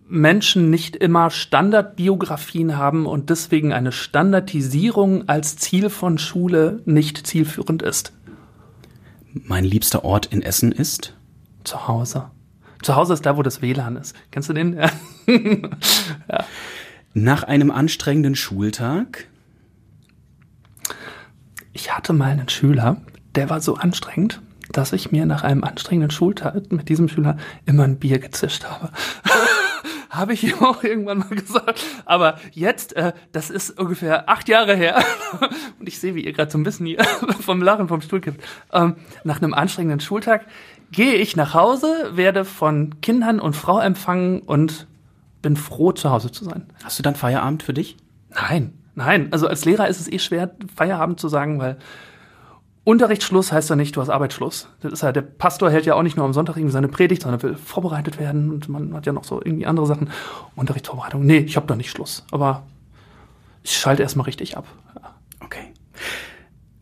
Menschen 0.07 0.71
nicht 0.71 0.95
immer 0.95 1.29
Standardbiografien 1.29 2.75
haben 2.77 3.05
und 3.05 3.29
deswegen 3.29 3.71
eine 3.71 3.91
Standardisierung 3.91 5.29
als 5.29 5.55
Ziel 5.57 5.91
von 5.91 6.17
Schule 6.17 6.81
nicht 6.85 7.27
zielführend 7.27 7.83
ist. 7.83 8.11
Mein 9.33 9.65
liebster 9.65 10.03
Ort 10.03 10.25
in 10.27 10.41
Essen 10.41 10.71
ist? 10.71 11.13
Zu 11.63 11.87
Hause. 11.87 12.31
Zu 12.81 12.95
Hause 12.95 13.13
ist 13.13 13.25
da, 13.25 13.37
wo 13.37 13.43
das 13.43 13.61
WLAN 13.61 13.97
ist. 13.97 14.15
Kennst 14.31 14.49
du 14.49 14.53
den? 14.53 14.77
Ja. 14.77 14.89
ja. 15.27 16.45
Nach 17.13 17.43
einem 17.43 17.71
anstrengenden 17.71 18.35
Schultag? 18.35 19.27
Ich 21.73 21.95
hatte 21.95 22.13
mal 22.13 22.31
einen 22.31 22.49
Schüler, 22.49 23.01
der 23.35 23.49
war 23.49 23.61
so 23.61 23.75
anstrengend, 23.75 24.41
dass 24.71 24.93
ich 24.93 25.11
mir 25.11 25.25
nach 25.25 25.43
einem 25.43 25.63
anstrengenden 25.63 26.11
Schultag 26.11 26.71
mit 26.71 26.89
diesem 26.89 27.07
Schüler 27.07 27.37
immer 27.65 27.83
ein 27.83 27.99
Bier 27.99 28.19
gezischt 28.19 28.65
habe. 28.65 28.91
habe 30.09 30.33
ich 30.33 30.43
ihm 30.43 30.59
auch 30.59 30.83
irgendwann 30.83 31.19
mal 31.19 31.29
gesagt. 31.29 31.83
Aber 32.05 32.39
jetzt, 32.51 32.95
äh, 32.95 33.13
das 33.31 33.49
ist 33.49 33.79
ungefähr 33.79 34.29
acht 34.29 34.49
Jahre 34.49 34.75
her. 34.75 35.03
Und 35.79 35.87
ich 35.87 35.99
sehe, 35.99 36.15
wie 36.15 36.25
ihr 36.25 36.33
gerade 36.33 36.51
so 36.51 36.57
ein 36.57 36.63
bisschen 36.63 36.85
hier 36.85 37.03
vom 37.41 37.61
Lachen 37.61 37.87
vom 37.87 38.01
Stuhl 38.01 38.21
kippt. 38.21 38.43
Ähm, 38.73 38.95
nach 39.23 39.41
einem 39.41 39.53
anstrengenden 39.53 39.99
Schultag 39.99 40.45
gehe 40.91 41.15
ich 41.15 41.35
nach 41.35 41.53
Hause, 41.53 42.11
werde 42.13 42.45
von 42.45 43.01
Kindern 43.01 43.39
und 43.39 43.55
Frau 43.55 43.79
empfangen 43.79 44.41
und 44.41 44.87
bin 45.41 45.55
froh, 45.55 45.91
zu 45.91 46.09
Hause 46.09 46.31
zu 46.31 46.43
sein. 46.43 46.65
Hast 46.83 46.99
du 46.99 47.03
dann 47.03 47.15
Feierabend 47.15 47.63
für 47.63 47.73
dich? 47.73 47.97
Nein, 48.29 48.73
nein. 48.95 49.29
Also 49.31 49.47
als 49.47 49.65
Lehrer 49.65 49.87
ist 49.87 49.99
es 49.99 50.11
eh 50.11 50.19
schwer, 50.19 50.55
Feierabend 50.75 51.19
zu 51.19 51.29
sagen, 51.29 51.59
weil 51.59 51.77
Unterrichtsschluss 52.83 53.51
heißt 53.51 53.69
ja 53.69 53.75
nicht, 53.75 53.95
du 53.95 54.01
hast 54.01 54.09
Arbeitsschluss. 54.09 54.67
Das 54.81 54.91
ist 54.91 55.03
ja, 55.03 55.11
der 55.11 55.21
Pastor 55.21 55.69
hält 55.69 55.85
ja 55.85 55.93
auch 55.93 56.01
nicht 56.01 56.17
nur 56.17 56.25
am 56.25 56.33
Sonntag 56.33 56.57
irgendwie 56.57 56.73
seine 56.73 56.87
Predigt, 56.87 57.21
sondern 57.21 57.43
will 57.43 57.55
vorbereitet 57.55 58.19
werden 58.19 58.51
und 58.51 58.67
man 58.67 58.93
hat 58.93 59.05
ja 59.05 59.13
noch 59.13 59.23
so 59.23 59.41
irgendwie 59.43 59.65
andere 59.65 59.85
Sachen. 59.85 60.09
Unterrichtsvorbereitung. 60.55 61.25
Nee, 61.25 61.39
ich 61.39 61.55
habe 61.55 61.67
da 61.67 61.75
nicht 61.75 61.91
Schluss. 61.91 62.25
Aber 62.31 62.63
ich 63.63 63.77
schalte 63.77 64.01
erstmal 64.01 64.25
richtig 64.25 64.57
ab. 64.57 64.65
Ja. 64.95 65.13
Okay. 65.39 65.73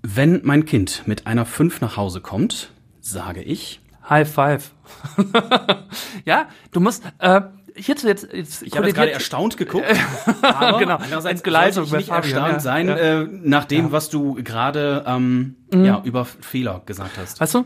Wenn 0.02 0.42
mein 0.44 0.66
Kind 0.66 1.04
mit 1.08 1.28
einer 1.28 1.46
5 1.46 1.82
nach 1.82 1.98
Hause 1.98 2.22
kommt, 2.22 2.72
sage 3.02 3.42
ich. 3.42 3.82
High 4.10 4.30
five. 4.30 4.72
ja, 6.26 6.48
du 6.72 6.80
musst, 6.80 7.04
äh, 7.20 7.42
hierzu 7.76 8.08
jetzt, 8.08 8.32
jetzt 8.32 8.64
ich 8.64 8.76
habe 8.76 8.88
jetzt 8.88 8.96
gerade 8.96 9.12
erstaunt 9.12 9.58
geguckt, 9.58 9.86
aber 10.42 10.80
genau, 10.80 10.96
andererseits 10.96 11.42
sollte 11.44 11.82
ich 11.84 11.92
nicht 11.92 12.08
Fabian, 12.08 12.24
erstaunt 12.24 12.54
ja, 12.54 12.60
sein, 12.60 12.88
ja. 12.88 12.96
Äh, 12.96 13.28
nach 13.30 13.66
dem, 13.66 13.86
ja. 13.86 13.92
was 13.92 14.10
du 14.10 14.36
gerade 14.36 15.04
ähm, 15.06 15.56
mhm. 15.72 15.86
ja, 15.86 16.02
über 16.04 16.26
Fehler 16.26 16.82
gesagt 16.86 17.18
hast. 17.18 17.40
Weißt 17.40 17.56
du, 17.56 17.66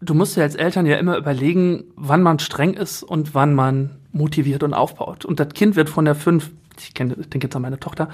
du 0.00 0.14
musst 0.14 0.36
ja 0.36 0.42
als 0.42 0.54
Eltern 0.54 0.86
ja 0.86 0.96
immer 0.96 1.16
überlegen, 1.16 1.84
wann 1.96 2.22
man 2.22 2.38
streng 2.38 2.74
ist 2.74 3.02
und 3.02 3.34
wann 3.34 3.54
man 3.54 3.98
motiviert 4.12 4.62
und 4.62 4.74
aufbaut. 4.74 5.24
Und 5.24 5.40
das 5.40 5.48
Kind 5.50 5.76
wird 5.76 5.88
von 5.88 6.04
der 6.04 6.14
fünf, 6.14 6.50
ich 6.78 6.94
kenne, 6.94 7.14
denke 7.14 7.46
jetzt 7.46 7.56
an 7.56 7.62
meine 7.62 7.80
Tochter, 7.80 8.08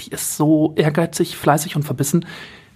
die 0.00 0.10
ist 0.10 0.36
so 0.36 0.74
ehrgeizig, 0.76 1.36
fleißig 1.36 1.76
und 1.76 1.82
verbissen, 1.82 2.26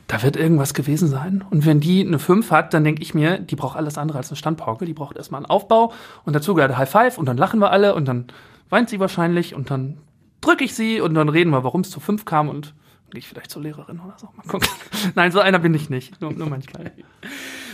da 0.09 0.23
wird 0.23 0.37
irgendwas 0.37 0.75
gewesen 0.75 1.07
sein. 1.07 1.45
Und 1.51 1.67
wenn 1.67 1.81
die 1.81 2.05
eine 2.05 2.19
5 2.19 2.51
hat, 2.51 2.75
dann 2.75 2.83
denke 2.83 3.03
ich 3.03 3.15
mir, 3.15 3.39
die 3.39 3.57
braucht 3.57 3.77
alles 3.77 3.99
andere 3.99 4.19
als 4.19 4.31
eine 4.31 4.37
Standpauke. 4.37 4.87
Die 4.87 4.95
braucht 4.95 5.17
erstmal 5.17 5.41
einen 5.41 5.47
Aufbau 5.47 5.93
und 6.25 6.35
dazu 6.35 6.55
gehört 6.55 6.77
High 6.77 6.91
Five 6.91 7.19
und 7.19 7.27
dann 7.27 7.37
lachen 7.37 7.61
wir 7.61 7.71
alle 7.71 7.95
und 7.95 8.07
dann 8.07 8.27
weint 8.71 8.89
sie 8.89 9.01
wahrscheinlich 9.01 9.55
und 9.55 9.71
dann 9.71 9.99
drücke 10.41 10.65
ich 10.65 10.75
sie 10.75 11.01
und 11.01 11.15
dann 11.15 11.29
reden 11.29 11.51
wir, 11.51 11.63
warum 11.63 11.83
es 11.83 11.91
zu 11.91 12.01
5 12.01 12.25
kam 12.25 12.49
und 12.49 12.75
gehe 13.11 13.19
ich 13.19 13.29
vielleicht 13.29 13.51
zur 13.51 13.63
Lehrerin 13.63 14.01
oder 14.01 14.17
so. 14.19 14.29
Mal 14.35 14.47
gucken. 14.47 14.69
Nein, 15.15 15.31
so 15.31 15.41
einer 15.41 15.59
bin 15.59 15.75
ich 15.75 15.91
nicht. 15.91 16.21
Nur, 16.23 16.33
nur 16.33 16.49
manchmal. 16.49 16.91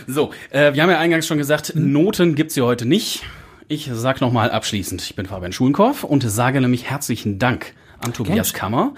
So, 0.05 0.31
äh, 0.49 0.73
wir 0.73 0.83
haben 0.83 0.89
ja 0.89 0.99
eingangs 0.99 1.25
schon 1.27 1.37
gesagt, 1.37 1.69
hm. 1.69 1.91
Noten 1.93 2.35
gibt's 2.35 2.55
hier 2.55 2.65
heute 2.65 2.85
nicht. 2.85 3.23
Ich 3.69 3.89
sag 3.91 4.19
nochmal 4.19 4.51
abschließend, 4.51 5.01
ich 5.01 5.15
bin 5.15 5.25
Fabian 5.25 5.51
Schulenkorf 5.51 6.03
und 6.03 6.21
sage 6.21 6.61
nämlich 6.61 6.83
herzlichen 6.83 7.39
Dank 7.39 7.73
an 7.97 8.13
Tobias 8.13 8.53
Kammer, 8.53 8.93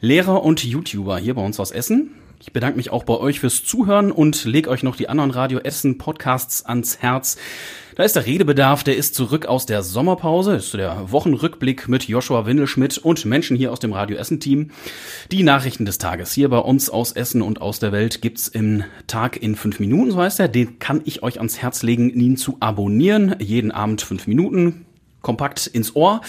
Lehrer 0.00 0.44
und 0.44 0.62
YouTuber 0.62 1.18
hier 1.18 1.34
bei 1.34 1.42
uns 1.42 1.58
aus 1.58 1.72
Essen. 1.72 2.21
Ich 2.44 2.52
bedanke 2.52 2.76
mich 2.76 2.90
auch 2.90 3.04
bei 3.04 3.14
euch 3.14 3.38
fürs 3.38 3.62
Zuhören 3.62 4.10
und 4.10 4.44
leg 4.44 4.66
euch 4.66 4.82
noch 4.82 4.96
die 4.96 5.08
anderen 5.08 5.30
Radio 5.30 5.60
Essen 5.60 5.96
Podcasts 5.96 6.66
ans 6.66 6.98
Herz. 6.98 7.36
Da 7.94 8.02
ist 8.02 8.16
der 8.16 8.26
Redebedarf, 8.26 8.82
der 8.82 8.96
ist 8.96 9.14
zurück 9.14 9.46
aus 9.46 9.64
der 9.64 9.84
Sommerpause, 9.84 10.56
ist 10.56 10.74
der 10.74 11.12
Wochenrückblick 11.12 11.86
mit 11.86 12.08
Joshua 12.08 12.44
Windelschmidt 12.44 12.98
und 12.98 13.24
Menschen 13.26 13.56
hier 13.56 13.70
aus 13.70 13.78
dem 13.78 13.92
Radio 13.92 14.16
Essen 14.16 14.40
Team. 14.40 14.72
Die 15.30 15.44
Nachrichten 15.44 15.84
des 15.84 15.98
Tages 15.98 16.32
hier 16.32 16.48
bei 16.48 16.58
uns 16.58 16.90
aus 16.90 17.12
Essen 17.12 17.42
und 17.42 17.60
aus 17.60 17.78
der 17.78 17.92
Welt 17.92 18.22
gibt's 18.22 18.48
im 18.48 18.82
Tag 19.06 19.40
in 19.40 19.54
fünf 19.54 19.78
Minuten, 19.78 20.10
so 20.10 20.20
heißt 20.20 20.40
er. 20.40 20.48
Den 20.48 20.80
kann 20.80 21.02
ich 21.04 21.22
euch 21.22 21.38
ans 21.38 21.58
Herz 21.62 21.84
legen, 21.84 22.10
ihn 22.10 22.36
zu 22.36 22.56
abonnieren. 22.58 23.36
Jeden 23.38 23.70
Abend 23.70 24.02
fünf 24.02 24.26
Minuten 24.26 24.84
kompakt 25.20 25.68
ins 25.68 25.94
Ohr. 25.94 26.22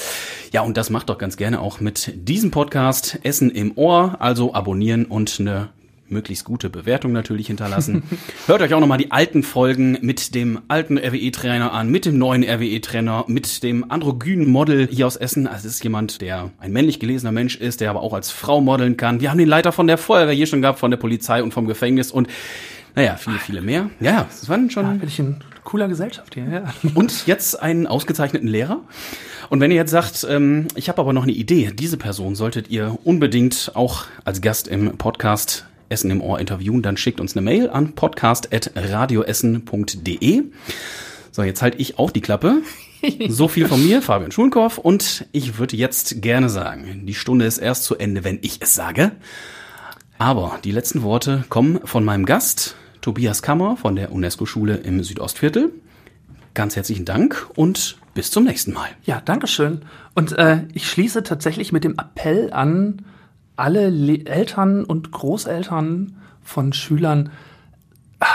Ja, 0.52 0.62
und 0.62 0.78
das 0.78 0.92
macht 0.92 1.10
doch 1.10 1.18
ganz 1.18 1.38
gerne 1.38 1.60
auch 1.60 1.80
mit 1.80 2.14
diesem 2.14 2.52
Podcast 2.52 3.18
Essen 3.24 3.50
im 3.50 3.76
Ohr. 3.80 4.18
Also 4.20 4.54
abonnieren 4.54 5.06
und 5.06 5.40
eine 5.40 5.70
möglichst 6.08 6.46
gute 6.46 6.70
Bewertung 6.70 7.12
natürlich 7.12 7.48
hinterlassen. 7.48 8.04
Hört 8.48 8.62
euch 8.62 8.74
auch 8.74 8.80
nochmal 8.80 8.98
die 8.98 9.12
alten 9.12 9.44
Folgen 9.44 9.98
mit 10.02 10.36
dem 10.36 10.62
alten 10.68 10.98
RWE-Trainer 10.98 11.72
an, 11.72 11.90
mit 11.90 12.06
dem 12.06 12.18
neuen 12.18 12.44
RWE-Trainer, 12.44 13.26
mit 13.28 13.64
dem 13.64 13.90
androgynen 13.90 14.50
Model 14.50 14.88
hier 14.90 15.08
aus 15.08 15.16
Essen. 15.16 15.48
Also 15.48 15.68
es 15.68 15.76
ist 15.76 15.84
jemand, 15.84 16.22
der 16.22 16.52
ein 16.60 16.72
männlich 16.72 17.00
gelesener 17.00 17.32
Mensch 17.32 17.56
ist, 17.56 17.82
der 17.82 17.90
aber 17.90 18.02
auch 18.02 18.14
als 18.14 18.32
Frau 18.32 18.62
modeln 18.62 18.98
kann. 18.98 19.22
Wir 19.22 19.32
haben 19.32 19.38
den 19.38 19.48
Leiter 19.48 19.72
von 19.72 19.88
der 19.88 19.98
Feuerwehr 19.98 20.34
hier 20.34 20.48
schon 20.48 20.62
gehabt, 20.62 20.80
von 20.80 20.92
der 20.92 20.98
Polizei 20.98 21.42
und 21.42 21.54
vom 21.54 21.68
Gefängnis 21.68 22.12
und 22.12 22.28
naja, 22.96 23.16
viele, 23.16 23.40
viele 23.40 23.62
mehr. 23.62 23.90
Ja, 24.00 24.28
das 24.30 24.48
waren 24.50 24.70
schon. 24.70 24.86
Ja, 24.86 24.92
bin 24.92 25.08
ich 25.08 25.18
in 25.18 25.38
cooler 25.64 25.88
Gesellschaft 25.88 26.36
hier, 26.36 26.46
ja. 26.46 26.74
Und 26.94 27.26
jetzt 27.26 27.60
einen 27.60 27.88
ausgezeichneten 27.88 28.48
Lehrer. 28.48 28.82
Und 29.50 29.60
wenn 29.60 29.72
ihr 29.72 29.78
jetzt 29.78 29.92
sagt, 29.92 30.26
ähm, 30.30 30.68
ich 30.76 30.90
habe 30.90 31.02
aber 31.02 31.14
noch 31.14 31.24
eine 31.24 31.32
Idee, 31.32 31.72
diese 31.74 31.98
Person 31.98 32.36
solltet 32.36 32.70
ihr 32.70 32.98
unbedingt 33.04 33.72
auch 33.74 34.06
als 34.26 34.42
Gast 34.42 34.68
im 34.68 34.98
Podcast 34.98 35.66
Essen 35.94 36.12
im 36.12 36.22
Ohr 36.22 36.40
interviewen, 36.40 36.82
dann 36.82 36.98
schickt 36.98 37.22
uns 37.22 37.38
eine 37.38 37.44
Mail 37.44 37.70
an 37.70 37.94
podcast.radioessen.de. 37.94 40.44
So, 41.32 41.44
jetzt 41.44 41.62
halte 41.62 41.78
ich 41.78 42.00
auch 42.00 42.10
die 42.12 42.22
Klappe. 42.22 42.64
So 43.28 43.50
viel 43.50 43.68
von 43.68 43.86
mir, 43.86 44.02
Fabian 44.02 44.32
Schulenkorf. 44.32 44.78
Und 44.78 45.26
ich 45.34 45.58
würde 45.58 45.76
jetzt 45.76 46.22
gerne 46.22 46.48
sagen, 46.48 47.06
die 47.06 47.14
Stunde 47.14 47.44
ist 47.44 47.58
erst 47.58 47.84
zu 47.84 47.98
Ende, 47.98 48.24
wenn 48.24 48.40
ich 48.42 48.60
es 48.62 48.76
sage. 48.76 49.12
Aber 50.18 50.58
die 50.64 50.72
letzten 50.72 51.04
Worte 51.04 51.44
kommen 51.50 51.82
von 51.84 52.06
meinem 52.06 52.26
Gast, 52.26 52.78
Tobias 53.02 53.42
Kammer 53.42 53.76
von 53.76 53.98
der 53.98 54.14
UNESCO-Schule 54.14 54.78
im 54.78 55.04
Südostviertel. 55.04 55.72
Ganz 56.54 56.78
herzlichen 56.78 57.04
Dank 57.04 57.46
und 57.56 57.98
bis 58.14 58.32
zum 58.32 58.46
nächsten 58.46 58.72
Mal. 58.72 58.88
Ja, 59.04 59.20
Dankeschön. 59.20 59.82
Und 60.16 60.32
äh, 60.38 60.62
ich 60.74 60.88
schließe 60.88 61.24
tatsächlich 61.24 61.74
mit 61.74 61.84
dem 61.84 61.98
Appell 62.00 62.54
an, 62.54 63.02
alle 63.56 63.90
Le 63.90 64.26
Eltern 64.26 64.84
und 64.84 65.12
Großeltern 65.12 66.18
von 66.42 66.74
Schülern, 66.74 67.32
ah, 68.20 68.26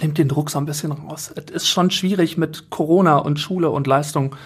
nehmt 0.00 0.18
den 0.18 0.28
Druck 0.28 0.50
so 0.50 0.58
ein 0.58 0.66
bisschen 0.66 0.92
raus. 0.92 1.32
Es 1.36 1.50
ist 1.50 1.68
schon 1.68 1.90
schwierig 1.90 2.36
mit 2.36 2.70
Corona 2.70 3.18
und 3.18 3.38
Schule 3.38 3.70
und 3.70 3.86
Leistung. 3.86 4.36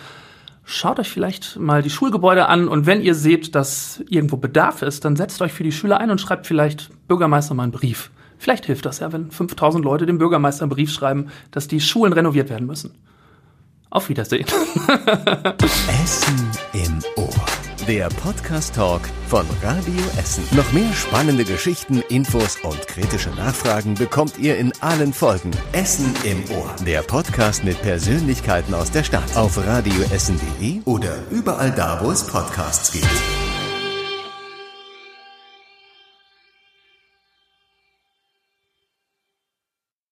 Schaut 0.64 0.98
euch 0.98 1.10
vielleicht 1.10 1.58
mal 1.58 1.82
die 1.82 1.90
Schulgebäude 1.90 2.46
an 2.46 2.68
und 2.68 2.86
wenn 2.86 3.02
ihr 3.02 3.14
seht, 3.14 3.54
dass 3.54 4.02
irgendwo 4.08 4.38
Bedarf 4.38 4.80
ist, 4.80 5.04
dann 5.04 5.14
setzt 5.14 5.42
euch 5.42 5.52
für 5.52 5.62
die 5.62 5.72
Schüler 5.72 5.98
ein 5.98 6.10
und 6.10 6.20
schreibt 6.20 6.46
vielleicht 6.46 6.90
Bürgermeister 7.06 7.54
mal 7.54 7.64
einen 7.64 7.72
Brief. 7.72 8.10
Vielleicht 8.38 8.66
hilft 8.66 8.86
das 8.86 8.98
ja, 8.98 9.12
wenn 9.12 9.30
5000 9.30 9.84
Leute 9.84 10.06
dem 10.06 10.18
Bürgermeister 10.18 10.62
einen 10.62 10.70
Brief 10.70 10.90
schreiben, 10.90 11.28
dass 11.50 11.68
die 11.68 11.80
Schulen 11.80 12.12
renoviert 12.12 12.48
werden 12.48 12.66
müssen. 12.66 12.94
Auf 13.90 14.08
Wiedersehen. 14.08 14.46
Essen 16.02 16.50
im 16.72 16.98
Ohr. 17.16 17.53
Der 17.86 18.08
Podcast 18.08 18.76
Talk 18.76 19.02
von 19.28 19.44
Radio 19.62 20.00
Essen. 20.18 20.42
Noch 20.56 20.72
mehr 20.72 20.90
spannende 20.94 21.44
Geschichten, 21.44 22.02
Infos 22.08 22.56
und 22.62 22.86
kritische 22.86 23.28
Nachfragen 23.30 23.92
bekommt 23.92 24.38
ihr 24.38 24.56
in 24.56 24.72
allen 24.80 25.12
Folgen. 25.12 25.50
Essen 25.72 26.14
im 26.24 26.42
Ohr. 26.56 26.74
Der 26.86 27.02
Podcast 27.02 27.62
mit 27.62 27.80
Persönlichkeiten 27.82 28.72
aus 28.72 28.90
der 28.90 29.04
Stadt. 29.04 29.36
Auf 29.36 29.58
radioessen.de 29.58 30.80
oder 30.86 31.18
überall 31.30 31.72
da, 31.72 32.00
wo 32.02 32.10
es 32.10 32.26
Podcasts 32.26 32.90
gibt. 32.90 33.43